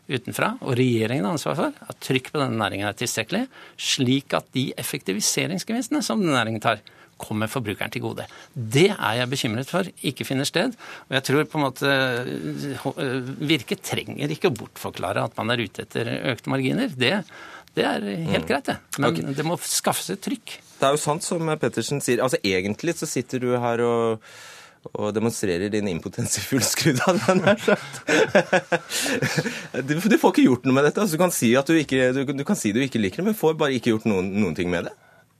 utenfra, 0.06 0.52
og 0.62 0.76
regjeringen 0.78 1.26
har 1.26 1.34
ansvar 1.34 1.58
for 1.58 1.88
at 1.90 2.02
trykk 2.04 2.30
på 2.34 2.42
denne 2.42 2.60
næringen 2.62 2.88
er 2.88 2.98
tilstrekkelig, 2.98 3.48
slik 3.78 4.36
at 4.38 4.52
de 4.54 4.68
effektiviseringsgevinstene 4.78 6.04
som 6.06 6.22
denne 6.22 6.38
næringen 6.38 6.62
tar, 6.64 6.84
kommer 7.18 7.48
forbrukeren 7.48 7.94
til 7.94 8.04
gode. 8.04 8.26
Det 8.54 8.90
er 8.92 9.14
jeg 9.22 9.32
bekymret 9.32 9.70
for 9.72 9.88
ikke 10.04 10.26
finner 10.28 10.48
sted. 10.48 10.74
Og 11.08 11.16
jeg 11.16 11.24
tror 11.24 11.46
på 11.48 11.60
en 11.60 11.64
måte 11.64 11.92
eh, 11.92 13.30
Virke 13.40 13.78
trenger 13.80 14.34
ikke 14.36 14.52
å 14.52 14.58
bortforklare 14.58 15.24
at 15.24 15.38
man 15.40 15.54
er 15.54 15.64
ute 15.64 15.86
etter 15.86 16.12
økte 16.34 16.52
marginer. 16.52 16.92
Det, 16.92 17.22
det 17.76 17.86
er 17.86 18.04
helt 18.32 18.48
greit, 18.48 18.66
det. 18.70 18.78
Men 18.98 19.12
okay. 19.12 19.36
det 19.36 19.46
må 19.46 19.58
skaffes 19.60 20.14
et 20.14 20.22
trykk. 20.24 20.58
Det 20.80 20.88
er 20.88 20.96
jo 20.96 21.02
sant 21.02 21.24
som 21.26 21.50
Pettersen 21.60 22.02
sier. 22.04 22.22
Altså 22.24 22.40
Egentlig 22.44 22.96
så 23.00 23.08
sitter 23.10 23.44
du 23.44 23.50
her 23.60 23.84
og, 23.84 24.26
og 24.94 25.10
demonstrerer 25.16 25.72
din 25.74 25.90
impotens 25.92 26.38
i 26.40 26.46
full 26.46 26.64
skrudd. 26.64 27.02
Du, 29.86 29.98
du 30.00 30.18
får 30.18 30.32
ikke 30.32 30.46
gjort 30.46 30.68
noe 30.68 30.76
med 30.78 30.88
dette. 30.88 31.02
Altså, 31.04 31.18
du, 31.18 31.22
kan 31.22 31.34
si 31.36 31.52
at 31.60 31.68
du, 31.68 31.76
ikke, 31.76 32.14
du, 32.16 32.46
kan 32.48 32.58
si 32.60 32.72
du 32.76 32.80
ikke 32.84 33.02
liker 33.02 33.22
det, 33.22 33.28
men 33.30 33.38
får 33.38 33.58
bare 33.60 33.76
ikke 33.76 33.92
gjort 33.92 34.08
noen, 34.08 34.32
noen 34.40 34.56
ting 34.56 34.72
med 34.72 34.88
det. 34.88 34.96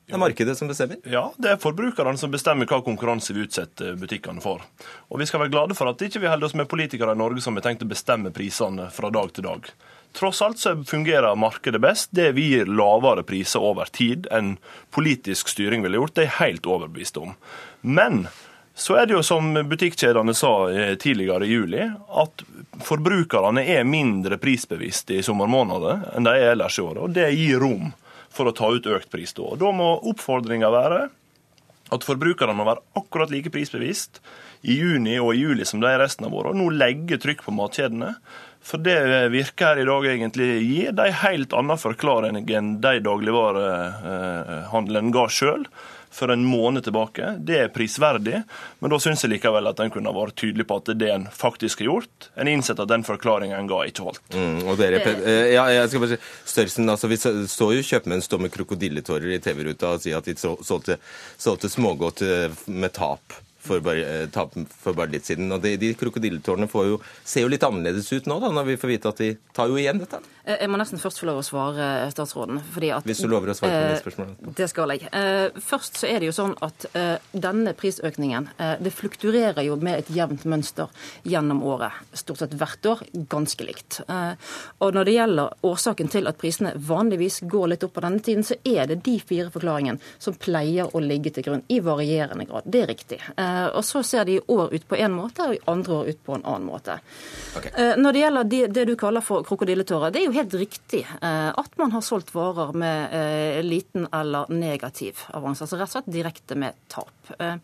Det 0.06 0.14
er 0.14 0.22
markedet 0.22 0.54
som 0.60 0.70
bestemmer. 0.70 1.00
Ja, 1.10 1.24
det 1.42 1.56
er 1.56 1.62
forbrukerne 1.62 2.20
som 2.22 2.34
bestemmer 2.34 2.68
hva 2.70 2.78
konkurranse 2.86 3.34
vi 3.34 3.48
utsetter 3.48 3.96
butikkene 3.98 4.44
for. 4.44 4.62
Og 5.10 5.18
vi 5.18 5.26
skal 5.26 5.42
være 5.42 5.54
glade 5.56 5.78
for 5.78 5.90
at 5.90 6.04
ikke 6.06 6.22
vi 6.22 6.30
holder 6.30 6.46
oss 6.46 6.58
med 6.60 6.70
politikere 6.70 7.16
i 7.16 7.18
Norge 7.18 7.42
som 7.42 7.58
har 7.58 7.66
tenkt 7.66 7.82
å 7.82 7.90
bestemme 7.90 8.34
prisene 8.36 8.92
fra 8.94 9.10
dag 9.14 9.34
til 9.34 9.48
dag. 9.48 9.72
Tross 10.16 10.42
alt 10.42 10.62
så 10.62 10.72
fungerer 10.88 11.36
markedet 11.36 11.82
best. 11.84 12.12
Det 12.16 12.32
vi 12.38 12.48
gir 12.54 12.70
lavere 12.72 13.26
priser 13.28 13.64
over 13.64 13.90
tid 13.92 14.30
enn 14.32 14.56
politisk 14.96 15.52
styring 15.52 15.84
ville 15.84 16.00
gjort, 16.00 16.16
det 16.16 16.24
er 16.24 16.30
jeg 16.30 16.40
helt 16.40 16.70
overbevist 16.72 17.20
om. 17.20 17.34
Men 17.82 18.26
så 18.76 18.96
er 19.00 19.08
det 19.08 19.16
jo 19.16 19.24
som 19.24 19.54
butikkjedene 19.68 20.36
sa 20.36 20.54
eh, 20.72 20.94
tidligere 21.00 21.48
i 21.48 21.52
juli, 21.52 21.84
at 21.92 22.44
forbrukerne 22.84 23.64
er 23.76 23.88
mindre 23.88 24.40
prisbevisste 24.40 25.20
i 25.20 25.24
sommermåneder 25.24 26.10
enn 26.16 26.28
de 26.28 26.34
er 26.36 26.54
ellers 26.54 26.80
i 26.80 26.84
året, 26.84 27.04
og 27.04 27.14
det 27.16 27.30
gir 27.36 27.64
rom 27.64 27.94
for 28.36 28.52
å 28.52 28.56
ta 28.56 28.72
ut 28.72 28.88
økt 28.92 29.12
pris 29.12 29.36
da. 29.36 29.48
Og 29.52 29.60
Da 29.60 29.72
må 29.76 29.94
oppfordringa 30.12 30.72
være 30.72 31.06
at 31.96 32.04
forbrukerne 32.04 32.56
må 32.58 32.66
være 32.68 32.84
akkurat 33.00 33.32
like 33.32 33.52
prisbevisst 33.54 34.20
i 34.66 34.80
juni 34.80 35.20
og 35.22 35.36
i 35.36 35.44
juli 35.44 35.68
som 35.68 35.80
de 35.84 35.92
er 35.92 36.02
resten 36.02 36.28
av 36.28 36.36
året. 36.36 36.56
Og 36.56 36.60
nå 36.60 36.72
legge 36.76 37.20
trykk 37.22 37.46
på 37.46 37.54
matkjedene. 37.56 38.16
For 38.66 38.82
det 38.82 38.98
virker 39.30 39.68
her 39.74 39.80
i 39.84 39.86
dag 39.86 40.06
egentlig 40.10 40.48
gir 40.66 40.96
de 40.98 41.12
helt 41.22 41.52
annen 41.54 41.78
forklaring 41.78 42.40
enn 42.50 42.72
de 42.82 42.96
dagligvarehandelen 43.06 45.12
ga 45.14 45.28
sjøl 45.30 45.68
for 46.16 46.32
en 46.32 46.46
måned 46.48 46.86
tilbake. 46.86 47.34
Det 47.44 47.58
er 47.60 47.72
prisverdig, 47.76 48.38
men 48.80 48.92
da 48.94 48.98
syns 49.04 49.26
jeg 49.26 49.34
likevel 49.34 49.68
at 49.68 49.82
en 49.84 49.92
kunne 49.92 50.14
vært 50.16 50.38
tydelig 50.40 50.64
på 50.70 50.78
at 50.80 50.94
det 50.96 51.10
en 51.12 51.26
faktisk 51.28 51.82
har 51.84 51.90
gjort. 51.90 52.30
En 52.40 52.48
innsett 52.48 52.80
at 52.80 52.88
den 52.88 53.04
forklaringen 53.04 53.58
en 53.60 53.68
ga, 53.68 53.82
ikke 53.90 54.06
holdt. 54.08 54.22
Mm, 54.32 54.62
og 54.72 54.80
dere, 54.80 55.02
eh, 55.04 55.52
ja, 55.58 55.66
jeg 55.76 55.90
skal 55.92 56.06
bare 56.06 56.16
si, 56.16 56.20
Størrelsen, 56.54 56.88
altså 56.94 57.12
Vi 57.12 57.18
så 57.20 57.68
jo 57.76 57.84
kjøpmenn 57.84 58.24
stå 58.24 58.40
med 58.40 58.54
krokodilletårer 58.56 59.36
i 59.36 59.42
TV-ruta 59.44 59.92
og 59.98 60.02
si 60.06 60.16
at 60.16 60.24
de 60.26 60.38
så- 60.40 60.56
solgte, 60.64 60.96
solgte 61.38 61.68
smågodt 61.70 62.24
eh, 62.24 62.48
med 62.72 62.94
tap 62.96 63.36
for 63.66 63.82
bare, 63.86 64.06
eh, 64.26 64.68
for 64.82 64.94
bare 64.98 65.12
litt 65.14 65.26
siden. 65.28 65.52
Og 65.56 65.62
de, 65.64 65.76
de 65.82 65.94
krokodilletårene 65.98 66.70
får 66.72 66.88
jo, 66.94 67.00
ser 67.26 67.46
jo 67.46 67.52
litt 67.52 67.66
annerledes 67.66 68.12
ut 68.14 68.30
nå, 68.30 68.40
da, 68.44 68.52
når 68.56 68.70
vi 68.72 68.78
får 68.82 68.94
vite 68.94 69.12
at 69.12 69.22
de 69.24 69.32
tar 69.56 69.72
jo 69.72 69.80
igjen 69.82 70.00
dette. 70.02 70.22
Eh, 70.46 70.58
Jeg 70.62 70.70
må 70.72 70.78
nesten 70.82 71.02
først 71.02 71.20
få 71.22 71.30
lov 71.30 71.42
å 71.42 71.46
svare 71.46 71.90
statsråden. 72.14 72.62
Fordi 72.74 72.92
at, 72.96 73.04
Hvis 73.10 73.22
du 73.26 73.28
lover 73.32 73.52
å 73.52 73.58
svare 73.58 73.74
på 73.74 73.92
det 73.96 74.02
spørsmålet. 74.04 74.36
spørsmål. 74.38 74.56
Det 74.62 74.70
skal 74.72 74.96
jeg. 74.96 75.10
Eh, 75.12 75.60
Først 75.66 75.98
så 76.02 76.08
er 76.10 76.20
det 76.22 76.30
jo 76.30 76.36
sånn 76.38 76.56
at 76.66 76.86
eh, 76.96 77.18
denne 77.34 77.74
prisøkningen 77.78 78.50
eh, 78.60 78.76
det 78.86 78.94
flukturerer 78.94 79.66
jo 79.66 79.76
med 79.82 80.00
et 80.04 80.10
jevnt 80.14 80.46
mønster 80.46 80.88
gjennom 81.26 81.64
året. 81.66 81.92
Stort 82.14 82.40
sett 82.44 82.54
hvert 82.60 82.86
år 82.92 83.02
ganske 83.32 83.66
likt. 83.66 84.02
Eh, 84.08 84.36
Og 84.86 84.94
når 84.94 85.06
det 85.10 85.16
gjelder 85.18 85.54
årsaken 85.66 86.10
til 86.12 86.28
at 86.30 86.38
prisene 86.42 86.74
vanligvis 86.78 87.42
går 87.50 87.68
litt 87.74 87.84
opp 87.88 87.94
på 87.98 88.04
denne 88.06 88.22
tiden, 88.22 88.44
så 88.46 88.56
er 88.66 88.86
det 88.92 89.02
de 89.06 89.18
fire 89.20 89.50
forklaringene 89.54 90.00
som 90.20 90.36
pleier 90.38 90.90
å 90.96 91.02
ligge 91.02 91.32
til 91.34 91.44
grunn 91.48 91.64
i 91.72 91.80
varierende 91.84 92.46
grad. 92.48 92.64
Det 92.70 92.84
er 92.84 92.88
riktig. 92.92 93.20
Eh, 93.56 93.68
Og 93.76 93.84
så 93.88 94.04
ser 94.04 94.26
de 94.28 94.40
år 94.52 94.74
ut 94.74 94.88
på 94.90 94.98
en 95.00 95.14
måte, 95.16 95.46
og 95.48 95.56
i 95.56 95.60
andre 95.72 95.94
år 96.02 96.10
ut 96.12 96.24
på 96.26 96.36
en 96.36 96.44
annen 96.46 96.68
måte. 96.68 97.00
Eh, 97.76 97.96
Når 97.96 98.14
det 98.14 98.22
gjelder 98.22 98.50
det, 98.52 98.62
det 98.76 98.86
du 98.90 98.96
kaller 99.00 99.22
for 99.24 99.44
krokodilletårer, 99.48 100.12
det 100.12 100.22
er 100.22 100.26
jo 100.28 100.36
helt 100.36 100.54
riktig 100.60 101.04
eh, 101.22 101.52
at 101.56 101.78
man 101.80 101.92
har 101.96 102.02
solgt 102.04 102.34
varer 102.36 102.74
med 102.76 103.14
eh, 103.16 103.62
liten 103.64 104.08
eller 104.14 104.50
negativ 104.52 105.24
avanse, 105.34 105.64
altså 105.64 105.80
rett 105.80 105.88
og 105.90 105.96
slett 105.96 106.12
direkte 106.18 106.58
med 106.60 106.74
tap. 106.92 107.12
Eh, 107.40 107.56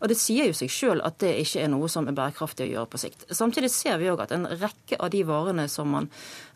Og 0.00 0.08
det 0.08 0.16
sier 0.16 0.46
jo 0.50 0.56
seg 0.56 0.70
sjøl 0.70 1.02
at 1.04 1.18
det 1.18 1.34
ikke 1.42 1.64
er 1.64 1.68
noe 1.72 1.88
som 1.88 2.06
er 2.08 2.12
bærekraftig 2.16 2.68
å 2.68 2.72
gjøre 2.74 2.90
på 2.94 2.98
sikt. 3.02 3.26
Samtidig 3.34 3.70
ser 3.74 3.98
vi 3.98 4.08
òg 4.12 4.20
at 4.22 4.32
en 4.36 4.46
rekke 4.46 4.96
av 5.00 5.10
de 5.10 5.22
varene 5.28 5.66
som 5.68 5.88
man 5.90 6.08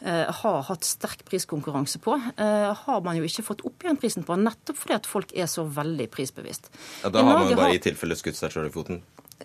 eh, 0.04 0.30
har 0.30 0.62
hatt 0.68 0.84
sterk 0.84 1.24
priskonkurranse 1.28 1.98
på, 2.04 2.14
eh, 2.36 2.70
har 2.84 3.00
man 3.04 3.16
jo 3.18 3.24
ikke 3.26 3.42
fått 3.50 3.64
opp 3.66 3.82
igjen 3.84 3.98
prisen 4.00 4.22
på, 4.26 4.36
nettopp 4.38 4.76
fordi 4.76 4.94
at 4.94 5.06
folk 5.06 5.32
er 5.34 5.46
så 5.50 5.64
veldig 5.66 6.06
prisbevisst. 6.12 6.70
Ja, 7.02 7.10
da 7.10 7.22
har 7.24 7.38
man 7.40 7.50
jo 7.50 7.56
bare 7.56 7.66
har- 7.72 7.74
i 7.74 7.78
tilfelle 7.78 8.14
skutt 8.16 8.36
seg 8.36 8.50
sjøl 8.52 8.66
i 8.66 8.70
foten. 8.70 8.83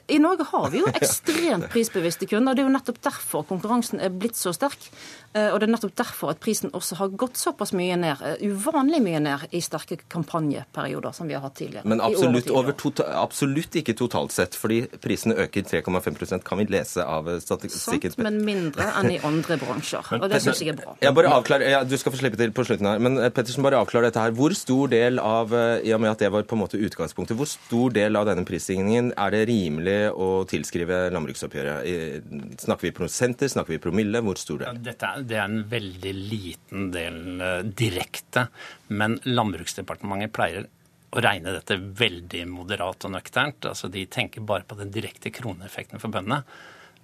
I 0.08 0.20
Norge 0.22 0.46
har 0.52 0.70
vi 0.74 0.82
jo 0.84 0.90
ekstremt 1.02 1.70
prisbevisste 1.74 2.28
kunder. 2.30 2.56
Det 2.56 2.64
er 2.64 2.70
jo 2.70 2.76
nettopp 2.76 3.02
derfor 3.06 3.48
konkurransen 3.50 4.02
er 4.04 4.14
blitt 4.14 4.38
så 4.40 4.54
sterk. 4.56 4.90
Eh, 5.34 5.50
Og 5.54 5.60
det 5.62 5.68
er 5.70 5.74
nettopp 5.76 5.94
derfor 5.96 6.32
at 6.34 6.40
prisen 6.42 6.72
også 6.74 6.96
har 6.98 7.10
gått 7.10 7.38
såpass 7.38 7.72
mye 7.78 7.96
ned, 8.00 8.18
eh, 8.26 8.42
uvanlig 8.50 9.02
mye 9.06 9.20
ned, 9.22 9.40
i 9.54 9.60
sterke 9.62 10.00
kampanjeperioder 10.10 11.14
som 11.14 11.28
vi 11.28 11.36
har 11.38 11.42
hatt 11.44 11.56
tidligere. 11.60 11.86
Men 11.86 12.02
absolutt, 12.02 12.50
over 12.50 12.74
tota, 12.74 13.06
absolutt 13.22 13.78
ikke 13.78 13.94
totalt 13.98 14.32
sett, 14.34 14.58
fordi 14.58 14.88
prisene 15.02 15.36
øker 15.36 15.62
3,5% 15.70 16.44
kan 16.44 16.58
vi 16.58 16.66
lese 16.66 17.06
av 17.06 17.30
eh, 17.30 17.40
statistikken. 17.44 18.16
Sant, 18.16 18.24
men 18.26 18.40
mindre 18.46 18.88
enn 19.00 19.12
i 19.12 19.20
andre 19.24 19.58
bransjer. 19.62 20.10
Og 20.18 20.30
det 20.32 20.42
syns 20.42 20.64
jeg 20.64 20.74
er 20.74 20.80
bra. 20.82 20.96
Jeg 21.02 21.14
bare 21.14 21.34
avklar, 21.38 21.62
ja, 21.70 21.84
Du 21.84 21.96
skal 21.98 22.12
få 22.12 22.18
slippe 22.24 22.38
til 22.38 22.52
på 22.52 22.66
slutten 22.66 22.90
her, 22.90 23.00
men 23.00 23.18
Pettersen, 23.32 23.64
bare 23.64 23.78
avklar 23.80 24.08
dette 24.08 24.20
her. 24.20 24.32
Hvor 24.32 24.54
stor 24.58 24.90
del 24.90 25.20
av 25.20 25.54
i 25.54 25.94
og 25.94 26.02
med 26.02 26.12
at 26.12 26.20
det 26.20 26.32
var 26.34 26.44
på 26.44 26.58
en 26.58 26.64
måte 26.64 26.80
utgangspunktet, 26.82 27.38
hvor 27.38 27.48
stor 27.50 27.94
del 27.94 28.16
av 28.18 28.26
denne 28.26 28.46
prisstigningen 28.46 29.14
er 29.18 29.30
det 29.32 29.46
rimelig 29.50 30.12
å 30.14 30.46
tilskrive 30.50 31.10
landbruksoppgjøret? 31.14 32.60
Snakker 32.66 32.90
vi 32.90 32.92
prosenter, 32.98 33.48
snakker 33.52 33.76
vi 33.76 33.80
promille? 33.82 34.22
Hvor 34.26 34.38
stor 34.42 34.58
del? 34.64 34.82
Dette 34.84 35.06
er, 35.06 35.19
det 35.28 35.38
er 35.38 35.48
en 35.48 35.64
veldig 35.70 36.12
liten 36.16 36.90
del 36.94 37.42
eh, 37.44 37.62
direkte, 37.64 38.48
men 38.88 39.18
Landbruksdepartementet 39.28 40.34
pleier 40.36 40.68
å 41.10 41.24
regne 41.24 41.56
dette 41.56 41.78
veldig 41.78 42.44
moderat 42.50 43.08
og 43.08 43.16
nøkternt. 43.16 43.66
Altså, 43.72 43.90
de 43.90 44.06
tenker 44.12 44.46
bare 44.46 44.68
på 44.68 44.78
den 44.80 44.92
direkte 44.94 45.32
kroneeffekten 45.34 46.02
for 46.02 46.14
bøndene. 46.14 46.44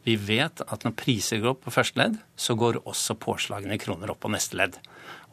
Vi 0.05 0.15
vet 0.21 0.61
at 0.61 0.83
når 0.85 0.93
priser 0.99 1.41
går 1.41 1.55
opp 1.55 1.63
på 1.65 1.73
første 1.73 1.97
ledd, 1.97 2.19
så 2.37 2.53
går 2.57 2.83
også 2.85 3.15
påslagene 3.17 3.73
i 3.73 3.81
kroner 3.81 4.11
opp 4.13 4.21
på 4.21 4.29
neste 4.29 4.57
ledd. 4.59 4.77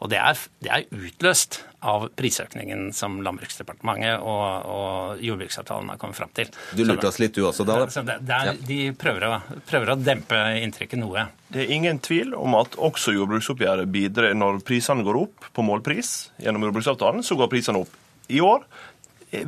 Og 0.01 0.09
det 0.11 0.17
er, 0.19 0.39
det 0.65 0.71
er 0.73 0.87
utløst 0.91 1.59
av 1.85 2.07
prisøkningen 2.17 2.89
som 2.95 3.19
Landbruksdepartementet 3.23 4.23
og, 4.25 4.65
og 4.73 5.21
jordbruksavtalen 5.23 5.93
har 5.93 5.99
kommet 6.01 6.17
fram 6.17 6.33
til. 6.35 6.49
Du 6.75 6.81
lurte 6.83 7.07
oss 7.07 7.21
litt 7.21 7.37
du 7.37 7.45
også, 7.47 7.65
da. 7.69 7.77
Så 7.93 8.03
det, 8.07 8.17
det 8.25 8.39
er, 8.39 8.59
De 8.67 8.79
prøver 8.99 9.27
å, 9.29 9.39
prøver 9.69 9.93
å 9.93 9.97
dempe 10.01 10.41
inntrykket 10.59 10.99
noe. 10.99 11.27
Det 11.53 11.63
er 11.63 11.75
ingen 11.77 12.01
tvil 12.03 12.33
om 12.35 12.57
at 12.59 12.75
også 12.75 13.13
jordbruksoppgjøret 13.15 13.93
bidrar 13.93 14.33
når 14.35 14.63
prisene 14.67 15.05
går 15.05 15.21
opp 15.21 15.51
på 15.53 15.65
målpris 15.65 16.15
gjennom 16.41 16.65
jordbruksavtalen, 16.67 17.23
så 17.23 17.37
går 17.39 17.53
prisene 17.53 17.85
opp. 17.85 17.99
I 18.33 18.41
år 18.43 18.65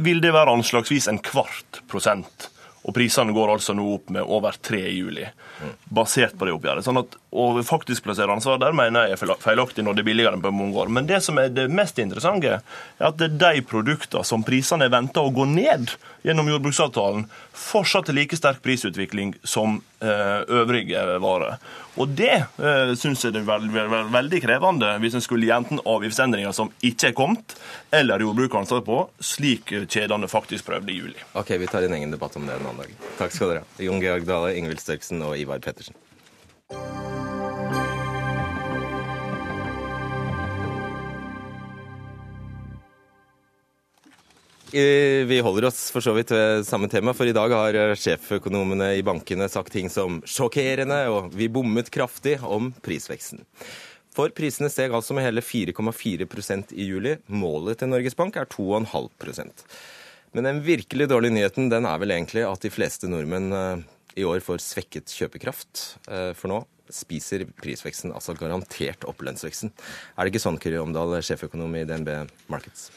vil 0.05 0.21
det 0.23 0.31
være 0.35 0.53
anslagsvis 0.55 1.09
en 1.11 1.19
kvart 1.25 1.81
prosent. 1.91 2.51
Og 2.85 2.93
prisene 2.93 3.33
går 3.33 3.55
altså 3.55 3.73
nå 3.73 3.85
opp 3.95 4.11
med 4.13 4.21
over 4.21 4.57
3 4.61 4.81
i 4.85 4.97
juli, 4.99 5.25
basert 5.89 6.35
på 6.37 6.45
det 6.45 6.53
oppgjøret. 6.53 6.85
Sånn 6.85 7.01
at 7.01 7.15
å 7.35 7.47
faktisk 7.65 8.05
plassere 8.05 8.31
ansvar 8.31 8.59
der 8.61 8.75
mener 8.77 9.09
jeg 9.09 9.17
er 9.17 9.39
feilaktig 9.41 9.83
når 9.83 9.97
det 9.97 10.03
er 10.03 10.09
billigere 10.11 10.37
enn 10.37 10.43
på 10.43 10.53
mange 10.53 10.77
år. 10.83 10.91
Men 10.93 11.09
det 11.09 11.21
som 11.25 11.39
er 11.41 11.49
det 11.51 11.65
mest 11.73 11.97
interessante, 11.99 12.59
er 12.59 13.07
at 13.09 13.17
det 13.19 13.31
er 13.31 13.39
de 13.57 13.65
produktene 13.65 14.23
som 14.27 14.45
prisene 14.45 14.85
er 14.85 14.93
venta 14.93 15.23
å 15.25 15.33
gå 15.33 15.47
ned 15.49 15.95
gjennom 16.25 16.49
jordbruksavtalen, 16.53 17.25
fortsatt 17.55 18.09
er 18.11 18.19
like 18.19 18.37
sterk 18.37 18.61
prisutvikling 18.65 19.33
som 19.43 19.79
eh, 19.99 20.45
øvrige 20.61 21.03
varer. 21.23 21.57
Og 21.95 22.11
det 22.17 22.33
eh, 22.35 22.93
syns 22.99 23.23
jeg 23.23 23.35
er 23.35 23.45
veld, 23.47 23.69
veld, 23.73 23.91
veld, 23.91 24.09
veldig 24.15 24.41
krevende 24.43 24.95
hvis 25.03 25.15
en 25.17 25.23
skulle 25.23 25.47
gi 25.47 25.53
enten 25.55 25.81
avgiftsendringer 25.87 26.55
som 26.55 26.71
ikke 26.83 27.11
er 27.11 27.17
kommet, 27.17 27.55
eller 27.95 28.23
jordbruket 28.23 28.61
ansvar 28.63 28.83
på, 28.87 28.99
slik 29.23 29.71
kjedene 29.85 30.29
faktisk 30.31 30.67
prøvde 30.67 30.91
i 30.91 30.99
juli. 30.99 31.19
Ok, 31.39 31.55
vi 31.61 31.69
tar 31.71 31.87
en 31.87 31.95
egen 31.99 32.15
debatt 32.15 32.35
om 32.39 32.47
det 32.47 32.57
en 32.57 32.67
annen. 32.83 33.05
Takk 33.19 33.33
skal 33.35 33.53
dere 33.53 33.63
ha. 33.63 33.83
Jon 33.87 34.03
Georg 34.03 34.27
Dale, 34.27 34.55
Ingvild 34.59 34.83
Størksen 34.83 35.23
og 35.25 35.37
Ivar 35.39 35.63
Pettersen. 35.63 35.95
Eh, 44.75 45.23
Vi 45.25 45.39
holder 45.39 45.69
oss 45.69 45.87
for 45.93 46.03
så 46.03 46.11
vidt 46.17 46.33
ved 46.33 46.65
samme 46.67 46.89
tema, 46.91 47.13
for 47.15 47.29
i 47.29 47.35
dag 47.35 47.53
har 47.53 47.95
sjeføkonomene 47.95 48.95
i 48.97 49.03
bankene 49.05 49.47
sagt 49.47 49.71
ting 49.71 49.87
som 49.89 50.19
sjokkerende 50.27 50.97
og 51.13 51.35
vi 51.37 51.47
bommet 51.47 51.91
kraftig 51.93 52.41
om 52.43 52.73
prisveksten. 52.83 53.45
For 54.15 54.31
prisene 54.35 54.69
steg 54.71 54.93
altså 54.95 55.15
med 55.15 55.25
hele 55.27 55.43
4,4% 55.43 56.73
i 56.75 56.87
juli. 56.87 57.17
Målet 57.27 57.79
til 57.79 57.91
Norges 57.91 58.15
Bank 58.15 58.35
er 58.39 58.47
2,5 58.51 59.63
Men 60.35 60.43
den 60.49 60.57
virkelig 60.65 61.07
dårlige 61.07 61.31
nyheten 61.31 61.69
den 61.71 61.85
er 61.87 61.99
vel 62.01 62.11
egentlig 62.11 62.43
at 62.43 62.63
de 62.65 62.71
fleste 62.73 63.07
nordmenn 63.07 63.53
eh, 63.55 63.83
i 64.19 64.25
år 64.27 64.41
får 64.43 64.59
svekket 64.63 65.11
kjøpekraft. 65.15 65.83
Eh, 66.11 66.33
For 66.35 66.51
nå 66.51 66.57
spiser 66.91 67.45
prisveksten 67.63 68.11
altså 68.13 68.35
garantert 68.37 69.07
opp 69.07 69.23
lønnsveksten. 69.25 69.71
Er 70.15 70.27
det 70.27 70.33
ikke 70.33 70.43
sånn, 70.43 70.59
Kyrre 70.61 70.83
Omdal, 70.83 71.15
sjeføkonom 71.25 71.73
i 71.79 71.85
DNB 71.87 72.11
Markets? 72.51 72.89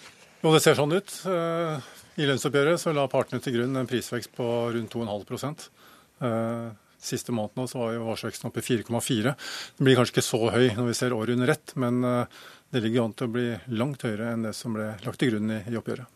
Jo, 0.43 0.51
det 0.55 0.61
ser 0.65 0.77
sånn 0.79 0.93
ut. 0.99 1.15
Eh, 1.31 1.87
I 2.19 2.27
lønnsoppgjøret 2.29 2.83
så 2.83 2.93
la 2.97 3.07
partene 3.11 3.43
til 3.43 3.55
grunn 3.55 3.79
en 3.79 3.89
prisvekst 3.91 4.35
på 4.39 4.51
rundt 4.75 4.95
2,5 4.95 5.71
Eh, 6.19 6.69
Siste 6.99 7.31
måned 7.31 7.71
så 7.71 7.79
var 7.79 7.93
jo 7.95 8.09
årsveksten 8.11 8.49
oppe 8.49 8.59
i 8.59 8.65
4,4. 8.67 9.31
Den 9.79 9.87
blir 9.87 9.95
kanskje 9.95 10.17
ikke 10.17 10.25
så 10.27 10.41
høy 10.51 10.65
når 10.75 10.89
vi 10.89 10.97
ser 10.99 11.15
året 11.15 11.37
under 11.39 11.53
ett, 11.53 11.71
men 11.79 12.01
det 12.03 12.81
ligger 12.83 13.05
an 13.05 13.13
til 13.15 13.29
å 13.29 13.35
bli 13.37 13.45
langt 13.79 14.03
høyere 14.03 14.33
enn 14.33 14.43
det 14.49 14.51
som 14.59 14.75
ble 14.75 14.89
lagt 15.05 15.21
til 15.23 15.31
grunn 15.31 15.53
i 15.61 15.79
oppgjøret. 15.79 16.11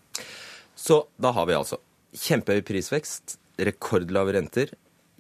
Så 0.83 1.05
da 1.23 1.31
har 1.37 1.47
vi 1.47 1.55
altså 1.55 1.79
kjempehøy 2.19 2.63
prisvekst, 2.67 3.37
rekordlave 3.63 4.35
renter, 4.35 4.73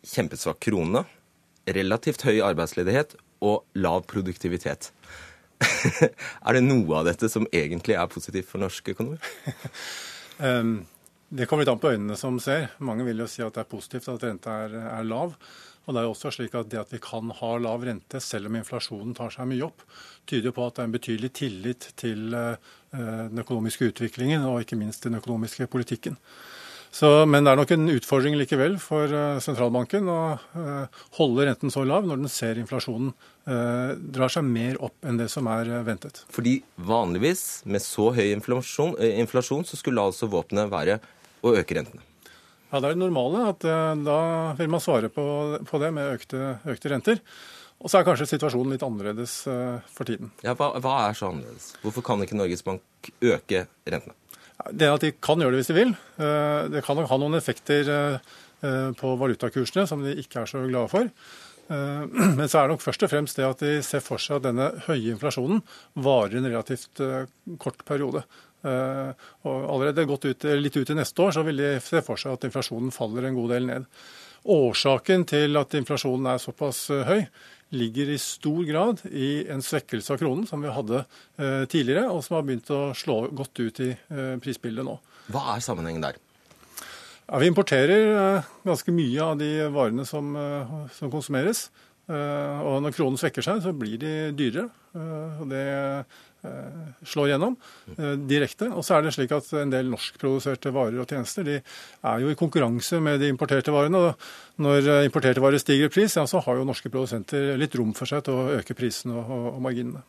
kjempesvak 0.03 0.59
krone, 0.66 1.05
relativt 1.70 2.25
høy 2.27 2.40
arbeidsledighet 2.42 3.14
og 3.46 3.62
lav 3.79 4.03
produktivitet. 4.11 4.90
er 6.03 6.57
det 6.57 6.64
noe 6.66 6.98
av 6.98 7.07
dette 7.07 7.31
som 7.31 7.46
egentlig 7.55 7.94
er 7.94 8.11
positivt 8.11 8.51
for 8.51 8.62
norsk 8.64 8.94
økonomi? 8.96 9.20
Eh, 10.42 10.64
Det 11.29 11.44
kommer 11.46 11.62
litt 11.62 11.70
an 11.70 11.79
på 11.79 11.90
øynene 11.92 12.16
som 12.18 12.38
ser. 12.42 12.70
Mange 12.83 13.05
vil 13.07 13.20
jo 13.22 13.27
si 13.31 13.44
at 13.44 13.55
det 13.55 13.62
er 13.62 13.68
positivt 13.68 14.09
at 14.11 14.25
renta 14.25 14.57
er, 14.64 14.75
er 14.96 15.05
lav. 15.07 15.37
Og 15.83 15.95
det 15.95 16.03
er 16.03 16.09
også 16.09 16.31
slik 16.35 16.55
at 16.59 16.71
det 16.71 16.81
at 16.81 16.92
vi 16.95 17.01
kan 17.03 17.33
ha 17.40 17.53
lav 17.59 17.83
rente 17.87 18.21
selv 18.23 18.51
om 18.51 18.59
inflasjonen 18.59 19.16
tar 19.18 19.33
seg 19.35 19.49
mye 19.51 19.66
opp, 19.66 19.83
tyder 20.31 20.55
på 20.55 20.66
at 20.66 20.77
det 20.77 20.85
er 20.85 20.90
en 20.90 20.97
betydelig 20.97 21.31
tillit 21.38 21.88
til 21.99 22.35
eh, 22.38 22.73
den 22.95 23.42
økonomiske 23.42 23.90
utviklingen 23.90 24.47
og 24.47 24.62
ikke 24.62 24.79
minst 24.79 25.09
den 25.09 25.18
økonomiske 25.18 25.66
politikken. 25.73 26.18
Så, 26.92 27.09
men 27.25 27.40
det 27.40 27.55
er 27.55 27.57
nok 27.57 27.71
en 27.73 27.88
utfordring 27.88 28.37
likevel 28.37 28.77
for 28.83 29.11
eh, 29.11 29.40
sentralbanken 29.42 30.11
å 30.12 30.21
eh, 30.37 31.03
holde 31.18 31.49
renten 31.49 31.73
så 31.73 31.83
lav 31.88 32.07
når 32.07 32.23
den 32.23 32.33
ser 32.33 32.62
inflasjonen 32.62 33.14
drar 33.42 34.31
seg 34.31 34.45
mer 34.47 34.77
opp 34.87 35.03
enn 35.03 35.16
det 35.18 35.25
som 35.33 35.49
er 35.51 35.66
ventet. 35.83 36.21
Fordi 36.31 36.61
vanligvis, 36.79 37.64
med 37.66 37.83
så 37.83 38.12
høy 38.14 38.29
inflasjon, 38.29 38.95
inflasjon 39.03 39.66
så 39.66 39.81
skulle 39.81 40.05
altså 40.07 40.31
våpenet 40.31 40.71
være 40.71 41.01
å 41.42 41.57
øke 41.59 41.75
rentene. 41.75 42.07
Ja, 42.72 42.80
Det 42.80 42.88
er 42.88 42.94
det 42.94 43.02
normale. 43.02 43.48
at 43.52 43.64
eh, 43.68 43.94
Da 44.06 44.18
vil 44.58 44.70
man 44.72 44.80
svare 44.80 45.11
på, 45.12 45.24
på 45.68 45.80
det 45.82 45.90
med 45.92 46.14
økte, 46.16 46.58
økte 46.66 46.90
renter. 46.92 47.20
Og 47.82 47.90
så 47.90 47.98
er 47.98 48.06
kanskje 48.06 48.28
situasjonen 48.30 48.72
litt 48.76 48.82
annerledes 48.87 49.40
eh, 49.50 49.80
for 49.92 50.06
tiden. 50.08 50.30
Ja, 50.46 50.54
hva, 50.54 50.70
hva 50.80 50.94
er 51.08 51.16
så 51.18 51.28
annerledes? 51.32 51.72
Hvorfor 51.82 52.04
kan 52.06 52.22
ikke 52.22 52.38
Norges 52.38 52.62
Bank 52.64 53.11
øke 53.20 53.66
rentene? 53.90 54.14
Det 54.70 54.87
at 54.87 55.02
de 55.02 55.11
kan 55.18 55.40
gjøre 55.42 55.56
det 55.56 55.64
hvis 55.64 55.72
de 55.72 55.78
vil. 55.80 55.94
eh, 56.22 56.68
Det 56.70 56.85
kan 56.87 56.96
nok 56.96 57.11
ha 57.11 57.18
noen 57.18 57.35
effekter 57.38 58.20
på 58.62 59.16
valutakursene 59.18 59.88
som 59.90 60.04
de 60.06 60.12
ikke 60.22 60.38
er 60.44 60.46
så 60.46 60.61
glade 60.68 60.87
for. 60.92 61.08
Men 61.72 62.46
så 62.46 62.61
er 62.61 62.68
det 62.68 62.76
nok 62.76 62.82
først 62.85 63.02
og 63.02 63.11
fremst 63.11 63.38
det 63.40 63.46
at 63.48 63.58
de 63.64 63.72
ser 63.82 64.02
for 64.04 64.22
seg 64.22 64.37
at 64.38 64.44
denne 64.46 64.68
høye 64.87 65.14
inflasjonen 65.16 65.64
varer 65.98 66.37
en 66.38 66.46
relativt 66.46 67.00
kort 67.62 67.82
periode. 67.88 68.22
Og 68.62 69.57
allerede 69.75 70.07
gått 70.07 70.27
ut, 70.29 70.44
litt 70.59 70.77
ut 70.77 70.90
i 70.92 70.98
neste 70.98 71.25
år 71.25 71.35
så 71.35 71.42
vil 71.46 71.62
de 71.62 71.70
se 71.83 72.03
for 72.07 72.20
seg 72.20 72.37
at 72.37 72.46
inflasjonen 72.48 72.94
faller 72.94 73.29
en 73.29 73.38
god 73.38 73.57
del 73.57 73.66
ned. 73.70 73.88
Årsaken 74.42 75.27
til 75.31 75.58
at 75.60 75.75
inflasjonen 75.79 76.33
er 76.33 76.42
såpass 76.42 76.88
høy, 76.90 77.25
ligger 77.73 78.10
i 78.13 78.19
stor 78.21 78.65
grad 78.69 79.00
i 79.08 79.46
en 79.50 79.63
svekkelse 79.65 80.13
av 80.13 80.19
kronen 80.21 80.48
som 80.50 80.60
vi 80.63 80.73
hadde 80.75 81.04
tidligere, 81.73 82.08
og 82.10 82.21
som 82.27 82.37
har 82.37 82.44
begynt 82.48 82.71
å 82.75 82.83
slå 82.98 83.23
godt 83.33 83.63
ut 83.63 83.81
i 83.87 83.92
prisbildet 84.42 84.85
nå. 84.87 84.98
Hva 85.33 85.54
er 85.54 85.63
sammenhengen 85.65 86.04
der? 86.04 86.19
Ja, 87.29 87.38
vi 87.38 87.48
importerer 87.48 88.42
ganske 88.67 88.92
mye 88.92 89.25
av 89.25 89.38
de 89.40 89.52
varene 89.73 90.04
som, 90.04 90.35
som 90.92 91.10
konsumeres. 91.13 91.71
Og 92.13 92.83
når 92.83 92.92
kronen 92.96 93.17
svekker 93.17 93.46
seg, 93.46 93.63
så 93.65 93.73
blir 93.73 93.94
de 94.02 94.13
dyrere. 94.37 94.67
Og 95.40 95.46
det 95.48 95.63
slår 97.07 97.33
gjennom 97.33 97.57
direkte. 98.27 98.69
Og 98.75 98.85
så 98.87 98.97
er 98.97 99.05
det 99.05 99.15
slik 99.15 99.33
at 99.37 99.49
en 99.61 99.73
del 99.73 99.90
norskproduserte 99.93 100.73
varer 100.75 101.01
og 101.03 101.11
tjenester 101.11 101.47
de 101.47 101.59
er 101.61 102.23
jo 102.23 102.33
i 102.33 102.38
konkurranse 102.38 102.99
med 103.03 103.21
de 103.23 103.31
importerte 103.33 103.75
varene. 103.75 104.01
Og 104.01 104.63
når 104.63 105.05
importerte 105.07 105.43
varer 105.43 105.63
stiger 105.63 105.90
i 105.90 105.93
pris, 105.93 106.17
ja, 106.19 106.27
så 106.27 106.43
har 106.43 106.59
jo 106.59 106.67
norske 106.69 106.90
produsenter 106.93 107.55
litt 107.61 107.77
rom 107.79 107.95
for 107.97 108.11
seg 108.11 108.25
til 108.27 108.38
å 108.38 108.49
øke 108.59 108.77
prisene 108.79 109.19
og, 109.21 109.37
og, 109.53 109.61
marginene. 109.63 110.03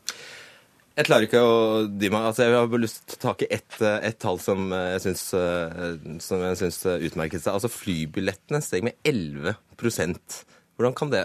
Jeg 0.93 1.07
klarer 1.07 1.25
ikke 1.25 1.41
å 1.41 1.53
dy 1.89 2.09
meg. 2.13 2.27
Altså, 2.29 2.45
jeg 2.45 2.53
har 2.53 2.67
bare 2.69 2.83
lyst 2.83 2.99
til 3.07 3.17
å 3.17 3.21
ta 3.21 3.31
tak 3.31 3.45
i 3.45 3.51
ett 3.55 3.79
et 3.81 4.19
tall 4.21 4.37
som 4.41 4.67
jeg 4.77 5.01
syns, 5.07 5.23
som 6.21 6.43
jeg 6.45 6.59
syns 6.59 6.83
utmerket 7.09 7.41
seg. 7.41 7.55
Altså, 7.55 7.71
Flybillettene 7.73 8.61
steg 8.61 8.85
med 8.85 8.99
11 9.01 9.55
hvordan 10.73 10.95
kan, 10.97 11.11
det, 11.13 11.21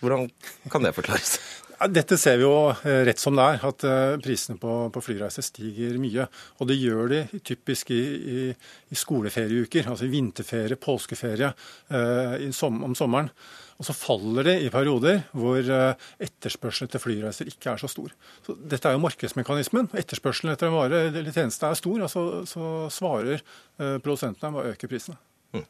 hvordan 0.00 0.28
kan 0.70 0.84
det 0.86 0.94
forklares? 0.94 1.38
Dette 1.78 2.16
ser 2.18 2.40
vi 2.40 2.42
jo 2.42 2.72
rett 3.06 3.20
som 3.22 3.36
det 3.38 3.44
er, 3.44 3.60
at 3.68 3.84
prisene 4.24 4.58
på, 4.58 4.72
på 4.90 5.02
flyreiser 5.04 5.44
stiger 5.46 5.94
mye. 6.02 6.24
Og 6.58 6.66
det 6.70 6.76
gjør 6.80 7.12
de 7.12 7.20
typisk 7.46 7.92
i, 7.94 8.00
i, 8.02 8.46
i 8.90 8.98
skoleferieuker, 8.98 9.86
altså 9.86 10.08
i 10.08 10.10
vinterferie, 10.10 10.78
påskeferie 10.80 11.52
eh, 11.94 12.48
som, 12.56 12.80
om 12.82 12.96
sommeren. 12.98 13.30
Og 13.78 13.86
så 13.86 13.94
faller 13.94 14.48
det 14.48 14.56
i 14.66 14.72
perioder 14.74 15.20
hvor 15.38 15.60
etterspørselen 15.62 16.90
etter 16.90 17.02
flyreiser 17.02 17.46
ikke 17.46 17.76
er 17.76 17.78
så 17.78 17.90
stor. 17.90 18.10
Så 18.42 18.56
dette 18.58 18.90
er 18.90 18.96
jo 18.96 19.04
markedsmekanismen. 19.04 19.92
Etterspørselen 20.02 20.50
etter 20.50 20.66
en 20.66 20.74
vare 20.74 21.04
eller 21.12 21.30
tjeneste 21.30 21.68
er 21.68 21.78
stor, 21.78 22.02
altså, 22.08 22.24
så 22.50 22.72
svarer 22.90 23.44
produsentene 23.78 24.50
med 24.50 24.64
å 24.64 24.74
øke 24.74 24.90
prisene. 24.90 25.20
Mm. 25.54 25.68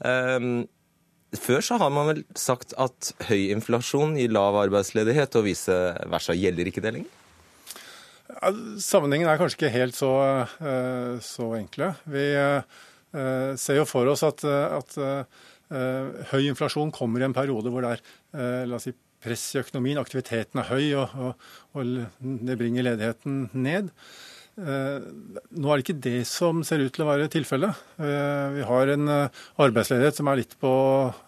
Um 0.00 0.56
før 1.34 1.64
så 1.64 1.78
har 1.82 1.90
man 1.92 2.10
vel 2.10 2.22
sagt 2.38 2.74
at 2.80 3.12
høy 3.28 3.50
inflasjon 3.54 4.14
gir 4.18 4.32
lav 4.34 4.56
arbeidsledighet, 4.60 5.38
og 5.38 5.46
vice 5.48 5.76
versa. 6.12 6.36
Gjelder 6.36 6.70
ikke 6.70 6.84
det 6.84 6.94
lenger? 6.96 7.22
Sammenhengen 8.82 9.30
er 9.30 9.38
kanskje 9.40 9.60
ikke 9.60 9.74
helt 9.74 9.96
så, 9.96 10.12
så 11.22 11.50
enkle. 11.58 11.92
Vi 12.10 12.26
ser 13.56 13.80
jo 13.80 13.86
for 13.88 14.10
oss 14.12 14.24
at, 14.26 14.42
at 14.46 14.96
høy 16.32 16.42
inflasjon 16.50 16.92
kommer 16.94 17.22
i 17.22 17.28
en 17.28 17.36
periode 17.36 17.72
hvor 17.72 17.86
det 17.86 17.96
er 17.96 18.66
la 18.68 18.78
oss 18.78 18.88
si, 18.88 18.94
press 19.26 19.48
i 19.54 19.60
økonomien, 19.62 19.98
aktiviteten 19.98 20.60
er 20.60 20.68
høy, 20.70 20.86
og, 21.00 21.14
og, 21.16 21.46
og 21.74 22.42
det 22.46 22.58
bringer 22.60 22.84
ledigheten 22.86 23.46
ned. 23.56 23.90
Nå 24.56 25.68
er 25.68 25.76
det 25.76 25.84
ikke 25.84 26.00
det 26.00 26.20
som 26.28 26.62
ser 26.64 26.80
ut 26.80 26.94
til 26.96 27.04
å 27.04 27.10
være 27.10 27.28
tilfellet. 27.32 27.80
Vi 28.00 28.64
har 28.64 28.92
en 28.94 29.10
arbeidsledighet 29.12 30.16
som 30.16 30.30
er 30.32 30.40
litt 30.40 30.54
på, 30.62 30.72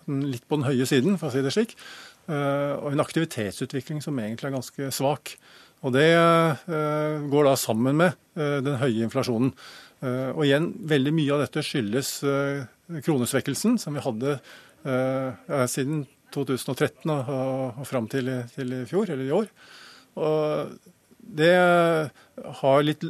litt 0.09 0.47
på, 0.49 0.57
den 0.57 0.69
høye 0.69 0.87
siden, 0.89 1.19
for 1.21 1.29
å 1.29 1.35
si 1.35 1.45
det 1.45 1.53
slik. 1.53 1.75
Og 2.29 2.89
en 2.89 3.05
aktivitetsutvikling 3.05 4.01
som 4.05 4.17
egentlig 4.23 4.49
er 4.49 4.57
ganske 4.57 4.91
svak. 4.97 5.35
Og 5.85 5.93
det 5.95 6.09
går 7.29 7.51
da 7.51 7.55
sammen 7.61 8.01
med 8.01 8.17
den 8.37 8.81
høye 8.81 9.05
inflasjonen. 9.05 9.53
Og 10.33 10.43
igjen, 10.47 10.73
veldig 10.89 11.17
mye 11.21 11.37
av 11.37 11.45
dette 11.45 11.65
skyldes 11.67 12.19
kronesvekkelsen 13.05 13.77
som 13.83 13.97
vi 13.99 14.05
hadde 14.09 14.39
siden 15.69 16.07
2013 16.35 17.11
og, 17.13 17.81
og 17.81 17.89
fram 17.89 18.09
til, 18.11 18.31
til 18.55 18.73
i 18.73 18.85
fjor, 18.89 19.11
eller 19.13 19.27
i 19.29 19.35
år. 19.35 19.51
Og 20.19 20.95
det 21.29 21.53
har 22.63 22.85
litt 22.85 23.05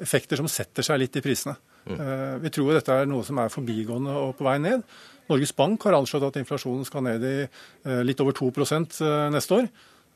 effekter 0.00 0.38
som 0.38 0.48
setter 0.50 0.86
seg 0.86 1.00
litt 1.02 1.18
i 1.18 1.24
prisene. 1.24 1.56
Mm. 1.88 2.00
Vi 2.44 2.50
tror 2.52 2.74
dette 2.76 2.94
er 2.94 3.08
noe 3.08 3.24
som 3.26 3.38
er 3.40 3.52
forbigående 3.52 4.14
og 4.14 4.34
på 4.38 4.46
vei 4.46 4.58
ned. 4.62 4.84
Norges 5.28 5.54
Bank 5.56 5.82
har 5.84 5.96
anslått 5.96 6.26
at 6.28 6.38
inflasjonen 6.40 6.86
skal 6.88 7.04
ned 7.04 7.24
i 7.24 7.36
litt 8.06 8.20
over 8.24 8.36
2% 8.36 9.00
neste 9.34 9.56
år. 9.58 9.68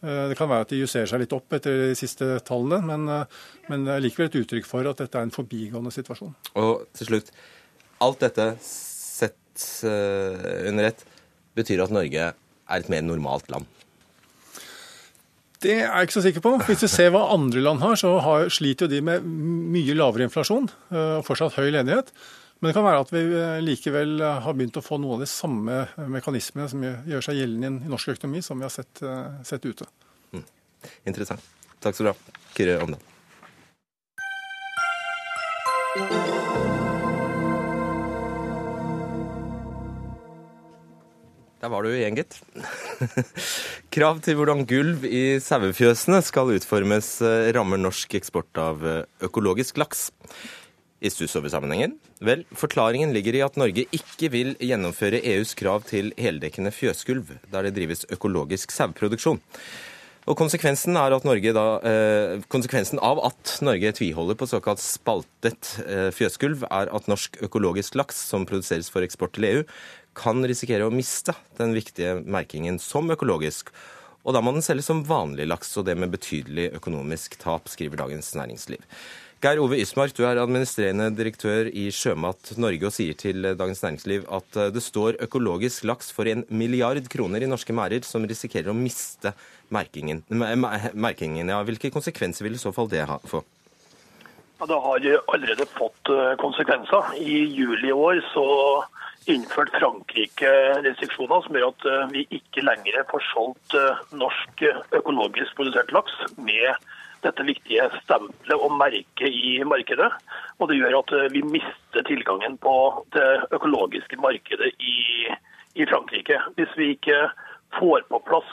Det 0.03 0.37
kan 0.39 0.51
være 0.51 0.67
at 0.67 0.73
de 0.73 0.81
justerer 0.81 1.07
seg 1.11 1.23
litt 1.23 1.35
opp 1.37 1.55
etter 1.55 1.77
de 1.89 1.99
siste 1.99 2.27
tallene, 2.47 2.81
men, 2.83 3.07
men 3.71 3.85
det 3.87 3.95
er 3.95 4.03
likevel 4.03 4.31
et 4.31 4.39
uttrykk 4.41 4.67
for 4.67 4.89
at 4.91 5.03
dette 5.05 5.19
er 5.19 5.29
en 5.29 5.35
forbigående 5.35 5.93
situasjon. 5.95 6.33
Og 6.59 6.89
til 6.99 7.11
slutt, 7.13 7.31
alt 8.03 8.25
dette 8.25 8.49
sett 8.67 9.69
under 9.93 10.91
ett 10.91 11.05
betyr 11.59 11.85
at 11.85 11.95
Norge 11.95 12.33
er 12.33 12.83
et 12.83 12.91
mer 12.93 13.05
normalt 13.07 13.51
land? 13.53 13.69
Det 15.63 15.75
er 15.77 15.85
jeg 15.85 16.09
ikke 16.09 16.17
så 16.17 16.23
sikker 16.25 16.43
på. 16.43 16.53
Hvis 16.67 16.83
du 16.83 16.89
ser 16.91 17.13
hva 17.15 17.29
andre 17.35 17.63
land 17.63 17.83
har, 17.85 17.95
så 17.99 18.17
har, 18.25 18.49
sliter 18.51 18.89
jo 18.89 18.97
de 18.97 19.03
med 19.07 19.23
mye 19.23 19.95
lavere 19.95 20.27
inflasjon 20.27 20.67
og 20.91 21.27
fortsatt 21.27 21.55
høy 21.55 21.69
ledighet. 21.71 22.11
Men 22.59 22.71
det 22.71 22.75
kan 22.77 22.87
være 22.87 23.03
at 23.05 23.13
vi 23.15 23.23
likevel 23.63 24.23
har 24.23 24.57
begynt 24.59 24.79
å 24.79 24.85
få 24.85 24.99
noen 25.03 25.17
av 25.17 25.25
de 25.25 25.31
samme 25.31 25.79
mekanismene 26.11 26.69
som 26.71 26.83
gjør 26.83 27.27
seg 27.27 27.39
gjeldende 27.39 27.87
i 27.87 27.91
norsk 27.91 28.15
økonomi, 28.17 28.43
som 28.43 28.59
vi 28.59 28.67
har 28.67 28.75
sett, 28.75 29.03
sett 29.47 29.67
ute. 29.67 29.87
Mm. 30.35 30.45
Interessant. 31.11 31.49
Takk 31.83 31.99
skal 31.99 32.11
du 32.11 32.13
ha, 32.13 32.37
Kyrre 32.55 32.79
Omdal. 32.83 33.03
Der 41.63 41.71
var 41.71 41.87
du 41.87 41.93
igjen, 41.95 42.19
gitt. 42.19 42.41
Krav 43.95 44.23
til 44.25 44.39
hvordan 44.39 44.65
gulv 44.69 45.07
i 45.09 45.39
sauefjøsene 45.43 46.23
skal 46.25 46.55
utformes, 46.57 47.15
rammer 47.55 47.81
norsk 47.81 48.19
eksport 48.19 48.63
av 48.63 48.83
økologisk 49.25 49.81
laks. 49.83 50.11
I 51.03 51.11
stuss 51.11 51.35
over 51.35 51.51
sammenhengen? 51.51 51.97
Vel, 52.23 52.45
forklaringen 52.55 53.11
ligger 53.15 53.35
i 53.35 53.43
at 53.43 53.57
Norge 53.59 53.89
ikke 53.91 54.29
vil 54.31 54.53
gjennomføre 54.63 55.19
EUs 55.33 55.57
krav 55.59 55.83
til 55.89 56.13
heldekkende 56.15 56.71
fjøsgulv, 56.71 57.33
der 57.51 57.67
det 57.67 57.75
drives 57.75 58.07
økologisk 58.15 58.71
saueproduksjon. 58.71 59.41
Og 60.31 60.39
konsekvensen, 60.39 60.95
da, 60.95 61.09
eh, 61.83 62.39
konsekvensen, 62.47 63.01
av 63.03 63.19
at 63.27 63.59
Norge 63.61 63.91
tviholder 63.93 64.39
på 64.39 64.47
såkalt 64.47 64.79
spaltet 64.79 65.81
eh, 65.83 66.13
fjøsgulv, 66.15 66.63
er 66.71 66.95
at 66.95 67.09
norsk 67.11 67.43
økologisk 67.43 67.97
laks 67.99 68.23
som 68.31 68.47
produseres 68.47 68.89
for 68.89 69.03
eksport 69.03 69.35
til 69.35 69.49
EU, 69.49 69.65
kan 70.19 70.45
risikere 70.45 70.87
å 70.87 70.93
miste 70.95 71.35
den 71.59 71.75
viktige 71.77 72.19
merkingen 72.21 72.79
som 72.83 73.11
økologisk. 73.13 73.73
Og 74.23 74.37
da 74.37 74.43
må 74.45 74.53
den 74.55 74.63
selges 74.63 74.87
som 74.91 75.03
vanlig 75.07 75.49
laks, 75.51 75.73
og 75.81 75.89
det 75.89 75.97
med 75.99 76.13
betydelig 76.13 76.71
økonomisk 76.79 77.35
tap, 77.43 77.67
skriver 77.71 78.05
Dagens 78.05 78.31
Næringsliv. 78.39 78.85
Geir 79.43 79.59
Ove 79.59 79.81
Ysmark, 79.83 80.13
du 80.15 80.23
er 80.23 80.39
administrerende 80.39 81.09
direktør 81.19 81.67
i 81.67 81.89
Sjømat 81.91 82.53
Norge 82.63 82.87
og 82.87 82.95
sier 82.95 83.17
til 83.19 83.43
Dagens 83.59 83.81
Næringsliv 83.83 84.29
at 84.31 84.59
det 84.71 84.83
står 84.85 85.19
økologisk 85.25 85.89
laks 85.91 86.13
for 86.15 86.31
en 86.31 86.45
milliard 86.47 87.03
kroner 87.11 87.43
i 87.43 87.49
norske 87.51 87.75
merder 87.75 88.07
som 88.07 88.23
risikerer 88.23 88.71
å 88.71 88.77
miste 88.79 89.33
merkingen. 89.75 90.23
merkingen 90.31 91.51
ja. 91.51 91.59
Hvilke 91.67 91.91
konsekvenser 91.91 92.47
vil 92.47 92.55
i 92.55 92.63
så 92.63 92.71
fall 92.77 92.87
det 92.93 93.03
få? 93.27 93.43
Ja, 94.61 94.69
det 94.71 94.79
har 94.87 95.11
allerede 95.35 95.67
fått 95.75 96.15
konsekvenser. 96.39 97.11
I 97.19 97.43
juli 97.51 97.91
i 97.91 97.99
år 97.99 98.23
så 98.31 98.47
innført 99.31 99.71
Frankrike 99.77 100.51
restriksjoner 100.85 101.45
som 101.45 101.57
gjør 101.57 101.71
at 101.71 101.83
eh, 101.89 102.11
vi 102.15 102.23
ikke 102.39 102.65
lenger 102.67 103.05
får 103.11 103.23
solgt 103.31 103.77
eh, 103.79 104.01
norsk 104.19 104.55
eh, 104.67 104.81
økologisk 104.99 105.51
produsert 105.59 105.91
laks 105.95 106.15
med 106.37 106.71
dette 107.23 107.43
viktige 107.47 107.85
stempelet 108.01 108.59
og 108.59 108.75
merket 108.81 109.31
i 109.31 109.63
markedet. 109.69 110.11
Og 110.59 110.65
det 110.71 110.79
gjør 110.81 110.99
at 110.99 111.11
vi 111.31 111.41
mister 111.47 112.03
tilgangen 112.09 112.55
på 112.59 112.75
det 113.15 113.31
økologiske 113.55 114.17
markedet 114.19 114.73
i, 114.83 115.31
i 115.79 115.87
Frankrike. 115.87 116.41
Hvis 116.57 116.73
vi 116.75 116.87
ikke 116.97 117.31
får 117.79 118.01
på 118.11 118.19
plass 118.27 118.51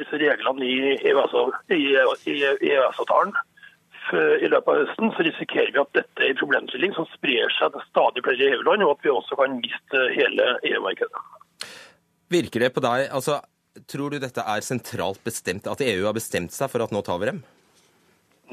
disse 0.00 0.16
reglene 0.22 0.64
i 0.64 0.96
EØS-avtalen, 1.12 3.36
i 4.14 4.48
løpet 4.52 4.70
av 4.70 4.78
høsten, 4.82 5.10
så 5.16 5.24
risikerer 5.26 5.72
vi 5.74 5.82
at 5.82 5.96
dette 5.96 6.22
er 6.22 6.32
en 6.32 6.38
problemstilling 6.38 6.94
som 6.96 7.08
sprer 7.14 7.52
seg 7.56 7.74
til 7.74 7.84
stadig 7.88 8.22
flere 8.26 8.52
EU-land, 8.52 8.84
og 8.86 8.94
at 8.96 9.06
vi 9.06 9.12
også 9.12 9.38
kan 9.40 9.58
miste 9.58 10.02
hele 10.14 10.46
EU-markedet. 10.70 11.24
Virker 12.30 12.66
det 12.66 12.72
på 12.74 12.82
deg, 12.84 13.08
altså, 13.14 13.40
Tror 13.84 14.14
du 14.14 14.20
dette 14.20 14.40
er 14.40 14.64
sentralt 14.64 15.20
bestemt, 15.24 15.66
at 15.68 15.82
EU 15.84 16.06
har 16.06 16.16
bestemt 16.16 16.54
seg 16.54 16.70
for 16.72 16.84
at 16.84 16.92
nå 16.94 17.02
tar 17.04 17.20
vi 17.20 17.28
dem? 17.28 17.42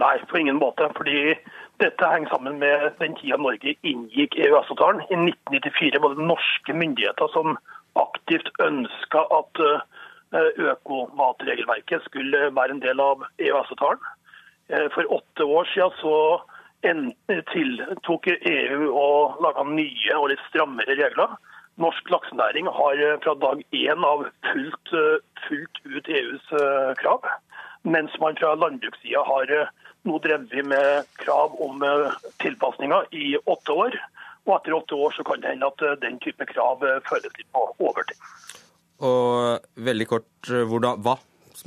Nei, 0.02 0.18
på 0.28 0.40
ingen 0.42 0.60
måte. 0.60 0.90
fordi 0.98 1.36
dette 1.80 2.10
henger 2.10 2.34
sammen 2.34 2.60
med 2.60 2.92
den 3.00 3.16
tida 3.16 3.38
Norge 3.38 3.76
inngikk 3.88 4.36
EØS-avtalen. 4.36 5.04
I 5.08 5.16
1994 5.16 6.02
var 6.04 6.16
det 6.18 6.28
norske 6.28 6.76
myndigheter 6.76 7.32
som 7.34 7.58
aktivt 8.00 8.50
ønska 8.66 9.24
at 9.38 9.64
eh, 9.64 10.52
økomatregelverket 10.74 12.04
skulle 12.10 12.50
være 12.58 12.76
en 12.76 12.84
del 12.84 13.00
av 13.00 13.24
EØS-avtalen. 13.38 14.04
Eh, 14.68 14.90
for 14.90 15.14
åtte 15.14 15.44
år 15.44 15.66
siden 15.66 15.92
så 16.02 16.42
tiltok 17.54 18.28
EU 18.28 18.92
og 18.92 19.44
laga 19.44 19.64
nye 19.68 20.16
og 20.18 20.30
litt 20.32 20.44
strammere 20.50 20.96
regler. 21.00 21.36
Norsk 21.82 22.10
laksenæring 22.12 22.70
har 22.70 23.02
eh, 23.02 23.20
fra 23.24 23.36
dag 23.40 23.64
én 23.72 24.08
av 24.08 24.28
fulgt, 24.52 24.94
eh, 24.94 25.20
fulgt 25.48 25.82
ut 25.84 26.08
EUs 26.08 26.48
krav, 27.02 27.28
mens 27.84 28.16
man 28.20 28.38
fra 28.40 28.54
landbrukssida 28.56 29.24
har 29.28 29.54
nå 30.04 30.20
drevet 30.24 30.66
med 30.68 31.08
krav 31.20 31.56
om 31.64 31.84
tilpasninger 32.44 33.08
i 33.12 33.36
åtte 33.44 33.76
år. 33.86 34.00
Og 34.44 34.58
etter 34.58 34.76
åtte 34.76 34.96
år 35.00 35.16
så 35.16 35.24
kan 35.28 35.40
det 35.40 35.54
hende 35.54 35.70
at 35.72 36.02
den 36.02 36.18
type 36.24 36.46
krav 36.50 36.84
føles 37.08 37.32
litt 37.38 37.48
på 37.56 37.64
overtid. 37.80 38.20
Og 39.04 39.64
veldig 39.80 40.08
kort, 40.12 40.52
hva 40.52 41.16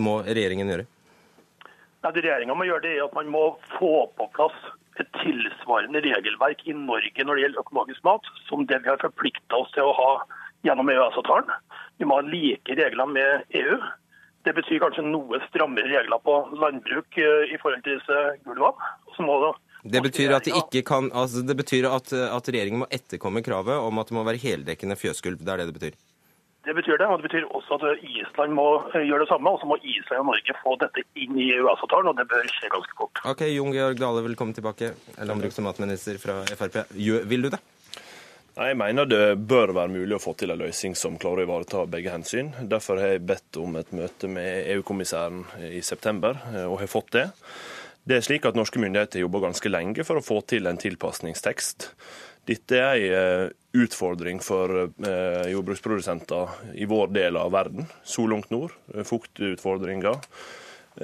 må 0.04 0.18
regjeringen 0.26 0.68
gjøre? 0.68 0.88
Ja, 2.06 2.12
regjeringa 2.14 2.54
må 2.54 2.62
gjøre, 2.68 2.84
det 2.84 2.90
er 2.94 3.08
at 3.08 3.14
man 3.18 3.30
må 3.34 3.40
få 3.74 4.04
på 4.14 4.28
plass 4.36 4.54
et 5.02 5.08
tilsvarende 5.24 5.98
regelverk 6.04 6.60
i 6.70 6.74
Norge 6.78 7.24
når 7.26 7.34
det 7.34 7.42
gjelder 7.42 7.62
økologisk 7.64 8.04
mat, 8.06 8.28
som 8.46 8.62
det 8.70 8.78
vi 8.84 8.92
har 8.92 9.00
forplikta 9.02 9.58
oss 9.58 9.72
til 9.74 9.88
å 9.88 9.96
ha 9.96 10.12
gjennom 10.62 10.92
EØS-avtalen. 10.92 11.50
Vi 11.98 12.06
må 12.06 12.20
ha 12.20 12.28
like 12.28 12.78
regler 12.78 13.10
med 13.10 13.58
EU. 13.58 13.80
Det 14.46 14.54
betyr 14.54 14.84
kanskje 14.84 15.02
noe 15.08 15.42
strammere 15.48 15.90
regler 15.90 16.22
på 16.22 16.38
landbruk 16.54 17.18
eh, 17.18 17.50
i 17.50 17.58
forhold 17.58 17.82
til 17.82 17.98
disse 17.98 18.22
gulvene. 18.46 19.50
Det 19.82 20.06
betyr 20.06 20.38
at, 20.38 20.46
de 20.46 20.86
kan, 20.86 21.10
altså 21.10 21.42
det 21.42 21.58
betyr 21.58 21.90
at, 21.90 22.14
at 22.14 22.54
regjeringen 22.54 22.84
må 22.84 22.92
etterkomme 22.94 23.42
kravet 23.42 23.82
om 23.82 23.98
at 23.98 24.06
det 24.06 24.14
må 24.14 24.22
være 24.30 24.44
heldekkende 24.46 24.94
fjøsgulv. 25.02 25.42
Det 25.42 25.56
er 25.56 25.64
det 25.64 25.72
det 25.72 25.80
betyr? 25.80 25.98
Det 26.66 26.74
betyr 26.74 26.98
det, 26.98 27.06
og 27.06 27.20
det 27.20 27.28
betyr 27.28 27.44
også 27.54 27.76
at 27.78 28.00
Island 28.02 28.56
må 28.58 28.66
eh, 28.90 29.04
gjøre 29.06 29.22
det 29.22 29.30
samme. 29.30 29.52
Og 29.54 29.62
så 29.62 29.68
må 29.70 29.78
Island 29.86 30.24
og 30.24 30.32
Norge 30.32 30.56
få 30.64 30.74
dette 30.80 31.04
inn 31.14 31.38
i 31.38 31.52
EØS-avtalen, 31.54 32.10
og 32.10 32.18
det 32.18 32.26
bør 32.32 32.48
skje 32.50 32.70
ganske 32.72 32.98
fort. 32.98 33.22
Ok, 33.30 33.46
Jon 33.52 33.70
Georg 33.74 34.00
Dale, 34.02 34.24
velkommen 34.26 34.56
tilbake. 34.56 34.90
Landbruks- 35.30 35.60
og 35.62 35.68
matminister 35.68 36.18
fra 36.18 36.40
Frp. 36.58 36.82
Vil 37.30 37.46
du 37.46 37.52
det? 37.54 37.62
Nei, 38.56 38.70
Jeg 38.72 38.80
mener 38.80 39.06
det 39.06 39.22
bør 39.46 39.74
være 39.76 39.92
mulig 39.92 40.16
å 40.16 40.22
få 40.22 40.32
til 40.40 40.50
en 40.50 40.62
løsning 40.64 40.94
som 40.98 41.18
klarer 41.20 41.44
å 41.44 41.46
ivareta 41.46 41.86
begge 41.92 42.10
hensyn. 42.10 42.50
Derfor 42.66 42.98
har 42.98 43.14
jeg 43.14 43.26
bedt 43.28 43.62
om 43.62 43.78
et 43.78 43.94
møte 43.94 44.30
med 44.32 44.70
EU-kommissæren 44.74 45.44
i 45.70 45.82
september, 45.86 46.40
eh, 46.50 46.64
og 46.64 46.80
har 46.82 46.90
fått 46.90 47.12
det. 47.14 47.28
Det 48.06 48.16
er 48.18 48.26
slik 48.26 48.46
at 48.46 48.58
Norske 48.58 48.82
myndigheter 48.82 49.22
jobber 49.22 49.46
ganske 49.46 49.70
lenge 49.70 50.02
for 50.06 50.18
å 50.18 50.24
få 50.24 50.40
til 50.50 50.66
en 50.66 50.78
tilpasningstekst. 50.78 51.92
Dette 52.46 52.78
er 52.78 53.00
en 53.00 53.16
eh, 53.16 53.54
utfordring 53.82 54.38
for 54.44 54.84
eh, 54.86 55.48
jordbruksprodusenter 55.50 56.76
i 56.78 56.86
vår 56.86 57.10
del 57.16 57.40
av 57.40 57.50
verden, 57.54 57.88
så 58.06 58.26
langt 58.30 58.52
nord. 58.54 58.76
Eh, 58.94 59.02
fuktutfordringer. 59.06 60.22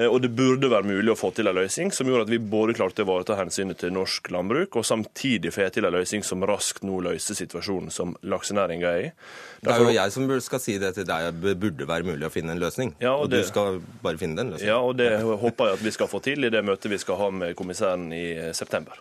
Og 0.08 0.22
det 0.24 0.30
burde 0.32 0.70
være 0.72 0.88
mulig 0.88 1.10
å 1.12 1.16
få 1.20 1.28
til 1.36 1.50
en 1.50 1.58
løsning 1.58 1.90
som 1.92 2.08
gjorde 2.08 2.24
at 2.24 2.30
vi 2.32 2.38
både 2.40 2.72
klarte 2.78 3.02
å 3.02 3.04
ivareta 3.04 3.34
hensynet 3.36 3.76
til 3.82 3.90
norsk 3.92 4.30
landbruk, 4.32 4.78
og 4.80 4.86
samtidig 4.88 5.52
få 5.52 5.66
til 5.68 5.84
en 5.84 5.92
løsning 5.92 6.24
som 6.24 6.46
raskt 6.48 6.86
nå 6.88 7.02
løser 7.04 7.36
situasjonen 7.36 7.92
som 7.92 8.14
laksenæringa 8.24 8.88
er 8.88 9.02
i. 9.02 9.10
Derfor... 9.58 9.66
Det 9.66 9.74
er 9.74 9.84
jo 9.84 9.98
jeg 9.98 10.14
som 10.14 10.32
skal 10.46 10.64
si 10.64 10.78
det 10.80 10.94
til 10.96 11.04
deg, 11.10 11.28
det 11.44 11.54
burde 11.60 11.90
være 11.90 12.08
mulig 12.08 12.24
å 12.24 12.32
finne 12.32 12.56
en 12.56 12.62
løsning. 12.62 12.94
Ja, 13.04 13.12
og, 13.18 13.26
og 13.26 13.34
det... 13.34 13.42
du 13.44 13.50
skal 13.50 13.82
bare 14.00 14.22
finne 14.22 14.40
den 14.40 14.54
løsningen. 14.54 14.72
Ja, 14.72 14.80
og 14.80 14.96
det 14.96 15.10
håper 15.44 15.74
jeg 15.74 15.82
at 15.82 15.84
vi 15.90 15.94
skal 15.98 16.12
få 16.14 16.24
til 16.24 16.48
i 16.48 16.54
det 16.56 16.64
møtet 16.64 16.88
vi 16.94 17.02
skal 17.04 17.20
ha 17.20 17.28
med 17.42 17.52
kommissæren 17.60 18.08
i 18.16 18.24
september. 18.56 18.96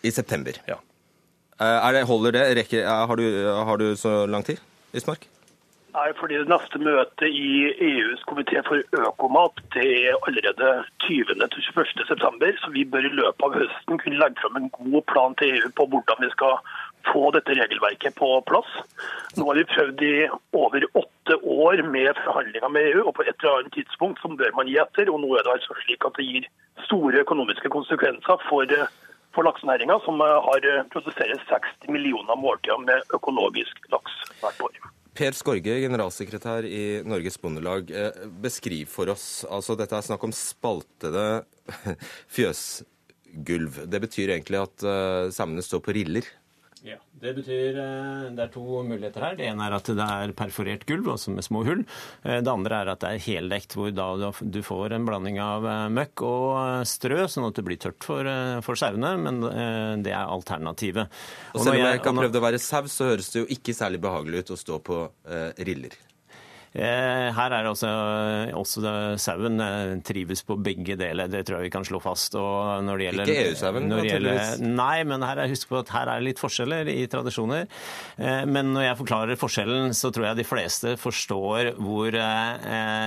I 0.00 0.16
september? 0.22 0.56
Ja. 0.72 0.80
Eh, 1.60 1.92
det, 1.92 2.02
holder 2.08 2.32
det? 2.32 2.44
Rekker, 2.58 2.82
eh, 2.82 3.06
har, 3.06 3.16
du, 3.16 3.46
har, 3.46 3.76
du, 3.78 3.96
så 3.96 4.26
lang 4.26 4.42
tid, 4.42 4.58
Ismark? 4.92 5.28
Nei, 5.94 6.08
fordi 6.18 6.40
det 6.40 6.50
neste 6.50 6.80
møtet 6.82 7.28
i 7.30 7.68
EUs 7.70 8.24
komité 8.26 8.58
for 8.66 8.82
økomat 8.98 9.60
det 9.76 9.84
er 10.08 10.16
allerede 10.26 10.70
20.-21.9. 11.04 12.48
Så 12.58 12.72
vi 12.74 12.82
bør 12.82 13.06
i 13.06 13.12
løpet 13.14 13.46
av 13.46 13.54
høsten 13.60 14.00
kunne 14.02 14.18
legge 14.18 14.42
fram 14.42 14.58
en 14.58 14.72
god 14.74 15.04
plan 15.12 15.38
til 15.38 15.54
EU 15.54 15.70
på 15.78 15.86
hvordan 15.92 16.24
vi 16.24 16.32
skal 16.32 16.58
få 17.12 17.30
dette 17.36 17.54
regelverket 17.54 18.18
på 18.18 18.32
plass. 18.50 18.74
Nå 19.38 19.46
har 19.46 19.60
vi 19.60 19.68
prøvd 19.70 20.02
i 20.02 20.12
over 20.58 20.88
åtte 20.98 21.38
år 21.38 21.84
med 21.86 22.18
forhandlinger 22.24 22.74
med 22.74 22.90
EU, 22.90 23.06
og 23.06 23.14
på 23.14 23.28
et 23.28 23.36
eller 23.36 23.60
annet 23.60 23.78
tidspunkt 23.78 24.18
så 24.18 24.34
bør 24.34 24.50
man 24.58 24.66
gi 24.66 24.80
etter. 24.82 25.14
Og 25.14 25.22
nå 25.22 25.30
er 25.38 25.46
det 25.46 25.54
altså 25.60 25.78
slik 25.84 26.02
at 26.10 26.18
det 26.18 26.26
gir 26.26 26.50
store 26.88 27.22
økonomiske 27.22 27.70
konsekvenser 27.70 28.42
for 28.48 28.66
for 29.34 29.46
laksenæringa, 29.46 29.98
som 30.06 30.20
eh, 30.22 30.36
har 30.46 30.68
eh, 30.70 30.82
produserer 30.92 31.40
60 31.50 31.90
millioner 31.92 32.38
måltider 32.40 32.80
med 32.84 33.14
økologisk 33.16 33.88
laks 33.92 34.16
hvert 34.40 34.62
år. 34.66 34.80
Per 35.14 35.36
Skorge, 35.38 35.76
generalsekretær 35.84 36.66
i 36.66 37.02
Norges 37.06 37.38
Bondelag. 37.42 37.90
Eh, 37.90 38.24
beskriv 38.42 38.90
for 38.90 39.12
oss. 39.12 39.44
altså 39.50 39.76
Dette 39.78 39.98
er 39.98 40.06
snakk 40.06 40.24
om 40.26 40.34
spaltede 40.34 41.44
fjøsgulv. 42.36 43.84
Det 43.90 44.02
betyr 44.06 44.34
egentlig 44.36 44.62
at 44.64 44.88
samene 45.34 45.62
står 45.64 45.84
på 45.84 45.94
riller? 45.96 46.26
Ja, 46.84 46.98
Det 47.16 47.30
betyr 47.38 47.78
eh, 47.80 48.24
det 48.36 48.42
er 48.44 48.50
to 48.52 48.82
muligheter 48.84 49.24
her. 49.24 49.36
Det 49.38 49.46
ene 49.48 49.64
er 49.64 49.76
at 49.78 49.88
det 49.88 50.04
er 50.04 50.34
perforert 50.36 50.84
gulv, 50.84 51.08
også 51.14 51.32
med 51.32 51.46
små 51.46 51.62
hull. 51.64 51.80
Eh, 52.22 52.42
det 52.44 52.52
andre 52.52 52.82
er 52.82 52.90
at 52.92 53.00
det 53.00 53.12
er 53.14 53.24
heldekt, 53.24 53.72
hvor 53.78 53.88
da 53.96 54.10
du 54.42 54.60
får 54.66 54.92
en 54.92 55.08
blanding 55.08 55.40
av 55.40 55.64
eh, 55.64 55.86
møkk 55.96 56.26
og 56.28 56.84
strø, 56.90 57.22
sånn 57.24 57.48
at 57.48 57.56
det 57.56 57.64
blir 57.64 57.80
tørt 57.80 58.04
for, 58.04 58.28
for 58.66 58.76
sauene. 58.76 59.14
Men 59.24 59.40
det 60.04 60.12
er 60.12 60.28
alternativet. 60.28 61.08
Og 61.54 61.62
selv 61.64 61.78
om 61.78 61.80
jeg 61.80 62.02
ikke 62.02 62.12
har 62.12 62.20
prøvd 62.26 62.40
å 62.42 62.44
være 62.50 62.60
sau, 62.60 62.84
så 62.90 63.14
høres 63.14 63.32
det 63.32 63.44
jo 63.46 63.52
ikke 63.56 63.76
særlig 63.76 64.02
behagelig 64.04 64.44
ut 64.44 64.52
å 64.52 64.60
stå 64.60 64.82
på 64.84 65.00
eh, 65.24 65.64
riller. 65.64 65.96
Eh, 66.74 67.28
her 67.30 67.54
er 67.54 67.68
også, 67.70 67.88
også 68.58 68.82
sauen 69.22 69.62
eh, 69.62 69.92
trives 70.02 70.40
på 70.42 70.56
begge 70.58 70.96
deler, 70.98 71.30
det 71.30 71.44
tror 71.46 71.60
jeg 71.60 71.68
vi 71.68 71.74
kan 71.76 71.84
slå 71.86 72.00
fast. 72.02 72.34
Gjelder, 72.34 73.30
ikke 73.30 73.50
EU-sauen, 73.52 73.86
naturligvis? 73.92 74.58
Nei, 74.64 75.04
men 75.06 75.22
her 75.22 75.44
er, 75.44 75.52
husk 75.52 75.70
på 75.70 75.78
at 75.84 75.92
her 75.94 76.10
er 76.10 76.18
det 76.18 76.32
litt 76.32 76.42
forskjeller 76.42 76.90
i 76.90 77.04
tradisjoner. 77.10 77.68
Eh, 78.18 78.42
men 78.50 78.72
når 78.74 78.88
jeg 78.88 78.98
forklarer 79.04 79.38
forskjellen, 79.38 79.94
så 79.94 80.10
tror 80.10 80.26
jeg 80.32 80.40
de 80.40 80.46
fleste 80.48 80.96
forstår 80.98 81.74
hvor 81.78 82.18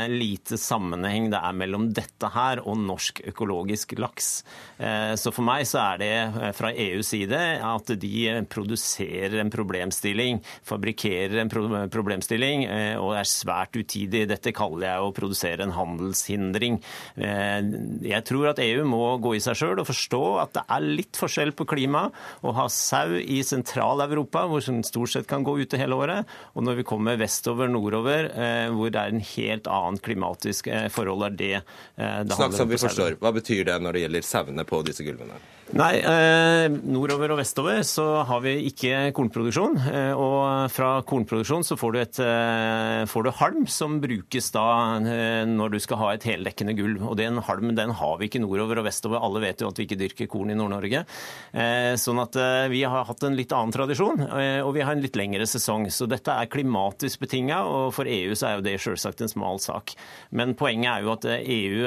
lite 0.07 0.57
sammenheng 0.59 1.27
det 1.31 1.39
er 1.43 1.55
mellom 1.57 1.89
dette 1.95 2.29
her 2.31 2.61
og 2.63 2.79
norsk 2.79 3.19
økologisk 3.29 3.93
laks. 3.99 4.29
Så 4.77 5.31
for 5.33 5.45
meg 5.45 5.65
så 5.69 5.79
er 5.81 6.01
det 6.01 6.51
fra 6.57 6.71
EUs 6.71 7.09
side 7.13 7.39
at 7.65 7.91
de 7.99 8.25
produserer 8.51 9.39
en 9.41 9.51
problemstilling, 9.53 10.41
fabrikkerer 10.67 11.41
en 11.43 11.51
problemstilling 11.93 12.67
og 13.01 13.15
er 13.17 13.29
svært 13.29 13.56
svært 13.57 13.77
utidig. 13.77 14.25
Dette 14.29 14.53
kaller 14.55 14.87
jeg 14.87 15.03
å 15.03 15.13
produsere 15.15 15.65
en 15.65 15.73
handelshindring. 15.75 16.79
Eh, 17.17 17.61
jeg 18.07 18.23
tror 18.27 18.51
at 18.51 18.61
EU 18.61 18.85
må 18.85 19.17
gå 19.21 19.35
i 19.35 19.41
seg 19.43 19.57
sjøl 19.57 19.81
og 19.81 19.87
forstå 19.89 20.23
at 20.43 20.53
det 20.57 20.63
er 20.67 20.85
litt 20.85 21.17
forskjell 21.17 21.53
på 21.57 21.67
klima 21.67 22.07
å 22.41 22.53
ha 22.57 22.67
sau 22.69 23.17
i 23.17 23.41
Sentral-Europa, 23.43 24.45
hvor 24.47 24.61
den 24.61 24.83
stort 24.85 25.13
sett 25.13 25.27
kan 25.27 25.43
gå 25.43 25.57
ute 25.59 25.79
hele 25.79 25.97
året, 25.97 26.27
og 26.53 26.65
når 26.65 26.81
vi 26.81 26.87
kommer 26.87 27.17
vestover, 27.19 27.69
nordover, 27.71 28.31
eh, 28.33 28.67
hvor 28.73 28.91
det 28.93 29.01
er 29.01 29.13
en 29.13 29.27
helt 29.33 29.67
annen 29.67 30.01
klimatisk 30.03 30.67
eh, 30.71 30.87
forhold, 30.93 31.27
er 31.27 31.37
det 31.37 31.53
det 31.97 32.35
Snakk 32.37 32.55
som 32.55 32.69
vi 32.69 32.77
forstår. 32.79 33.17
Hva 33.21 33.31
betyr 33.35 33.65
det 33.67 33.77
når 33.81 33.97
det 33.97 34.03
gjelder 34.05 34.27
sauene 34.27 34.67
på 34.67 34.83
disse 34.85 35.05
gulvene? 35.05 35.39
Nei, 35.75 35.97
eh, 35.99 36.69
Nordover 36.87 37.33
og 37.33 37.41
vestover 37.41 37.81
så 37.83 38.05
har 38.27 38.39
vi 38.45 38.53
ikke 38.69 39.09
kornproduksjon. 39.15 39.75
Eh, 39.91 40.13
og 40.15 40.71
fra 40.71 41.01
kornproduksjon 41.07 41.65
så 41.67 41.75
får 41.79 41.91
du, 41.91 41.99
et, 41.99 42.19
eh, 42.23 43.03
får 43.11 43.23
du 43.25 43.31
halm 43.47 43.67
som 43.67 43.99
brukes 44.01 44.49
da 44.51 44.65
eh, 44.97 45.43
når 45.47 45.75
du 45.75 45.79
skal 45.81 46.01
ha 46.01 46.11
et 46.13 46.25
heldekkende 46.27 46.75
gulv. 46.77 47.03
Og 47.07 47.17
den 47.19 47.39
halmen 47.47 47.77
den 47.77 47.93
har 47.95 48.17
vi 48.19 48.29
ikke 48.29 48.41
nordover 48.43 48.81
og 48.81 48.87
vestover. 48.87 49.21
Alle 49.23 49.43
vet 49.43 49.63
jo 49.63 49.71
at 49.71 49.79
vi 49.79 49.87
ikke 49.87 49.99
dyrker 49.99 50.29
korn 50.31 50.51
i 50.51 50.57
Nord-Norge. 50.57 51.03
Eh, 51.51 51.93
sånn 51.99 52.21
at 52.23 52.37
eh, 52.39 52.67
vi 52.73 52.83
har 52.83 53.07
hatt 53.07 53.23
en 53.27 53.37
litt 53.37 53.53
annen 53.55 53.73
tradisjon, 53.73 54.23
og 54.27 54.71
vi 54.75 54.83
har 54.83 54.95
en 54.95 55.03
litt 55.03 55.17
lengre 55.19 55.45
sesong. 55.49 55.87
Så 55.93 56.07
dette 56.09 56.33
er 56.33 56.49
klimatisk 56.51 57.21
betinga, 57.23 57.61
og 57.67 57.91
for 57.95 58.09
EU 58.09 58.35
så 58.37 58.49
er 58.49 58.57
jo 58.57 58.65
det 58.65 58.75
selvsagt 58.83 59.23
en 59.23 59.31
smal 59.31 59.61
sak. 59.63 59.93
Men 60.35 60.55
poenget 60.57 60.89
er 60.91 61.05
jo 61.05 61.13
at 61.13 61.27
EU 61.37 61.85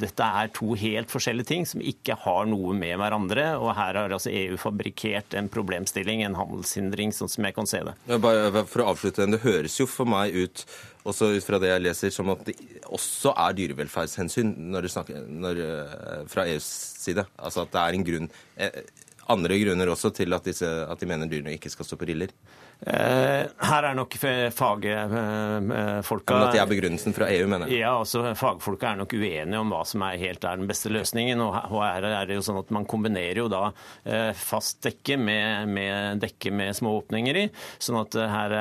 Dette 0.00 0.26
er 0.42 0.50
to 0.54 0.74
helt 0.78 1.10
forskjellige 1.12 1.48
ting 1.50 1.66
som 1.68 1.82
ikke 1.84 2.16
har 2.24 2.48
noe 2.50 2.74
med 2.76 2.96
hverandre. 3.00 3.46
Og 3.60 3.72
her 3.76 3.98
har 3.98 4.14
altså 4.14 4.32
EU 4.32 4.58
fabrikkert 4.60 5.36
en 5.38 5.50
problemstilling, 5.52 6.24
en 6.26 6.38
handelshindring, 6.38 7.14
sånn 7.14 7.30
som 7.32 7.46
jeg 7.46 7.56
kan 7.56 7.68
se 7.70 7.82
det. 7.86 7.96
Bare 8.22 8.64
for 8.68 8.84
å 8.84 8.90
avslutte 8.94 9.28
Det 9.30 9.42
høres 9.44 9.78
jo 9.80 9.86
for 9.90 10.08
meg 10.10 10.29
ut 10.34 10.64
også 11.08 11.30
ut 11.32 11.44
fra 11.46 11.60
det 11.62 11.70
jeg 11.70 11.82
leser, 11.84 12.12
som 12.12 12.30
at 12.34 12.42
det 12.48 12.56
også 12.92 13.32
er 13.32 13.56
dyrevelferdshensyn 13.56 14.52
når 14.72 14.84
du 14.84 14.92
snakker, 14.92 15.28
når, 15.28 15.60
eh, 15.64 16.24
fra 16.28 16.46
EUs 16.50 16.66
side. 17.04 17.24
Altså 17.38 17.64
at 17.64 17.72
det 17.72 17.80
er 17.80 17.96
en 17.96 18.04
grunn, 18.04 18.30
eh, 18.56 18.82
andre 19.30 19.58
grunner 19.62 19.88
også 19.88 20.12
til 20.14 20.34
at, 20.34 20.44
disse, 20.44 20.66
at 20.66 21.00
de 21.00 21.06
mener 21.06 21.30
dyrene 21.30 21.54
ikke 21.56 21.70
skal 21.70 21.86
stå 21.86 21.96
på 21.96 22.08
riller. 22.10 22.34
Eh, 22.80 23.42
her 23.68 23.84
er 23.84 23.96
nok 23.96 24.14
fagfolka 24.16 26.32
Men 26.32 26.44
at 26.46 26.54
det 26.54 26.60
er 26.62 26.68
begrunnelsen 26.70 27.12
fra 27.12 27.26
EU, 27.28 27.48
mener 27.50 27.68
jeg. 27.68 27.82
Ja, 27.82 27.92
altså 28.00 28.32
Fagfolka 28.38 28.94
er 28.94 29.00
nok 29.02 29.12
uenige 29.12 29.60
om 29.60 29.72
hva 29.72 29.82
som 29.88 30.04
er 30.06 30.16
helt 30.22 30.44
er 30.48 30.60
den 30.60 30.70
beste 30.70 30.92
løsningen. 30.92 31.42
og 31.44 31.58
Her 31.74 32.06
er 32.08 32.30
det 32.30 32.38
jo 32.38 32.44
sånn 32.46 32.60
at 32.62 32.72
Man 32.72 32.88
kombinerer 32.88 33.42
jo 33.42 33.48
da 33.52 33.66
eh, 34.04 34.32
fast 34.36 34.80
dekke 34.86 35.18
med, 35.20 35.74
med 35.76 36.22
dekke 36.24 36.54
med 36.56 36.78
små 36.78 36.94
åpninger 37.02 37.42
i. 37.42 37.46
sånn 37.78 38.00
at 38.00 38.16
her, 38.16 38.56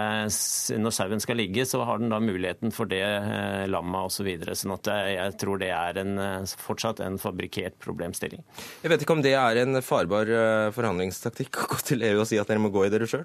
når 0.79 0.95
sauen 0.95 1.23
skal 1.23 1.39
ligge, 1.39 1.63
så 1.67 1.85
har 1.87 2.01
den 2.01 2.11
da 2.11 2.19
muligheten 2.19 2.75
for 2.75 2.91
det 2.91 3.03
lamma 3.71 4.05
osv. 4.07 4.17
Så 4.19 4.25
videre, 4.27 4.51
sånn 4.51 4.73
at 4.73 4.87
jeg 5.07 5.35
tror 5.39 5.61
det 5.61 5.69
er 5.71 5.95
en, 6.01 6.17
fortsatt 6.59 6.99
en 7.05 7.15
fabrikkert 7.21 7.77
problemstilling. 7.79 8.41
Jeg 8.83 8.91
vet 8.91 9.05
ikke 9.05 9.15
om 9.15 9.21
det 9.23 9.31
er 9.39 9.61
en 9.61 9.79
farbar 9.79 10.27
forhandlingstaktikk 10.75 11.61
å 11.63 11.69
gå 11.71 11.79
til 11.87 12.03
EU 12.03 12.19
og 12.19 12.27
si 12.27 12.41
at 12.41 12.51
dere 12.51 12.59
må 12.59 12.73
gå 12.73 12.83
i 12.83 12.91
dere 12.91 13.07
sjøl? 13.07 13.23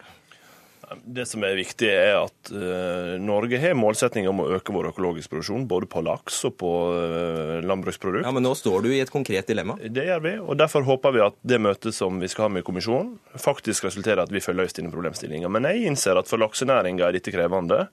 Det 1.05 1.26
som 1.28 1.45
er 1.47 1.57
viktig, 1.59 1.89
er 1.89 2.18
at 2.22 2.53
uh, 2.53 3.14
Norge 3.22 3.61
har 3.61 3.76
målsetting 3.78 4.28
om 4.30 4.43
å 4.45 4.49
øke 4.57 4.74
vår 4.74 4.91
økologiske 4.93 5.32
produksjon, 5.32 5.66
både 5.70 5.89
på 5.91 6.03
laks 6.05 6.41
og 6.49 6.57
på 6.61 6.72
uh, 6.95 7.61
landbruksprodukt. 7.64 8.26
Ja, 8.26 8.32
Men 8.35 8.47
nå 8.47 8.55
står 8.59 8.85
du 8.85 8.91
i 8.93 9.01
et 9.03 9.12
konkret 9.12 9.51
dilemma? 9.51 9.78
Det 9.82 10.07
gjør 10.09 10.24
vi. 10.24 10.35
og 10.43 10.59
Derfor 10.61 10.87
håper 10.89 11.16
vi 11.16 11.24
at 11.24 11.39
det 11.43 11.61
møtet 11.62 11.97
som 11.97 12.20
vi 12.20 12.30
skal 12.32 12.49
ha 12.49 12.55
med 12.59 12.66
kommisjonen, 12.66 13.14
faktisk 13.41 13.89
resulterer 13.89 14.22
i 14.22 14.28
at 14.28 14.35
vi 14.35 14.43
får 14.45 14.59
løst 14.59 14.80
denne 14.80 14.93
problemstillinga. 14.95 15.51
Men 15.53 15.70
jeg 15.70 15.89
innser 15.91 16.20
at 16.20 16.30
for 16.30 16.43
laksenæringa 16.43 17.09
er 17.09 17.18
dette 17.18 17.35
krevende. 17.35 17.85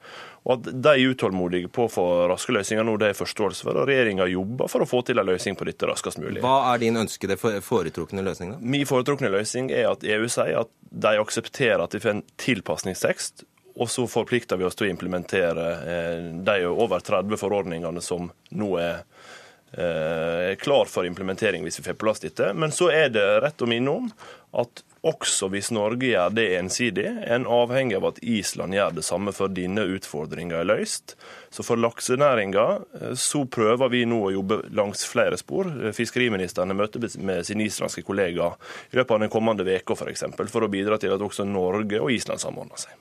Og 0.41 0.55
at 0.55 0.69
de 0.73 0.93
er 0.95 1.11
utålmodige 1.13 1.69
på 1.73 1.85
å 1.85 1.91
få 1.91 2.05
raske 2.31 2.53
løsninger 2.55 2.85
nå, 2.85 2.95
det 3.01 3.11
er 3.11 3.17
forståelse 3.17 3.65
for. 3.65 3.77
Og 3.77 3.89
regjeringa 3.89 4.25
jobber 4.31 4.71
for 4.71 4.81
å 4.81 4.89
få 4.89 5.03
til 5.05 5.21
en 5.21 5.27
løsning 5.29 5.57
på 5.57 5.67
dette 5.69 5.89
raskest 5.89 6.21
mulig. 6.21 6.41
Hva 6.41 6.73
er 6.73 6.81
din 6.81 6.97
ønskede 6.97 7.37
foretrukne 7.37 8.25
løsning, 8.25 8.55
da? 8.55 8.61
Min 8.73 8.87
foretrukne 8.89 9.29
løsning 9.33 9.69
er 9.69 9.91
at 9.91 10.05
EU 10.07 10.25
sier 10.31 10.63
at 10.63 10.71
de 10.91 11.13
aksepterer 11.21 11.83
at 11.83 11.93
vi 11.95 12.01
får 12.03 12.15
en 12.17 12.23
tilpasningstekst. 12.81 13.43
Og 13.75 13.89
så 13.89 14.07
forplikter 14.07 14.57
vi 14.59 14.65
oss 14.67 14.75
til 14.75 14.89
å 14.89 14.91
implementere 14.91 15.67
eh, 15.87 16.25
de 16.43 16.65
over 16.67 16.99
30 16.99 17.37
forordningene 17.39 18.01
som 18.01 18.31
nå 18.51 18.77
er 18.79 19.05
er 19.71 20.57
klar 20.59 20.89
for 20.91 21.07
implementering 21.07 21.63
hvis 21.63 21.79
vi 21.79 21.83
får 21.85 21.95
plass 21.95 22.19
dette. 22.19 22.49
Men 22.51 22.73
så 22.75 22.89
er 22.91 23.07
det 23.07 23.23
rett 23.39 23.61
å 23.63 23.69
minne 23.71 23.93
om 24.01 24.09
at 24.59 24.81
også 25.01 25.47
hvis 25.49 25.71
Norge 25.73 26.11
gjør 26.11 26.33
det 26.37 26.45
ensidig, 26.59 27.07
en 27.25 27.47
avhengig 27.49 27.97
av 27.97 28.05
at 28.11 28.19
Island 28.21 28.75
gjør 28.77 28.93
det 28.99 29.05
samme 29.05 29.33
før 29.33 29.49
denne 29.49 29.85
utfordringa 29.95 30.59
er 30.61 30.69
løst. 30.69 31.15
Så 31.49 31.65
for 31.65 31.81
laksenæringa 31.81 32.65
eh, 32.99 33.15
så 33.17 33.43
prøver 33.49 33.89
vi 33.93 34.03
nå 34.05 34.21
å 34.27 34.33
jobbe 34.35 34.61
langs 34.77 35.01
flere 35.09 35.39
spor. 35.41 35.71
Fiskeriministeren 35.97 36.77
møter 36.77 37.01
med 37.17 37.47
sin 37.49 37.65
islandske 37.65 38.05
kollega 38.05 38.53
i 38.91 38.99
løpet 38.99 39.17
av 39.17 39.25
den 39.25 39.33
kommende 39.33 39.65
uka 39.65 39.97
f.eks. 39.97 40.03
For, 40.03 40.13
eksempel, 40.13 40.53
for 40.53 40.67
å 40.67 40.71
bidra 40.71 41.01
til 41.01 41.15
at 41.15 41.25
også 41.25 41.47
Norge 41.49 42.01
og 42.01 42.13
Island 42.13 42.43
samordner 42.43 42.85
seg. 42.85 42.93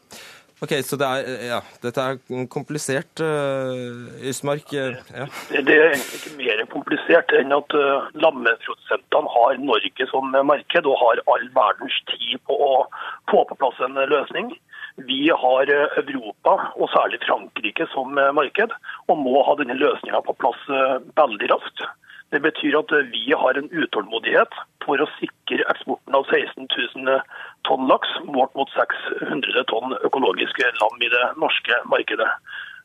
Ok, 0.60 0.72
Så 0.84 0.96
det 1.00 1.06
er, 1.08 1.28
ja, 1.48 1.58
dette 1.80 2.02
er 2.04 2.18
komplisert, 2.52 3.20
uh, 3.24 4.10
Ysmark? 4.28 4.68
Uh, 4.76 4.98
ja. 5.08 5.26
Det 5.56 5.72
er 5.72 5.94
egentlig 5.94 6.18
ikke 6.18 6.32
mer 6.36 6.60
komplisert 6.68 7.32
enn 7.38 7.54
at 7.56 7.72
uh, 7.72 8.10
lammeprodusentene 8.20 9.32
har 9.36 9.62
Norge 9.62 10.08
som 10.10 10.36
marked 10.50 10.90
og 10.90 10.98
har 11.00 11.22
all 11.32 11.46
verdens 11.56 11.96
tid 12.12 12.36
på 12.44 12.58
å 12.60 12.74
få 13.32 13.46
på 13.48 13.56
plass 13.62 13.80
en 13.86 13.96
løsning. 14.12 14.52
Vi 15.08 15.22
har 15.32 15.72
Europa, 15.72 16.52
og 16.76 16.92
særlig 16.92 17.22
Frankrike, 17.24 17.86
som 17.94 18.12
marked, 18.36 18.74
og 19.08 19.16
må 19.16 19.40
ha 19.46 19.54
denne 19.56 19.78
løsninga 19.80 20.20
på 20.26 20.36
plass 20.42 20.60
veldig 21.16 21.48
raskt. 21.54 21.86
Det 22.30 22.40
betyr 22.44 22.76
at 22.78 22.92
vi 23.10 23.32
har 23.34 23.58
en 23.58 23.70
utålmodighet 23.74 24.54
for 24.84 25.02
å 25.02 25.08
sikre 25.16 25.66
eksporten 25.72 26.14
av 26.14 26.28
16 26.30 26.68
000 26.70 27.16
tonn 27.66 27.88
laks 27.90 28.12
målt 28.28 28.54
mot 28.58 28.70
600 28.76 29.64
tonn 29.72 29.96
økologiske 30.06 30.70
lam 30.78 31.02
i 31.02 31.10
det 31.10 31.24
norske 31.42 31.80
markedet. 31.90 32.30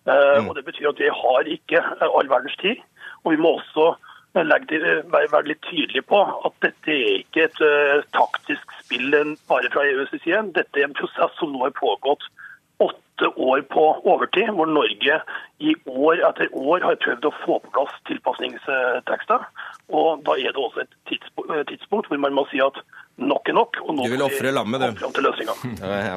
Eh, 0.09 0.41
mm. 0.41 0.49
Og 0.49 0.55
Det 0.57 0.65
betyr 0.65 0.89
at 0.89 1.01
vi 1.01 1.13
har 1.21 1.53
ikke 1.57 1.83
all 2.09 2.31
verdens 2.31 2.57
tid. 2.61 2.81
Og 3.23 3.35
vi 3.35 3.41
må 3.41 3.55
også 3.59 3.93
legge, 4.43 4.81
være 5.13 5.47
litt 5.47 5.61
tydelige 5.69 6.03
på 6.09 6.19
at 6.25 6.57
dette 6.65 6.91
er 6.91 7.21
ikke 7.21 7.45
et 7.45 7.61
uh, 7.63 8.01
taktisk 8.17 8.73
spill 8.81 9.13
bare 9.47 9.71
fra 9.71 9.85
EUs 9.87 10.11
side. 10.17 10.41
Dette 10.57 10.81
er 10.81 10.89
en 10.89 10.97
prosess 10.97 11.37
som 11.39 11.53
nå 11.53 11.63
har 11.63 11.77
pågått 11.77 12.25
åtte 12.83 13.04
år 13.23 13.61
på 13.71 13.83
overtid, 14.03 14.49
hvor 14.55 14.67
Norge 14.67 15.19
i 15.59 15.75
år 15.85 16.21
etter 16.29 16.51
år 16.51 16.83
har 16.83 16.99
prøvd 16.99 17.29
å 17.29 17.33
få 17.45 17.59
på 17.63 17.71
plass 17.77 17.95
tilpasningstekster. 18.09 19.47
Og 19.95 20.23
Da 20.25 20.35
er 20.35 20.51
det 20.51 20.61
også 20.61 20.83
et 20.83 20.95
tidspunkt 21.07 22.09
hvor 22.09 22.19
man 22.19 22.35
må 22.35 22.45
si 22.51 22.59
at 22.63 22.79
nok 23.15 23.47
er 23.47 23.55
nok. 23.55 23.77
og 23.85 23.95
nå 23.95 24.07
Du 24.07 24.11
vil 24.11 24.23
ofre 24.25 24.51
lammet, 24.51 24.81
du. 24.81 25.05
Til 25.15 25.27
ja, 25.79 25.99
ja. 26.03 26.15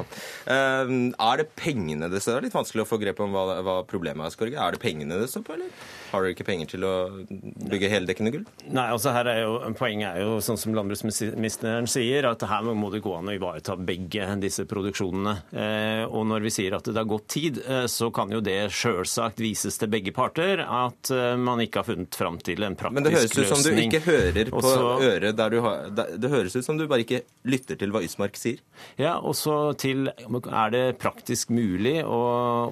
Uh, 0.49 0.91
er 1.13 1.39
det 1.39 1.47
pengene 1.55 2.09
det 2.11 2.21
står 2.23 2.39
Det 2.39 2.41
er 2.41 2.47
litt 2.49 2.57
vanskelig 2.57 2.83
å 2.83 2.89
få 2.89 2.99
grep 3.01 3.21
om 3.23 3.31
hva, 3.35 3.61
hva 3.63 3.77
problemet 3.87 4.25
er. 4.25 4.33
Skorge. 4.35 4.59
Er 4.59 4.75
det 4.75 4.81
pengene 4.83 5.19
det 5.21 5.29
står 5.31 5.45
på, 5.47 5.55
eller 5.55 5.71
har 6.09 6.25
dere 6.25 6.33
ikke 6.33 6.47
penger 6.47 6.71
til 6.73 6.85
å 6.87 6.93
bygge 7.29 7.91
heldekkende 7.93 8.33
gull? 8.33 8.45
Nei, 8.67 8.87
altså 8.91 9.13
her 9.15 9.29
er 9.31 9.43
jo, 9.45 9.55
Poenget 9.79 10.17
er 10.17 10.25
jo 10.25 10.39
sånn 10.43 10.59
som 10.59 10.75
landbruksministeren 10.75 11.87
sier, 11.89 12.27
at 12.29 12.43
her 12.49 12.67
må 12.67 12.91
det 12.91 13.03
gå 13.05 13.13
an 13.15 13.31
å 13.31 13.37
ivareta 13.37 13.77
begge 13.77 14.27
disse 14.43 14.65
produksjonene. 14.69 15.37
Uh, 15.53 16.03
og 16.09 16.27
når 16.33 16.49
vi 16.49 16.55
sier 16.57 16.75
at 16.75 16.88
det 16.93 17.01
har 17.01 17.09
gått 17.09 17.27
tid, 17.35 17.61
uh, 17.65 17.85
så 17.91 18.09
kan 18.15 18.31
jo 18.33 18.41
det 18.43 18.57
sjølsagt 18.75 19.41
vises 19.43 19.79
til 19.79 19.91
begge 19.91 20.13
parter 20.15 20.63
at 20.65 21.11
man 21.39 21.61
ikke 21.61 21.81
har 21.81 21.87
funnet 21.87 22.15
fram 22.15 22.37
til 22.43 22.63
en 22.65 22.75
praktisk 22.77 22.95
løsning. 22.95 22.95
Men 22.95 23.05
det 23.05 23.13
høres 23.15 23.37
ut 23.37 23.51
som 23.51 23.63
du 23.63 23.81
ikke 23.83 24.01
hører 24.05 24.51
på 24.51 24.61
Også, 24.61 24.87
øret 25.05 25.37
der 25.37 25.53
du 25.53 25.59
har 25.63 25.89
Det 25.93 26.31
høres 26.31 26.55
ut 26.55 26.65
som 26.65 26.77
du 26.77 26.85
bare 26.89 27.03
ikke 27.05 27.21
lytter 27.49 27.79
til 27.79 27.93
hva 27.93 28.01
Ysmark 28.05 28.37
sier? 28.39 28.61
Ja, 28.99 29.17
og 29.17 29.35
så 29.37 29.73
til 29.79 30.09
Er 30.09 30.73
det 30.73 30.83
praktisk 31.01 31.51
mulig 31.53 31.99
å, 32.03 32.19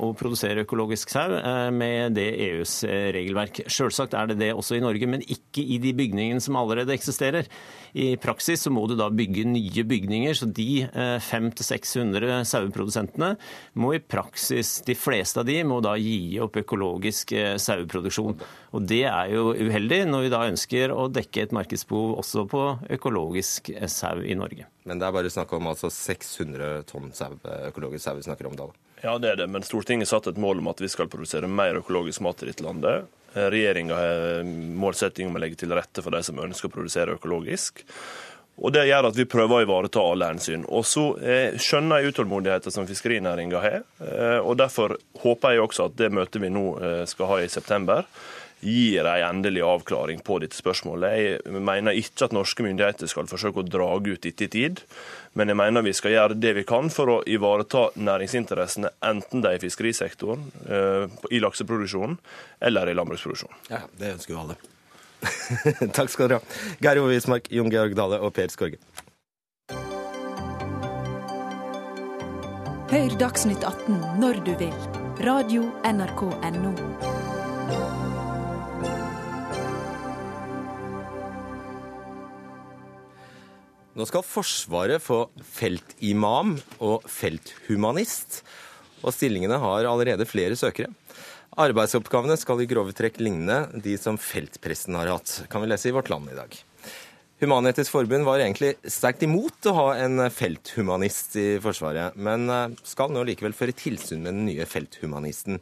å 0.03 0.11
produsere 0.17 0.65
økologisk 0.65 1.11
sau 1.13 1.37
eh, 1.37 1.69
med 1.73 2.17
det 2.17 2.29
EUs 2.47 2.79
eh, 2.87 3.09
regelverk? 3.15 3.63
Selvsagt 3.71 4.15
er 4.17 4.31
det 4.31 4.39
det 4.41 4.51
også 4.55 4.77
i 4.77 4.83
Norge, 4.83 5.09
men 5.09 5.23
ikke 5.23 5.63
i 5.63 5.79
de 5.83 5.93
bygningene 5.97 6.43
som 6.43 6.57
allerede 6.59 6.95
eksisterer. 6.95 7.49
I 7.93 8.15
praksis 8.21 8.65
så 8.65 8.71
må 8.73 8.85
du 8.89 8.95
da 8.99 9.09
bygge 9.13 9.45
nye 9.47 9.83
bygninger, 9.87 10.35
så 10.37 10.49
de 10.49 10.87
500-600 11.23 12.27
eh, 12.27 12.43
saueprodusentene 12.47 13.33
må 13.79 13.93
i 13.95 14.01
praksis, 14.03 14.77
de 14.87 14.95
fleste 14.97 15.41
av 15.41 15.47
de, 15.49 15.59
må 15.67 15.79
da 15.85 15.95
gi 15.99 16.39
opp 16.43 16.59
økologisk 16.59 17.33
saueproduksjon. 17.61 18.39
Og 18.75 18.87
det 18.89 19.03
er 19.09 19.33
jo 19.33 19.53
uheldig 19.55 20.03
når 20.09 20.25
vi 20.25 20.33
da 20.33 20.43
ønsker 20.49 20.95
å 20.95 21.07
dekke 21.11 21.47
et 21.47 21.55
markedsbehov 21.55 22.17
også 22.23 22.47
på 22.51 22.65
økologisk 22.97 23.71
sau 23.91 24.19
i 24.23 24.35
Norge. 24.37 24.67
Men 24.87 24.99
det 25.01 25.07
er 25.07 25.15
bare 25.15 25.31
snakk 25.31 25.51
om 25.57 25.67
altså 25.67 25.91
600 25.91 26.83
tonn 26.87 27.11
sau, 27.15 27.35
økologisk 27.67 28.05
sau 28.05 28.17
vi 28.19 28.27
snakker 28.27 28.49
om 28.49 28.59
da? 28.59 28.69
Ja, 29.03 29.17
det 29.21 29.33
er 29.33 29.41
det. 29.43 29.49
Men 29.53 29.65
Stortinget 29.65 30.09
satte 30.09 30.31
et 30.33 30.41
mål 30.41 30.63
om 30.63 30.71
at 30.71 30.81
vi 30.81 30.89
skal 30.89 31.09
produsere 31.11 31.49
mer 31.49 31.77
økologisk 31.81 32.23
mat 32.25 32.41
i 32.41 32.49
dette 32.49 32.65
landet. 32.65 33.11
Regjeringa 33.37 33.97
har 33.97 34.47
målsetting 34.47 35.29
om 35.29 35.37
å 35.37 35.41
legge 35.43 35.59
til 35.61 35.75
rette 35.77 36.03
for 36.03 36.15
de 36.15 36.23
som 36.25 36.39
ønsker 36.43 36.71
å 36.71 36.73
produsere 36.73 37.17
økologisk. 37.17 37.83
Og 38.57 38.73
Det 38.73 38.87
gjør 38.89 39.11
at 39.11 39.17
vi 39.17 39.27
prøver 39.29 39.59
å 39.59 39.65
ivareta 39.65 40.01
alle 40.01 40.31
hensyn. 40.31 40.63
Og 40.73 40.85
så 40.89 41.11
eh, 41.21 41.59
skjønner 41.61 42.01
jeg 42.01 42.13
utålmodigheten 42.13 42.73
som 42.73 42.87
fiskerinæringa 42.89 43.61
har. 43.61 43.85
Eh, 44.01 44.39
og 44.41 44.57
Derfor 44.57 44.97
håper 45.21 45.53
jeg 45.53 45.65
også 45.67 45.91
at 45.91 45.99
det 45.99 46.09
møtet 46.15 46.41
vi 46.41 46.49
nå 46.53 46.65
eh, 46.81 47.03
skal 47.09 47.31
ha 47.33 47.39
i 47.43 47.51
september, 47.53 48.09
gir 48.65 49.05
en 49.05 49.21
endelig 49.27 49.61
avklaring 49.61 50.23
på 50.25 50.39
dette 50.41 50.57
spørsmålet. 50.57 51.13
Jeg 51.45 51.61
mener 51.61 51.93
ikke 51.93 52.25
at 52.25 52.33
norske 52.33 52.65
myndigheter 52.65 53.09
skal 53.11 53.29
forsøke 53.29 53.61
å 53.61 53.67
drage 53.67 54.15
ut 54.15 54.25
dette 54.25 54.47
i 54.47 54.49
tid, 54.49 54.81
men 55.37 55.51
jeg 55.51 55.59
mener 55.59 55.85
vi 55.85 55.93
skal 55.95 56.15
gjøre 56.15 56.37
det 56.41 56.53
vi 56.57 56.63
kan 56.67 56.89
for 56.93 57.11
å 57.13 57.17
ivareta 57.29 57.87
næringsinteressene, 58.01 58.95
enten 59.05 59.43
det 59.43 59.51
er 59.51 59.59
i 59.59 59.63
fiskerisektoren, 59.67 60.47
eh, 60.65 61.05
i 61.29 61.41
lakseproduksjonen 61.43 62.17
eller 62.69 62.89
i 62.89 62.95
landbruksproduksjonen. 62.97 63.59
Ja, 63.69 63.83
det 63.99 64.15
ønsker 64.15 64.33
jo 64.33 64.43
alle. 64.45 64.57
Takk 65.97 66.13
skal 66.13 66.27
dere 66.27 66.39
ha. 66.39 66.61
Geir 66.81 67.01
Ove 67.01 67.13
Wismark, 67.13 67.51
Jon 67.53 67.69
Georg 67.73 67.97
Dale 67.97 68.21
og 68.21 68.33
Per 68.37 68.53
Skorge. 68.53 68.81
Hør 72.87 73.19
Dagsnytt 73.19 73.65
18 73.67 74.21
når 74.23 74.41
du 74.47 74.53
vil. 74.61 74.73
Radio 75.27 75.67
NRK 75.83 76.27
Radio.nrk.no. 76.31 77.16
Nå 83.97 84.05
skal 84.05 84.21
Forsvaret 84.21 85.01
få 85.01 85.23
feltimam 85.41 86.53
og 86.85 87.05
felthumanist, 87.09 88.43
og 89.01 89.09
stillingene 89.15 89.57
har 89.57 89.87
allerede 89.89 90.27
flere 90.29 90.57
søkere. 90.59 90.91
Arbeidsoppgavene 91.57 92.35
skal 92.37 92.61
i 92.61 92.67
grove 92.69 92.93
trekk 92.93 93.17
ligne 93.25 93.63
de 93.81 93.95
som 93.97 94.19
feltpresten 94.21 94.93
har 94.99 95.09
hatt, 95.15 95.39
kan 95.49 95.63
vi 95.63 95.71
lese 95.71 95.89
i 95.89 95.95
Vårt 95.95 96.11
Land 96.13 96.29
i 96.29 96.37
dag. 96.37 96.53
Human-Etisk 97.41 97.93
Forbund 97.93 98.25
var 98.25 98.41
egentlig 98.41 98.75
sterkt 98.85 99.25
imot 99.25 99.65
å 99.69 99.73
ha 99.77 99.87
en 100.03 100.21
felthumanist 100.33 101.33
i 101.41 101.47
Forsvaret, 101.61 102.13
men 102.17 102.45
eh, 102.53 102.77
skal 102.85 103.09
nå 103.13 103.25
likevel 103.25 103.57
føre 103.57 103.73
tilsyn 103.77 104.21
med 104.21 104.37
den 104.37 104.45
nye 104.51 104.65
felthumanisten. 104.69 105.57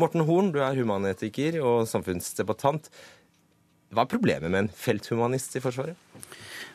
Morten 0.00 0.24
Horn, 0.28 0.52
du 0.52 0.60
er 0.64 0.76
humanetiker 0.76 1.58
og 1.64 1.88
samfunnsdebattant. 1.88 2.92
Hva 3.92 4.04
er 4.04 4.12
problemet 4.12 4.52
med 4.52 4.66
en 4.66 4.72
felthumanist 4.72 5.56
i 5.56 5.64
Forsvaret? 5.64 5.96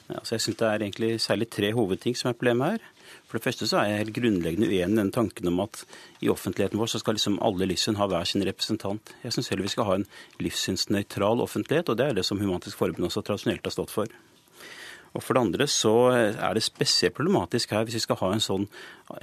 Altså, 0.09 0.35
jeg 0.35 0.41
synes 0.41 0.57
Det 0.57 0.67
er 0.67 0.81
egentlig 0.81 1.21
særlig 1.21 1.49
tre 1.49 1.73
hovedting 1.73 2.17
som 2.17 2.29
er 2.29 2.33
problemet 2.33 2.71
her. 2.71 2.77
For 3.25 3.37
det 3.37 3.43
første 3.43 3.67
så 3.67 3.77
er 3.77 3.89
jeg 3.89 3.97
helt 3.97 4.15
grunnleggende 4.15 4.67
uenig 4.67 4.93
i 4.93 5.01
den 5.01 5.11
tanken 5.11 5.47
om 5.47 5.59
at 5.59 5.85
i 6.21 6.29
offentligheten 6.29 6.79
vår 6.79 6.85
så 6.85 6.99
skal 6.99 7.17
liksom 7.17 7.39
alle 7.41 7.65
livssyn 7.65 7.97
ha 7.97 8.05
hver 8.07 8.23
sin 8.23 8.45
representant. 8.45 9.15
Jeg 9.23 9.33
syns 9.33 9.49
heller 9.49 9.65
vi 9.65 9.73
skal 9.73 9.89
ha 9.89 9.95
en 9.95 10.07
livssynsnøytral 10.39 11.41
offentlighet, 11.41 11.89
og 11.89 11.97
det 11.97 12.05
er 12.05 12.13
det 12.13 12.25
som 12.25 12.39
Human-Etisk 12.39 12.77
Forbund 12.77 13.09
også 13.09 13.25
tradisjonelt 13.25 13.65
har 13.65 13.73
stått 13.73 13.93
for. 13.93 14.07
Og 15.15 15.23
For 15.23 15.37
det 15.37 15.45
andre 15.45 15.67
så 15.71 15.93
er 16.11 16.57
det 16.57 16.63
spesielt 16.65 17.15
problematisk 17.15 17.71
her 17.71 17.85
hvis 17.87 17.99
vi 17.99 18.03
skal 18.03 18.19
ha 18.19 18.31
en 18.35 18.43
sånn 18.43 18.65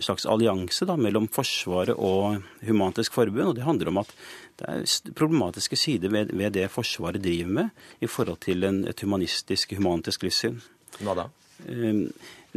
slags 0.00 0.24
allianse 0.30 0.86
da, 0.88 0.96
mellom 0.96 1.28
Forsvaret 1.32 1.98
og 1.98 2.40
Human-Etisk 2.64 3.12
Forbund. 3.12 3.50
og 3.50 3.58
Det 3.58 3.66
handler 3.66 3.92
om 3.92 4.00
at 4.00 4.14
det 4.60 4.68
er 4.72 5.12
problematiske 5.18 5.76
sider 5.76 6.12
ved, 6.12 6.32
ved 6.32 6.56
det 6.56 6.70
Forsvaret 6.72 7.22
driver 7.22 7.52
med 7.60 7.84
i 8.00 8.08
forhold 8.08 8.40
til 8.46 8.64
en, 8.68 8.82
et 8.88 9.04
humanistisk, 9.04 9.76
humanistisk 9.76 10.24
livssyn. 10.24 10.60
Hva 11.02 11.16
da? 11.18 11.28
Um, 11.68 12.08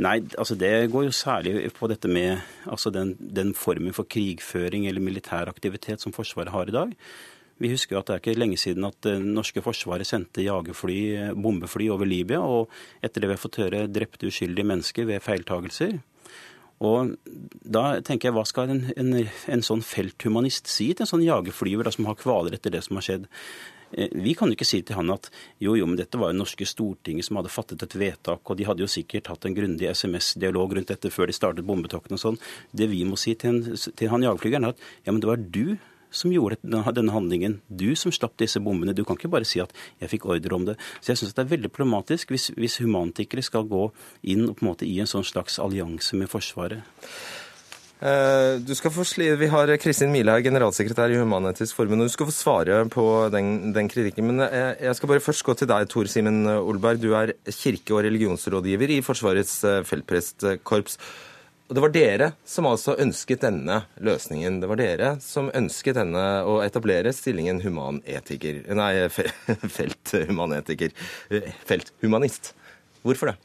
nei, 0.01 0.15
altså 0.39 0.55
Det 0.57 0.89
går 0.91 1.05
jo 1.05 1.13
særlig 1.13 1.69
på 1.75 1.89
dette 1.91 2.09
med 2.09 2.39
altså 2.65 2.89
den, 2.89 3.13
den 3.19 3.53
formen 3.53 3.93
for 3.93 4.07
krigføring 4.07 4.88
eller 4.88 5.03
militær 5.03 5.51
aktivitet 5.51 6.01
som 6.01 6.15
Forsvaret 6.15 6.55
har 6.55 6.71
i 6.71 6.75
dag. 6.75 6.95
Vi 7.61 7.71
husker 7.71 7.99
at 7.99 8.09
det 8.09 8.15
er 8.15 8.23
ikke 8.23 8.39
lenge 8.39 8.57
siden 8.59 8.87
at 8.87 8.97
det 9.05 9.15
norske 9.23 9.61
forsvaret 9.63 10.07
sendte 10.07 10.43
jagerfly, 10.43 10.97
bombefly 11.39 11.87
over 11.93 12.07
Libya, 12.09 12.41
og 12.43 12.73
etter 13.03 13.23
det 13.23 13.29
vi 13.31 13.37
har 13.37 13.43
fått 13.43 13.61
høre, 13.63 13.85
drepte 13.87 14.27
uskyldige 14.27 14.67
mennesker 14.67 15.07
ved 15.07 15.23
feiltagelser. 15.23 15.95
Og 16.83 17.13
da 17.63 18.01
tenker 18.03 18.29
jeg, 18.29 18.35
Hva 18.35 18.43
skal 18.47 18.73
en, 18.73 18.81
en, 18.99 19.13
en 19.23 19.63
sånn 19.63 19.83
felthumanist 19.85 20.67
si 20.67 20.89
til 20.91 21.05
en 21.05 21.11
sånn 21.13 21.23
jagerflyver 21.23 21.87
som 21.95 22.09
har 22.09 22.19
kvaler 22.19 22.57
etter 22.57 22.73
det 22.73 22.83
som 22.83 22.99
har 22.99 23.07
skjedd? 23.07 23.29
Eh, 23.95 24.11
vi 24.11 24.33
kan 24.35 24.51
jo 24.51 24.57
ikke 24.57 24.67
si 24.67 24.81
til 24.83 24.99
han 24.99 25.13
at 25.13 25.29
jo, 25.63 25.77
jo, 25.79 25.87
men 25.87 25.95
dette 25.99 26.19
var 26.19 26.33
jo 26.33 26.41
norske 26.41 26.67
Stortinget 26.67 27.29
som 27.29 27.39
hadde 27.39 27.53
fattet 27.53 27.85
et 27.85 27.95
vedtak, 27.95 28.43
og 28.43 28.59
de 28.59 28.67
hadde 28.67 28.83
jo 28.83 28.91
sikkert 28.91 29.31
hatt 29.31 29.47
en 29.47 29.55
grundig 29.55 29.87
SMS-dialog 29.93 30.75
rundt 30.75 30.91
dette 30.91 31.13
før 31.13 31.31
de 31.31 31.37
startet 31.37 31.67
bombetoktene 31.67 32.19
og 32.19 32.25
sånn. 32.25 32.39
Det 32.75 32.89
vi 32.91 33.05
må 33.07 33.19
si 33.19 33.37
til, 33.39 33.61
en, 33.61 33.79
til 33.95 34.11
han 34.11 34.27
jagerflygeren, 34.27 34.67
er 34.67 34.75
at 34.75 34.87
ja, 35.07 35.13
men 35.13 35.23
det 35.23 35.31
var 35.31 35.39
du 35.39 35.77
som 36.16 36.34
gjorde 36.34 36.59
denne 36.63 37.13
handlingen. 37.13 37.59
Du 37.70 37.91
som 37.99 38.13
slapp 38.16 38.38
disse 38.41 38.61
bombene. 38.63 38.95
Du 38.95 39.03
kan 39.05 39.20
ikke 39.20 39.32
bare 39.32 39.45
si 39.45 39.59
at 39.59 39.74
'jeg 39.99 40.09
fikk 40.09 40.26
ordre 40.26 40.55
om 40.55 40.66
det'. 40.66 40.78
Så 41.01 41.13
jeg 41.13 41.18
syns 41.18 41.34
det 41.36 41.45
er 41.45 41.57
veldig 41.57 41.72
problematisk 41.72 42.30
hvis, 42.30 42.51
hvis 42.55 42.78
humantikere 42.80 43.43
skal 43.43 43.63
gå 43.63 43.91
inn 44.24 44.53
på 44.53 44.63
en 44.63 44.70
måte 44.70 44.88
i 44.88 44.99
en 44.99 45.07
sånn 45.07 45.24
slags 45.24 45.59
allianse 45.59 46.16
med 46.16 46.30
Forsvaret. 46.30 46.84
Eh, 48.05 48.59
du 48.59 48.74
skal 48.76 48.91
få 48.91 49.05
sli, 49.07 49.30
Vi 49.39 49.47
har 49.47 49.72
Kristin 49.78 50.11
Milhaug, 50.11 50.43
generalsekretær 50.43 51.09
i 51.09 51.16
Human-Etisk 51.16 51.78
Forbund, 51.78 52.03
og 52.03 52.09
du 52.09 52.11
skal 52.11 52.28
få 52.28 52.36
svare 52.36 52.89
på 52.91 53.05
den, 53.32 53.72
den, 53.74 53.88
kritikken. 53.88 54.28
Men 54.28 54.43
jeg, 54.43 54.76
jeg 54.82 54.95
skal 54.95 55.09
bare 55.09 55.24
først 55.24 55.45
gå 55.47 55.55
til 55.55 55.68
deg, 55.68 55.88
Tor 55.88 56.05
Simen 56.11 56.43
Olberg. 56.45 56.99
Du 56.99 57.13
er 57.16 57.34
kirke- 57.47 57.95
og 57.95 58.03
religionsrådgiver 58.03 58.97
i 58.97 59.01
Forsvarets 59.05 59.63
eh, 59.63 59.82
feltprestkorps. 59.88 60.99
Og 61.66 61.74
det 61.74 61.82
var 61.82 61.93
dere 61.93 62.28
som 62.45 62.68
altså 62.70 62.93
ønsket 63.01 63.41
denne 63.41 63.80
løsningen. 64.05 64.59
Det 64.61 64.68
var 64.70 64.78
dere 64.78 65.07
som 65.24 65.47
ønsket 65.49 65.97
denne 65.97 66.26
å 66.45 66.59
etablere 66.61 67.13
stillingen 67.16 67.63
humanetiker 67.63 68.61
Nei, 68.78 68.91
felthumanetiker. 69.78 70.93
Felthumanist. 71.66 72.53
Hvorfor 73.01 73.34
det? 73.34 73.38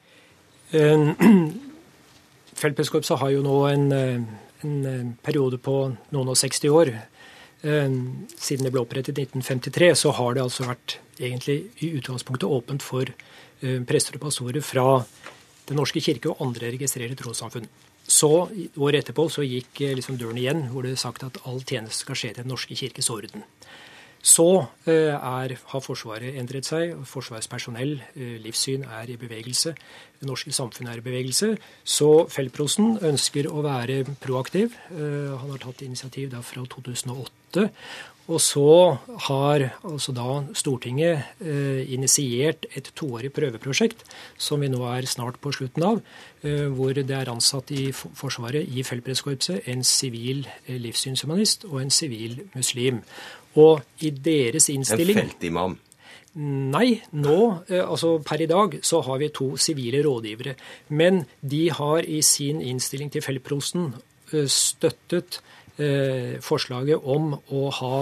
Feltpresskorpset 2.61 3.23
har 3.23 3.33
jo 3.33 3.41
nå 3.47 3.57
en, 3.71 3.89
en, 3.97 5.15
periode 5.25 5.57
på 5.65 5.81
noen 6.13 6.29
og 6.29 6.37
60 6.37 6.77
år. 6.77 6.93
Siden 7.65 8.67
det 8.67 8.73
ble 8.75 8.85
opprettet 8.85 9.17
i 9.17 9.25
1953, 9.25 9.95
så 9.97 10.13
har 10.21 10.37
det 10.37 10.45
altså 10.45 10.69
vært 10.69 10.99
egentlig 11.17 11.63
i 11.81 11.95
utgangspunktet 11.97 12.53
åpent 12.53 12.85
for 12.85 13.09
prester 13.89 14.21
og 14.21 14.29
pastorer 14.29 14.65
fra 14.65 14.91
Den 15.69 15.79
norske 15.79 16.01
kirke 16.03 16.33
og 16.33 16.41
andre 16.45 16.73
registrerte 16.75 17.17
trossamfunn. 17.17 17.69
Så 18.11 18.31
Året 18.81 19.05
etterpå 19.05 19.29
så 19.31 19.45
gikk 19.47 19.85
eh, 19.85 19.95
liksom 19.99 20.19
døren 20.19 20.41
igjen, 20.41 20.67
hvor 20.73 20.87
det 20.87 20.97
er 20.97 21.05
sagt 21.05 21.23
at 21.27 21.39
all 21.47 21.63
tjeneste 21.63 22.03
skal 22.03 22.19
skje 22.19 22.33
til 22.35 22.45
Den 22.45 22.53
norske 22.53 22.77
kirkes 22.79 23.11
orden. 23.13 23.45
Så 24.21 24.47
eh, 24.91 25.15
er, 25.15 25.55
har 25.71 25.85
Forsvaret 25.85 26.37
endret 26.37 26.67
seg. 26.69 26.97
Forsvarets 27.09 27.49
personell, 27.49 27.95
eh, 28.17 28.35
livssyn, 28.43 28.83
er 28.85 29.15
i 29.15 29.19
bevegelse. 29.21 29.73
Det 30.21 30.29
norske 30.29 30.53
samfunnet 30.53 30.93
er 30.93 31.01
i 31.01 31.07
bevegelse. 31.07 31.55
Så 31.87 32.11
feltprosten 32.35 32.99
ønsker 32.99 33.49
å 33.49 33.63
være 33.65 34.03
proaktiv. 34.21 34.75
Han 34.91 35.55
har 35.55 35.63
tatt 35.63 35.87
initiativ 35.87 36.35
da 36.35 36.43
fra 36.45 36.67
2008 36.69 37.71
og 38.31 38.39
så 38.39 38.97
har 39.27 39.65
altså 39.83 40.13
da 40.15 40.29
Stortinget 40.55 41.43
eh, 41.43 41.83
initiert 41.91 42.69
et 42.79 42.93
toårig 42.95 43.33
prøveprosjekt, 43.35 44.05
som 44.39 44.63
vi 44.63 44.71
nå 44.71 44.85
er 44.87 45.09
snart 45.11 45.41
på 45.43 45.51
slutten 45.57 45.87
av, 45.87 46.01
eh, 46.47 46.69
hvor 46.71 46.95
det 46.95 47.11
er 47.11 47.33
ansatt 47.33 47.73
i 47.75 47.89
Forsvaret, 47.91 48.69
i 48.71 48.85
Feltpresskorpset, 48.87 49.67
en 49.73 49.83
sivil 49.87 50.47
eh, 50.67 50.79
livssynshumanist 50.79 51.67
og 51.73 51.81
en 51.83 51.95
sivil 51.95 52.39
muslim. 52.55 53.03
Og 53.59 53.83
i 53.99 54.13
deres 54.15 54.71
innstilling 54.71 55.19
En 55.19 55.27
feltimam? 55.27 55.79
Nei, 56.39 57.01
nå, 57.11 57.39
altså 57.83 58.21
per 58.23 58.45
i 58.45 58.47
dag, 58.47 58.77
så 58.87 59.01
har 59.03 59.19
vi 59.19 59.33
to 59.35 59.57
sivile 59.59 60.05
rådgivere. 60.07 60.55
Men 60.95 61.25
de 61.43 61.65
har 61.75 62.07
i 62.07 62.21
sin 62.23 62.61
innstilling 62.63 63.11
til 63.11 63.25
feltprosten 63.27 63.89
støttet 64.47 65.41
forslaget 66.45 67.05
om 67.05 67.35
å 67.35 67.67
ha 67.81 67.97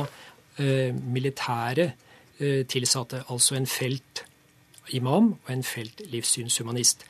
eh, 0.59 0.95
militære 0.95 1.91
eh, 2.39 2.63
tilsatte, 2.69 3.25
altså 3.29 3.59
en 3.59 3.69
feltimam 3.71 5.35
og 5.37 5.53
en 5.53 5.67
feltlivssynshumanist. 5.67 7.05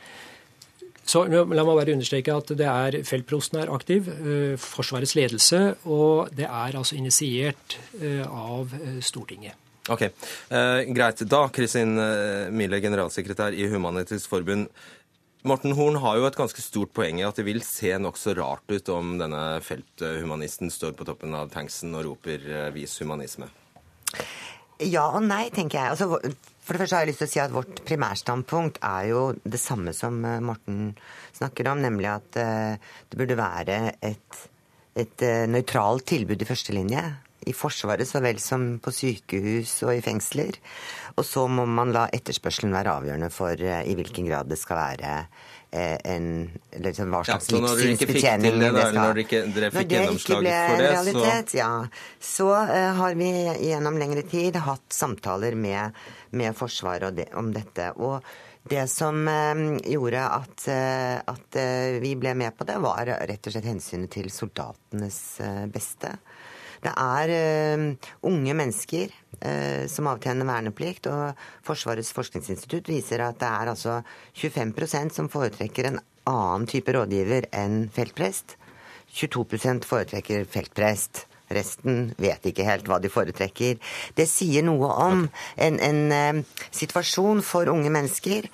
Så 1.08 1.22
La 1.24 1.44
meg 1.48 1.70
bare 1.72 1.94
understreke 1.94 2.34
at 2.36 2.50
det 2.52 2.66
er 2.68 2.98
feltprosten 3.08 3.62
er 3.62 3.70
aktiv, 3.72 4.10
Forsvarets 4.60 5.14
ledelse, 5.16 5.60
og 5.88 6.28
det 6.36 6.44
er 6.44 6.76
altså 6.76 6.98
initiert 6.98 7.78
av 8.28 8.74
Stortinget. 9.00 9.56
Ok, 9.88 10.02
eh, 10.04 10.82
Greit. 10.92 11.22
Da, 11.24 11.46
Kristin 11.48 11.96
Mille, 12.52 12.82
generalsekretær 12.84 13.56
i 13.56 13.70
Human-Etisk 13.72 14.28
Forbund. 14.28 14.68
Morten 15.46 15.76
Horn 15.78 16.00
har 16.02 16.16
jo 16.18 16.26
et 16.26 16.36
ganske 16.38 16.62
stort 16.62 16.90
poeng 16.96 17.20
i 17.20 17.26
at 17.26 17.36
det 17.38 17.44
vil 17.46 17.60
se 17.62 17.92
nokså 18.00 18.34
rart 18.34 18.72
ut 18.72 18.88
om 18.90 19.14
denne 19.20 19.60
felthumanisten 19.62 20.72
står 20.74 20.96
på 20.98 21.06
toppen 21.06 21.36
av 21.38 21.52
tanksen 21.52 21.94
og 21.94 22.08
roper 22.08 22.42
eh, 22.42 22.70
'vis 22.74 22.98
humanisme'. 22.98 23.46
Ja 24.82 25.08
og 25.14 25.22
nei, 25.22 25.46
tenker 25.54 25.78
jeg. 25.78 25.94
Altså, 25.94 26.18
for 26.62 26.74
det 26.74 26.82
første 26.82 26.96
har 26.96 27.06
jeg 27.06 27.12
lyst 27.12 27.22
til 27.22 27.28
å 27.28 27.32
si 27.34 27.42
at 27.42 27.54
Vårt 27.54 27.84
primærstandpunkt 27.86 28.82
er 28.82 29.08
jo 29.12 29.22
det 29.44 29.62
samme 29.62 29.94
som 29.94 30.18
eh, 30.26 30.42
Morten 30.42 30.92
snakker 31.38 31.70
om, 31.70 31.86
nemlig 31.86 32.10
at 32.10 32.42
uh, 32.42 32.74
det 33.06 33.18
burde 33.20 33.38
være 33.38 33.78
et, 34.02 34.44
et 34.98 35.26
nøytralt 35.46 36.08
tilbud 36.10 36.42
i 36.42 36.48
førstelinje. 36.48 37.04
I 37.46 37.54
Forsvaret 37.54 38.10
så 38.10 38.18
vel 38.18 38.42
som 38.42 38.80
på 38.82 38.90
sykehus 38.90 39.76
og 39.86 39.94
i 39.94 40.02
fengsler. 40.02 40.58
Og 41.18 41.26
så 41.26 41.44
må 41.50 41.66
man 41.66 41.92
la 41.94 42.06
etterspørselen 42.14 42.74
være 42.76 42.94
avgjørende 43.00 43.30
for 43.34 43.58
uh, 43.58 43.82
i 43.82 43.94
hvilken 43.98 44.28
grad 44.28 44.50
det 44.50 44.58
skal 44.60 44.78
være 44.78 45.14
uh, 45.26 45.96
en 46.12 46.28
liksom, 46.78 47.12
Hva 47.12 47.22
slags 47.26 47.50
ja, 47.50 47.58
livssynsbetjening 47.58 48.58
det, 48.62 48.72
det 48.76 48.84
skal 48.84 48.98
Når 49.00 49.08
dere 49.08 49.24
ikke, 49.26 49.44
dere 49.56 49.70
fikk 49.74 49.94
gjennomslag 49.96 50.50
for 50.50 50.82
det, 50.82 50.90
realitet, 50.94 51.54
så 51.54 51.60
ja, 51.60 51.70
Så 52.32 52.50
uh, 52.54 52.90
har 53.00 53.16
vi 53.18 53.30
gjennom 53.68 53.98
lengre 54.00 54.26
tid 54.28 54.60
hatt 54.68 54.86
samtaler 54.94 55.58
med, 55.58 55.96
med 56.38 56.54
Forsvaret 56.58 57.16
det, 57.16 57.32
om 57.38 57.50
dette. 57.54 57.92
og 57.96 58.22
det 58.68 58.82
som 58.92 59.22
gjorde 59.24 60.20
at, 60.28 60.64
at, 60.68 61.56
vi 62.02 62.10
ble 62.20 62.34
med 62.36 62.52
på 62.58 62.66
det, 62.68 62.74
var 62.84 63.08
rett 63.08 63.48
og 63.48 63.54
slett 63.54 63.64
hensynet 63.64 64.10
til 64.12 64.28
soldatenes 64.34 65.20
beste. 65.72 66.10
Det 66.84 66.92
er 66.92 67.32
uh, 67.32 68.10
unge 68.28 68.54
mennesker 68.56 69.10
uh, 69.12 69.86
som 69.90 70.10
avtjener 70.10 70.48
verneplikt, 70.48 71.08
og 71.10 71.38
Forsvarets 71.66 72.12
forskningsinstitutt 72.16 72.90
viser 72.92 73.24
at 73.24 73.40
det 73.40 73.48
er 73.48 73.72
altså 73.72 73.98
25% 74.38 75.16
som 75.16 75.30
foretrekker 75.32 75.90
en 75.90 76.00
annen 76.28 76.68
type 76.70 76.92
rådgiver 76.94 77.48
enn 77.56 77.88
feltprest. 77.94 78.56
22% 79.16 79.88
foretrekker 79.88 80.46
feltprest. 80.50 81.24
Resten 81.48 82.10
vet 82.20 82.44
ikke 82.44 82.66
helt 82.66 82.90
hva 82.90 82.98
de 83.00 83.08
foretrekker. 83.08 83.78
Det 84.12 84.26
sier 84.28 84.66
noe 84.66 84.90
om 85.00 85.22
en, 85.56 85.78
en 85.80 86.02
uh, 86.12 86.64
situasjon 86.68 87.40
for 87.46 87.72
unge 87.72 87.92
mennesker 87.92 88.50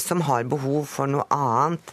som 0.00 0.22
har 0.24 0.46
behov 0.48 0.86
for 0.88 1.10
noe 1.10 1.26
annet 1.28 1.90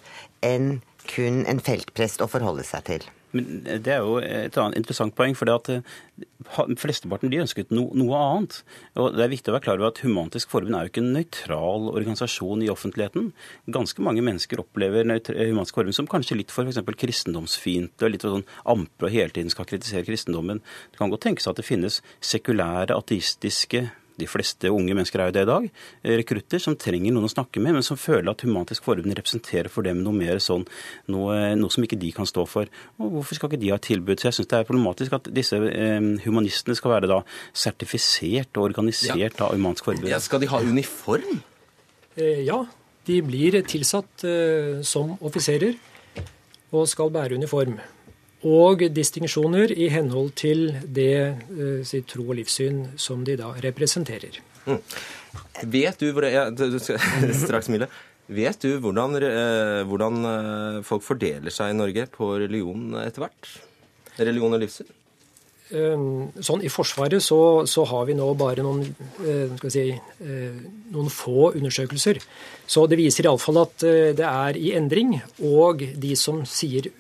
enn 0.48 0.70
kun 1.10 1.44
en 1.52 1.60
feltprest 1.60 2.24
å 2.24 2.30
forholde 2.32 2.64
seg 2.64 2.88
til. 2.88 3.08
Men 3.36 3.64
Det 3.66 3.92
er 3.92 4.04
jo 4.04 4.18
et 4.24 4.58
annet 4.58 4.80
interessant 4.80 5.16
poeng. 5.16 5.36
for 5.36 5.46
det 5.46 5.56
at 5.56 5.70
eh, 5.70 6.76
Flesteparten 6.80 7.32
de 7.32 7.42
ønsket 7.44 7.74
no, 7.76 7.90
noe 7.98 8.16
annet. 8.16 8.62
Og 8.96 9.16
Det 9.16 9.26
er 9.26 9.34
viktig 9.34 9.52
å 9.52 9.56
være 9.58 9.66
klar 9.68 9.82
over 9.82 9.92
at 9.92 10.02
Humantisk 10.06 10.50
Forbund 10.54 10.78
er 10.78 10.88
jo 10.88 10.94
ikke 10.94 11.04
en 11.04 11.14
nøytral 11.18 11.90
organisasjon 11.92 12.64
i 12.64 12.72
offentligheten. 12.72 13.32
Ganske 13.68 14.06
mange 14.06 14.24
mennesker 14.26 14.62
opplever 14.64 15.04
Humantisk 15.06 15.82
Forbund 15.82 15.98
som 15.98 16.10
kanskje 16.12 16.40
litt 16.40 16.54
for 16.56 16.70
f.eks. 16.70 16.82
kristendomsfiendtlig 17.04 18.08
og 18.08 18.16
litt 18.16 18.26
for 18.26 18.38
sånn 18.38 18.50
ampre 18.76 19.10
og 19.10 19.16
hele 19.16 19.36
tiden 19.36 19.54
skal 19.54 19.68
kritisere 19.70 20.08
kristendommen. 20.08 20.64
Det 20.92 21.02
kan 21.02 21.12
godt 21.12 21.28
tenkes 21.28 21.50
at 21.52 21.60
det 21.60 21.68
finnes 21.68 22.02
sekulære, 22.24 22.96
ateistiske 22.96 23.90
de 24.20 24.28
fleste 24.30 24.70
unge 24.72 24.96
mennesker 24.96 25.22
er 25.22 25.30
jo 25.30 25.36
det 25.36 25.44
i 25.46 25.50
dag, 25.50 25.66
eh, 26.04 26.16
rekrutter 26.22 26.62
som 26.62 26.76
trenger 26.80 27.14
noen 27.14 27.28
å 27.28 27.32
snakke 27.32 27.62
med, 27.62 27.78
men 27.78 27.86
som 27.86 28.00
føler 28.00 28.30
at 28.32 28.44
Human-Etisk 28.46 28.86
Forbund 28.86 29.16
representerer 29.18 29.70
for 29.72 29.88
dem 29.88 30.04
noe 30.04 30.16
mer 30.16 30.40
sånn, 30.44 30.66
noe, 31.12 31.56
noe, 31.60 31.74
som 31.74 31.86
ikke 31.86 32.00
de 32.00 32.12
kan 32.16 32.30
stå 32.30 32.46
for. 32.48 32.70
Og 33.00 33.18
Hvorfor 33.18 33.40
skal 33.40 33.52
ikke 33.52 33.62
de 33.62 33.74
ha 33.74 33.80
et 33.80 33.88
tilbud? 33.90 34.20
Så 34.20 34.30
jeg 34.30 34.40
syns 34.40 34.52
det 34.52 34.60
er 34.60 34.70
problematisk 34.70 35.18
at 35.18 35.30
disse 35.36 35.60
eh, 35.60 36.00
humanistene 36.26 36.78
skal 36.78 36.96
være 36.98 37.12
da 37.12 37.22
sertifisert 37.54 38.56
og 38.60 38.70
organisert 38.70 39.40
ja. 39.40 39.50
av 39.50 39.56
Human-Etisk 39.56 39.92
Forbund. 39.92 40.12
Ja, 40.12 40.22
skal 40.24 40.44
de 40.44 40.52
ha 40.52 40.62
uniform? 40.64 41.42
Eh, 42.16 42.46
ja, 42.48 42.62
de 43.06 43.20
blir 43.26 43.60
tilsatt 43.68 44.24
eh, 44.28 44.80
som 44.88 45.18
offiserer 45.20 45.76
og 46.76 46.88
skal 46.90 47.12
bære 47.14 47.38
uniform 47.40 47.78
og 48.46 48.84
distinksjoner 48.94 49.74
i 49.74 49.90
henhold 49.94 50.34
til 50.38 50.68
det 50.86 51.16
uh, 51.50 51.82
sitt 51.88 52.08
tro 52.12 52.28
og 52.30 52.38
livssyn 52.40 52.84
som 53.02 53.24
de 53.26 53.38
da 53.40 53.52
representerer. 53.66 54.38
Mm. 54.66 54.82
Vet 55.74 56.02
du, 56.02 56.10
hvor, 56.14 56.28
ja, 56.30 56.50
du 56.50 56.78
skal, 56.80 57.02
straks 57.46 57.70
smile. 57.70 57.90
vet 58.28 58.62
du 58.62 58.78
hvordan, 58.82 59.18
uh, 59.22 59.82
hvordan 59.90 60.22
uh, 60.26 60.84
folk 60.86 61.06
fordeler 61.06 61.54
seg 61.54 61.74
i 61.74 61.80
Norge 61.80 62.08
på 62.14 62.36
religion 62.42 62.94
etter 63.02 63.26
hvert? 63.26 63.50
Religion 64.20 64.54
og 64.56 64.62
livssyn? 64.64 64.94
Ehm, 65.74 66.30
sånn 66.46 66.62
I 66.62 66.70
Forsvaret 66.70 67.24
så, 67.26 67.66
så, 67.66 67.86
har 67.90 68.06
vi 68.06 68.14
nå 68.14 68.28
bare 68.38 68.62
noen, 68.62 68.84
eh, 69.26 69.70
si, 69.74 69.88
eh, 69.90 70.60
noen 70.94 71.10
få 71.10 71.50
undersøkelser. 71.58 72.20
Så 72.70 72.86
det 72.90 73.00
viser 73.00 73.26
iallfall 73.26 73.64
at 73.64 73.86
eh, 73.88 74.12
det 74.14 74.28
er 74.30 74.60
i 74.62 74.76
endring. 74.78 75.16
Og 75.42 75.82
de 75.82 76.14
som 76.20 76.44
sier 76.46 76.92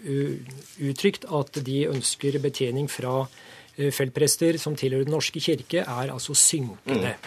uttrykt 0.81 1.29
at 1.29 1.61
de 1.65 1.83
ønsker 1.91 2.39
betjening 2.41 2.89
fra 2.89 3.27
feltprester 3.75 4.55
som 4.55 4.71
tilhører 4.79 5.03
Den 5.03 5.17
norske 5.17 5.41
kirke, 5.43 5.81
er 5.83 6.11
altså 6.13 6.31
synkende. 6.31 7.17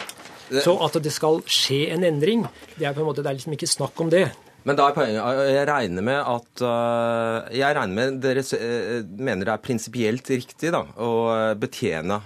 Mm. 0.49 0.61
Så 0.65 0.73
at 0.81 0.95
det 0.97 1.11
skal 1.13 1.43
skje 1.45 1.91
en 1.93 2.03
endring, 2.03 2.47
det 2.73 2.87
er 2.89 2.95
på 2.97 3.03
en 3.03 3.05
måte, 3.05 3.21
det 3.21 3.29
er 3.29 3.37
liksom 3.37 3.53
ikke 3.53 3.69
snakk 3.69 4.01
om 4.01 4.09
det. 4.09 4.31
Men 4.67 4.75
da 4.75 4.89
er 4.89 4.95
poenget 4.95 5.39
Jeg 5.53 5.67
regner 5.69 6.03
med 6.05 6.17
at 6.19 6.63
uh, 6.65 7.47
Jeg 7.55 7.77
regner 7.77 7.95
med 7.95 8.17
dere 8.23 8.43
uh, 8.43 9.05
mener 9.07 9.47
det 9.47 9.53
er 9.53 9.63
prinsipielt 9.63 10.31
riktig 10.33 10.73
da, 10.75 10.81
å 10.99 11.11
betjene, 11.59 12.19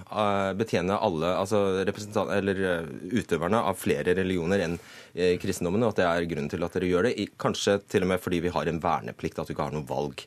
betjene 0.57 0.97
alle 0.97 1.29
altså 1.37 1.61
eller 1.83 2.59
utøverne 3.13 3.61
av 3.69 3.77
flere 3.79 4.15
religioner 4.17 4.63
enn 4.65 4.75
kristendommen, 5.13 5.83
og 5.85 5.93
at 5.93 5.99
det 5.99 6.05
er 6.09 6.27
grunnen 6.31 6.49
til 6.49 6.65
at 6.65 6.73
dere 6.73 6.89
gjør 6.89 7.07
det. 7.07 7.27
Kanskje 7.41 7.77
til 7.91 8.05
og 8.05 8.09
med 8.09 8.21
fordi 8.23 8.39
vi 8.41 8.53
har 8.53 8.69
en 8.69 8.81
verneplikt, 8.81 9.37
at 9.39 9.49
du 9.49 9.53
ikke 9.53 9.67
har 9.67 9.75
noe 9.75 9.85
valg. 9.85 10.23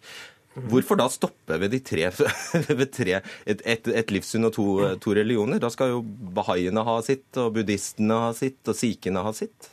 Hvorfor 0.57 0.97
da 0.97 1.09
stoppe 1.13 1.59
ved 1.61 1.75
de 1.75 1.81
tre, 1.85 2.07
ved 2.79 2.87
tre 2.95 3.19
et, 3.19 3.61
et, 3.61 3.91
et, 3.93 4.13
livssyn 4.15 4.49
og 4.49 4.55
to, 4.57 4.67
to 5.03 5.17
religioner? 5.19 5.61
Da 5.61 5.69
skal 5.73 5.93
jo 5.93 6.05
bahaiene 6.37 6.85
ha 6.87 6.97
sitt, 7.05 7.29
og 7.43 7.53
buddhistene 7.59 8.21
ha 8.23 8.31
sitt, 8.37 8.63
og 8.65 8.79
sikhene 8.79 9.25
ha 9.27 9.35
sitt. 9.37 9.69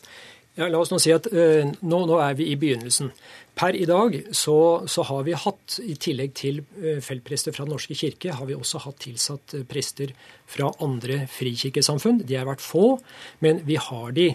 Ja, 0.53 0.67
la 0.69 0.77
oss 0.83 0.91
nå 0.93 0.99
si 1.01 1.09
at 1.13 1.25
uh, 1.33 1.63
nå, 1.65 1.99
nå, 2.05 2.17
er 2.21 2.35
vi 2.37 2.51
i 2.51 2.57
begynnelsen. 2.61 3.09
Per 3.57 3.73
i 3.77 3.87
dag 3.89 4.15
så, 4.37 4.57
så 4.89 5.05
har 5.09 5.23
vi 5.25 5.33
hatt, 5.37 5.79
i 5.81 5.95
tillegg 5.97 6.35
til 6.37 6.59
uh, 6.77 6.99
feltprester 7.01 7.55
fra 7.55 7.65
Den 7.65 7.73
norske 7.73 7.97
kirke, 7.97 8.35
har 8.37 8.45
vi 8.49 8.57
også 8.57 8.83
hatt 8.85 8.99
tilsatt 9.01 9.55
uh, 9.57 9.63
prester 9.69 10.13
fra 10.49 10.69
andre 10.85 11.23
frikirkesamfunn. 11.33 12.21
De 12.21 12.37
har 12.37 12.45
vært 12.49 12.61
få, 12.61 12.99
men 13.41 13.63
vi 13.65 13.79
har 13.81 14.13
de. 14.13 14.29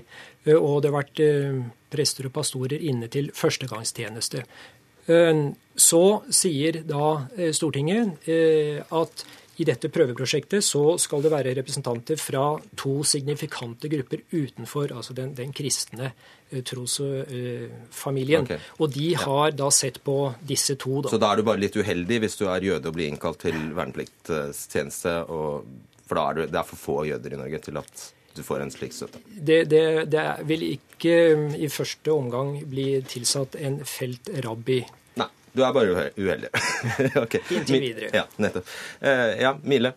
og 0.57 0.83
det 0.83 0.91
har 0.91 0.97
vært 0.97 1.21
prester 1.93 2.27
og 2.27 2.33
pastorer 2.35 2.81
inne 2.81 3.07
til 3.13 3.29
førstegangstjeneste. 3.37 4.43
Så 5.89 6.01
sier 6.35 6.79
da 6.89 7.11
Stortinget 7.55 8.29
at 8.97 9.25
i 9.59 9.67
dette 9.67 9.91
prøveprosjektet 9.91 10.65
så 10.65 10.83
skal 11.03 11.25
det 11.25 11.33
være 11.33 11.55
representanter 11.59 12.21
fra 12.21 12.45
to 12.79 13.01
signifikante 13.07 13.91
grupper 13.91 14.23
utenfor 14.31 14.95
altså 14.95 15.17
den, 15.19 15.33
den 15.39 15.55
kristne 15.57 16.13
uh, 16.13 16.61
trosfamilien. 16.63 18.47
Uh, 18.47 18.53
okay. 18.53 18.69
Og 18.79 18.93
de 18.95 19.09
har 19.19 19.57
da 19.59 19.71
sett 19.75 19.99
på 20.07 20.19
disse 20.47 20.79
to. 20.79 21.01
Da. 21.03 21.15
Så 21.15 21.21
da 21.23 21.33
er 21.33 21.41
du 21.41 21.49
bare 21.49 21.63
litt 21.63 21.79
uheldig 21.79 22.23
hvis 22.25 22.39
du 22.39 22.47
er 22.47 22.69
jøde 22.71 22.91
og 22.91 22.95
blir 22.99 23.11
innkalt 23.11 23.43
til 23.49 23.59
vernepliktstjeneste, 23.75 25.19
for 25.29 26.21
da 26.21 26.29
er 26.29 26.39
det, 26.39 26.47
det 26.55 26.63
er 26.63 26.71
for 26.71 26.81
få 26.81 27.03
jøder 27.11 27.35
i 27.35 27.43
Norge 27.43 27.61
til 27.67 27.83
at 27.83 28.07
du 28.39 28.45
får 28.47 28.63
en 28.63 28.71
slik 28.73 28.95
støtte? 28.95 29.21
Det, 29.27 29.65
det, 29.71 29.83
det 30.13 30.27
vil 30.49 30.65
ikke 30.71 31.17
i 31.59 31.69
første 31.73 32.15
omgang 32.15 32.55
bli 32.71 32.91
tilsatt 33.09 33.59
en 33.59 33.81
feltrabbi 33.87 34.81
du 35.55 35.65
er 35.65 35.75
bare 35.77 36.09
uheldig. 36.17 36.51
okay. 37.25 37.43
Inntil 37.55 37.83
videre. 37.83 38.13
Ja, 38.15 38.27
nettopp. 38.41 38.71
Uh, 39.03 39.35
ja, 39.41 39.55
Mile? 39.63 39.95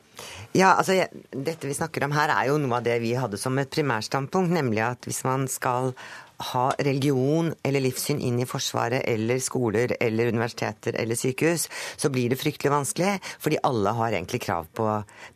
Ja, 0.57 0.73
altså, 0.73 0.97
Dette 1.31 1.69
vi 1.69 1.77
snakker 1.77 2.03
om 2.07 2.15
her, 2.15 2.33
er 2.33 2.49
jo 2.49 2.57
noe 2.59 2.81
av 2.81 2.87
det 2.87 2.97
vi 3.03 3.13
hadde 3.15 3.39
som 3.39 3.57
et 3.61 3.71
primærstandpunkt. 3.71 4.51
Nemlig 4.55 4.83
at 4.83 5.07
hvis 5.07 5.23
man 5.27 5.47
skal 5.51 5.93
ha 6.41 6.63
religion 6.81 7.51
eller 7.63 7.83
livssyn 7.85 8.21
inn 8.23 8.39
i 8.41 8.47
Forsvaret 8.49 9.05
eller 9.07 9.41
skoler 9.43 9.95
eller 10.01 10.31
universiteter 10.33 10.97
eller 10.99 11.19
sykehus, 11.19 11.67
så 11.97 12.11
blir 12.13 12.31
det 12.31 12.39
fryktelig 12.41 12.73
vanskelig. 12.73 13.17
Fordi 13.39 13.61
alle 13.67 13.95
har 13.97 14.17
egentlig 14.17 14.41
krav 14.47 14.67
på 14.75 14.87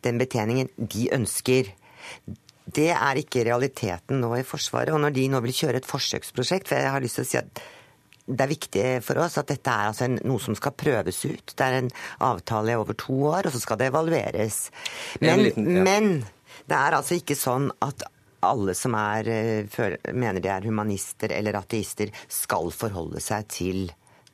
den 0.06 0.20
betjeningen 0.22 0.72
de 0.76 1.08
ønsker. 1.16 1.72
Det 2.66 2.90
er 2.90 3.22
ikke 3.22 3.46
realiteten 3.46 4.20
nå 4.20 4.34
i 4.40 4.46
Forsvaret. 4.46 4.92
Og 4.94 5.00
når 5.00 5.14
de 5.16 5.28
nå 5.30 5.40
vil 5.46 5.54
kjøre 5.54 5.80
et 5.80 5.88
forsøksprosjekt 5.88 6.68
For 6.68 6.82
jeg 6.82 6.92
har 6.92 7.04
lyst 7.04 7.20
til 7.20 7.26
å 7.26 7.30
si 7.30 7.40
at 7.40 7.64
det 8.26 8.42
er 8.42 8.50
viktig 8.50 8.86
for 9.06 9.22
oss 9.22 9.38
at 9.38 9.50
dette 9.52 9.70
er 9.70 9.90
altså 9.90 10.06
en, 10.08 10.18
noe 10.26 10.42
som 10.42 10.56
skal 10.58 10.74
prøves 10.74 11.20
ut. 11.28 11.54
Det 11.54 11.66
er 11.66 11.78
en 11.78 11.90
avtale 12.26 12.74
over 12.78 12.98
to 12.98 13.14
år, 13.30 13.46
og 13.46 13.54
så 13.54 13.62
skal 13.62 13.78
det 13.80 13.90
evalueres. 13.92 14.58
Men, 15.22 15.44
liten, 15.46 15.70
ja. 15.78 15.84
men 15.86 16.10
det 16.66 16.78
er 16.78 16.98
altså 16.98 17.20
ikke 17.20 17.38
sånn 17.38 17.70
at 17.86 18.06
alle 18.46 18.74
som 18.78 18.94
er, 18.98 19.28
eh, 19.30 19.94
mener 20.12 20.42
de 20.42 20.50
er 20.52 20.66
humanister 20.66 21.32
eller 21.34 21.58
ateister, 21.60 22.10
skal 22.28 22.70
forholde 22.74 23.22
seg 23.22 23.46
til 23.52 23.86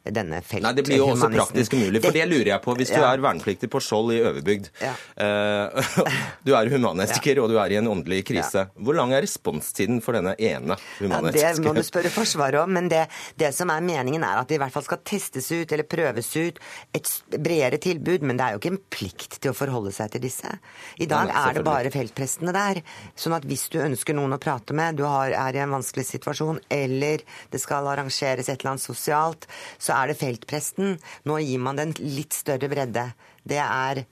denne 0.02 0.40
felthumanisten. 0.42 0.66
Nei, 0.66 0.74
Det 0.74 0.84
blir 0.86 0.98
jo 0.98 1.08
også 1.12 1.28
praktisk 1.30 1.76
umulig. 1.76 2.02
For 2.02 2.16
det 2.16 2.24
lurer 2.26 2.50
jeg 2.50 2.62
på. 2.64 2.74
Hvis 2.78 2.90
du 2.90 2.98
er 2.98 3.22
vernepliktig 3.22 3.68
på 3.70 3.80
Skjold 3.82 4.10
i 4.16 4.18
Øverbygd, 4.22 4.70
ja. 4.82 4.94
uh, 5.22 5.92
du 6.46 6.54
er 6.58 6.70
humanetiker 6.72 7.38
ja. 7.38 7.44
og 7.44 7.52
du 7.52 7.58
er 7.62 7.74
i 7.74 7.78
en 7.78 7.90
åndelig 7.92 8.22
krise, 8.26 8.64
ja. 8.66 8.82
hvor 8.82 8.98
lang 8.98 9.14
er 9.14 9.22
responstiden 9.22 10.00
for 10.02 10.18
denne 10.18 10.34
ene 10.42 10.76
humanetiske 10.98 11.60
Det 11.60 11.66
må 11.66 11.76
du 11.76 11.82
spørre 11.86 12.10
Forsvaret 12.12 12.58
om. 12.64 12.72
Men 12.74 12.90
det, 12.90 13.04
det, 13.38 13.52
som 13.54 13.70
er 13.70 13.84
meningen, 13.86 14.26
er 14.26 14.40
at 14.40 14.50
det 14.50 14.58
i 14.58 14.62
hvert 14.62 14.74
fall 14.74 14.86
skal 14.88 15.02
testes 15.06 15.52
ut 15.54 15.70
eller 15.70 15.86
prøves 15.86 16.32
ut 16.34 16.58
et 16.98 17.12
bredere 17.38 17.78
tilbud. 17.82 18.26
Men 18.26 18.40
det 18.40 18.46
er 18.46 18.56
jo 18.56 18.62
ikke 18.62 18.74
en 18.74 18.82
plikt 18.98 19.38
til 19.38 19.54
å 19.54 19.56
forholde 19.56 19.94
seg 19.94 20.10
til 20.16 20.26
disse. 20.26 20.50
I 20.98 21.08
dag 21.10 21.30
er 21.30 21.58
det 21.60 21.64
bare 21.66 21.94
feltprestene 21.94 22.54
der. 22.56 22.82
Sånn 23.14 23.36
at 23.38 23.46
hvis 23.46 23.68
du 23.70 23.78
ønsker 23.82 24.18
noen 24.18 24.34
å 24.34 24.40
prate 24.42 24.74
med, 24.74 24.98
du 24.98 25.06
har, 25.06 25.30
er 25.30 25.56
i 25.60 25.62
en 25.62 25.78
vanskelig 25.78 26.08
situasjon, 26.10 26.58
eller 26.72 27.22
det 27.52 27.62
skal 27.62 27.86
arrangeres 27.92 28.50
et 28.50 28.58
eller 28.58 28.74
annet 28.74 28.84
sosialt, 28.84 29.46
så 29.78 29.91
så 29.92 30.00
er 30.00 30.12
det 30.12 30.20
feltpresten. 30.20 30.96
Nå 31.28 31.38
gir 31.44 31.60
man 31.60 31.80
den 31.80 31.92
litt 32.00 32.32
større 32.32 32.70
bredde. 32.72 33.10
Det 33.44 33.60
er 33.60 34.04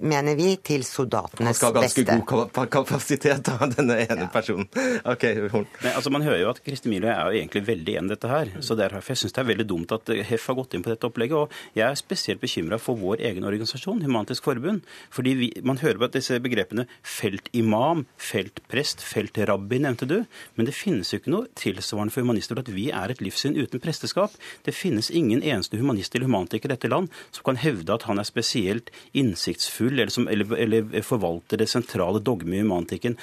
mener 0.00 0.36
vi, 0.38 0.54
til 0.64 0.84
soldatenes 0.86 1.38
beste. 1.38 1.46
Han 1.46 1.58
skal 1.58 1.74
ha 1.74 1.82
ganske 1.84 2.04
god 2.30 2.70
kapasitet 2.72 3.50
av 3.52 3.64
denne 3.74 3.98
ene 4.04 4.26
ja. 4.26 4.30
personen. 4.32 4.68
Ok, 5.04 5.26
Horn. 5.52 5.66
Men, 5.82 5.92
altså, 5.94 6.12
Man 6.12 6.24
hører 6.26 6.42
jo 6.42 6.50
at 6.52 6.62
Kristi 6.64 6.90
Milo 6.92 7.10
er 7.10 7.20
jo 7.28 7.40
egentlig 7.40 7.64
veldig 7.66 7.96
enig 8.00 8.10
i 8.10 8.14
dette 8.14 8.30
her. 8.30 8.52
så 8.60 8.76
derfor 8.78 9.12
jeg 9.12 9.22
synes 9.22 9.36
det 9.36 9.42
er 9.42 9.50
veldig 9.50 9.66
dumt 9.68 9.94
at 9.94 10.12
HEF 10.30 10.46
har 10.50 10.58
gått 10.58 10.76
inn 10.76 10.84
på 10.84 10.92
dette 10.92 11.08
opplegget. 11.08 11.36
og 11.36 11.76
Jeg 11.76 11.86
er 11.88 12.00
spesielt 12.00 12.40
bekymra 12.40 12.78
for 12.80 12.98
vår 13.00 13.22
egen 13.30 13.44
organisasjon, 13.44 14.02
Humantisk 14.02 14.44
Forbund. 14.44 14.82
fordi 15.10 15.34
vi, 15.34 15.52
Man 15.62 15.78
hører 15.78 15.98
på 15.98 16.10
disse 16.12 16.40
begrepene 16.40 16.86
feltimam, 17.02 18.06
feltprest, 18.16 19.02
feltrabbi, 19.02 19.78
nevnte 19.78 20.08
du. 20.08 20.24
Men 20.56 20.66
det 20.66 20.74
finnes 20.74 21.12
jo 21.12 21.20
ikke 21.20 21.34
noe 21.34 21.50
tilsvarende 21.54 22.12
for 22.12 22.24
humanister 22.24 22.58
at 22.58 22.70
vi 22.72 22.90
er 22.90 23.10
et 23.10 23.20
livssyn 23.20 23.58
uten 23.58 23.80
presteskap. 23.80 24.32
Det 24.64 24.74
finnes 24.74 25.10
ingen 25.10 25.42
eneste 25.42 25.76
humanist 25.80 26.14
eller 26.14 26.30
humantiker 26.30 26.70
i 26.70 26.74
dette 26.74 26.90
land 26.90 27.10
som 27.30 27.44
kan 27.46 27.60
hevde 27.60 27.94
at 27.94 28.06
han 28.08 28.18
er 28.18 28.28
spesielt 28.28 28.90
innsikt 29.12 29.49
innsiktsfull 29.50 29.98
eller, 29.98 30.10
som, 30.10 30.28
eller, 30.28 30.56
eller 30.56 31.02
forvalter 31.02 31.58
det 31.58 31.68
sentrale 31.68 32.20
dogmet 32.20 32.58
i 32.58 32.62
humantikken. 32.62 33.16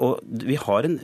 Og 0.00 0.20
vi 0.24 0.56
har 0.56 0.84
en, 0.84 0.98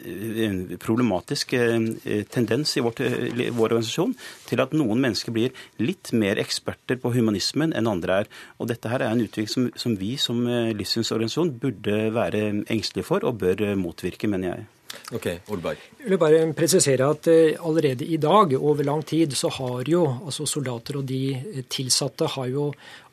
en 0.44 0.78
problematisk 0.80 1.52
eh, 1.52 2.24
tendens 2.30 2.76
i 2.76 2.80
vårt, 2.80 3.00
eh, 3.00 3.50
vår 3.52 3.74
organisasjon 3.74 4.14
til 4.48 4.60
at 4.60 4.72
noen 4.72 5.00
mennesker 5.00 5.34
blir 5.34 5.52
litt 5.78 6.12
mer 6.12 6.40
eksperter 6.40 6.96
på 7.02 7.12
humanismen 7.12 7.74
enn 7.76 7.90
andre 7.90 8.22
er. 8.22 8.32
Og 8.58 8.68
dette 8.68 8.88
her 8.88 9.04
er 9.04 9.12
en 9.12 9.22
utvikling 9.24 9.50
som, 9.50 9.68
som 9.76 9.96
vi 9.98 10.16
som 10.16 10.40
eh, 10.46 10.72
livssynsorganisasjon 10.78 11.54
burde 11.60 12.08
være 12.16 12.48
engstelige 12.68 13.08
for 13.08 13.28
og 13.28 13.40
bør 13.44 13.74
motvirke, 13.76 14.30
mener 14.30 14.54
jeg. 14.54 14.68
Ok, 15.12 15.26
Olberg. 15.52 15.80
Jeg 16.00 16.10
vil 16.10 16.20
bare 16.20 16.40
presisere 16.56 17.06
at 17.12 17.28
uh, 17.28 17.66
allerede 17.68 18.04
i 18.04 18.16
dag, 18.20 18.54
over 18.56 18.84
lang 18.84 19.04
tid, 19.06 19.32
så 19.36 19.50
har 19.52 19.88
jo 19.88 20.02
altså 20.24 20.46
soldater 20.48 21.00
og 21.00 21.06
de 21.08 21.62
tilsatte 21.68 22.28
har 22.34 22.48
jo 22.52 22.70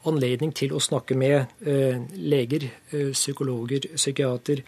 anledning 0.08 0.54
til 0.56 0.76
å 0.76 0.84
snakke 0.84 1.18
med 1.20 1.52
uh, 1.68 2.00
leger, 2.16 2.68
uh, 2.94 3.12
psykologer, 3.16 3.90
psykiater, 3.96 4.64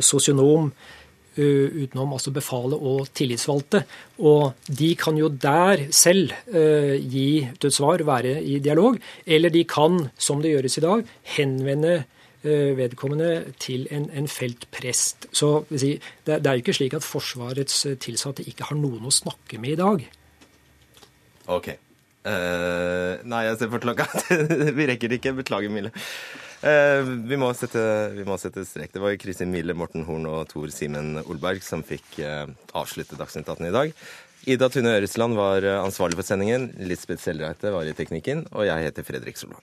sosionom, 0.00 0.70
utenom 1.32 2.10
altså 2.12 2.28
befalet 2.30 2.82
og 2.84 3.06
tillitsvalgte. 3.16 3.80
Og 4.20 4.66
de 4.68 4.90
kan 5.00 5.16
jo 5.16 5.30
der 5.32 5.86
selv 5.88 6.34
gi 6.52 7.48
dødsvar, 7.56 8.04
være 8.04 8.34
i 8.44 8.58
dialog. 8.60 8.98
Eller 9.24 9.50
de 9.50 9.64
kan, 9.64 9.96
som 10.20 10.44
det 10.44 10.52
gjøres 10.52 10.76
i 10.76 10.84
dag, 10.84 11.06
henvende 11.38 11.94
vedkommende 12.42 13.52
til 13.62 13.86
en, 13.94 14.08
en 14.10 14.26
feltprest. 14.28 15.28
Så 15.32 15.64
det, 15.70 16.00
er 16.26 16.56
jo 16.56 16.64
ikke 16.64 16.74
slik 16.74 16.96
at 16.98 17.06
Forsvarets 17.06 17.84
tilsatte 18.02 18.46
ikke 18.48 18.66
har 18.70 18.78
noen 18.78 19.06
å 19.06 19.14
snakke 19.14 19.60
med 19.62 19.76
i 19.76 19.80
dag. 19.80 20.04
OK. 21.50 21.72
Uh, 22.22 23.18
nei, 23.26 23.42
jeg 23.48 23.58
ser 23.58 23.70
på 23.72 23.80
klokka. 23.82 24.06
vi 24.78 24.86
rekker 24.90 25.10
det 25.10 25.18
ikke. 25.18 25.34
Beklager, 25.40 25.72
Mille. 25.74 25.90
Uh, 26.62 27.02
vi, 27.26 27.38
må 27.40 27.50
sette, 27.58 27.82
vi, 28.14 28.26
må 28.26 28.38
sette, 28.38 28.64
strek. 28.68 28.92
Det 28.94 29.02
var 29.02 29.16
Kristin 29.20 29.50
Mille, 29.54 29.74
Morten 29.74 30.06
Horn 30.06 30.28
og 30.30 30.46
Tor 30.52 30.70
Simen 30.74 31.16
Olberg 31.24 31.64
som 31.66 31.82
fikk 31.86 32.20
uh, 32.22 32.46
avslutte 32.78 33.18
Dagsnytt 33.18 33.50
18 33.50 33.70
i 33.70 33.74
dag. 33.74 33.96
Ida 34.52 34.70
Tune 34.74 34.94
Øresland 34.98 35.38
var 35.38 35.66
ansvarlig 35.82 36.18
for 36.18 36.26
sendingen. 36.26 36.70
Lisbeth 36.82 37.22
Selreite 37.22 37.74
var 37.74 37.86
i 37.86 37.94
teknikken. 37.94 38.46
Og 38.54 38.66
jeg 38.70 38.90
heter 38.90 39.06
Fredrik 39.06 39.38
Solvang. 39.38 39.62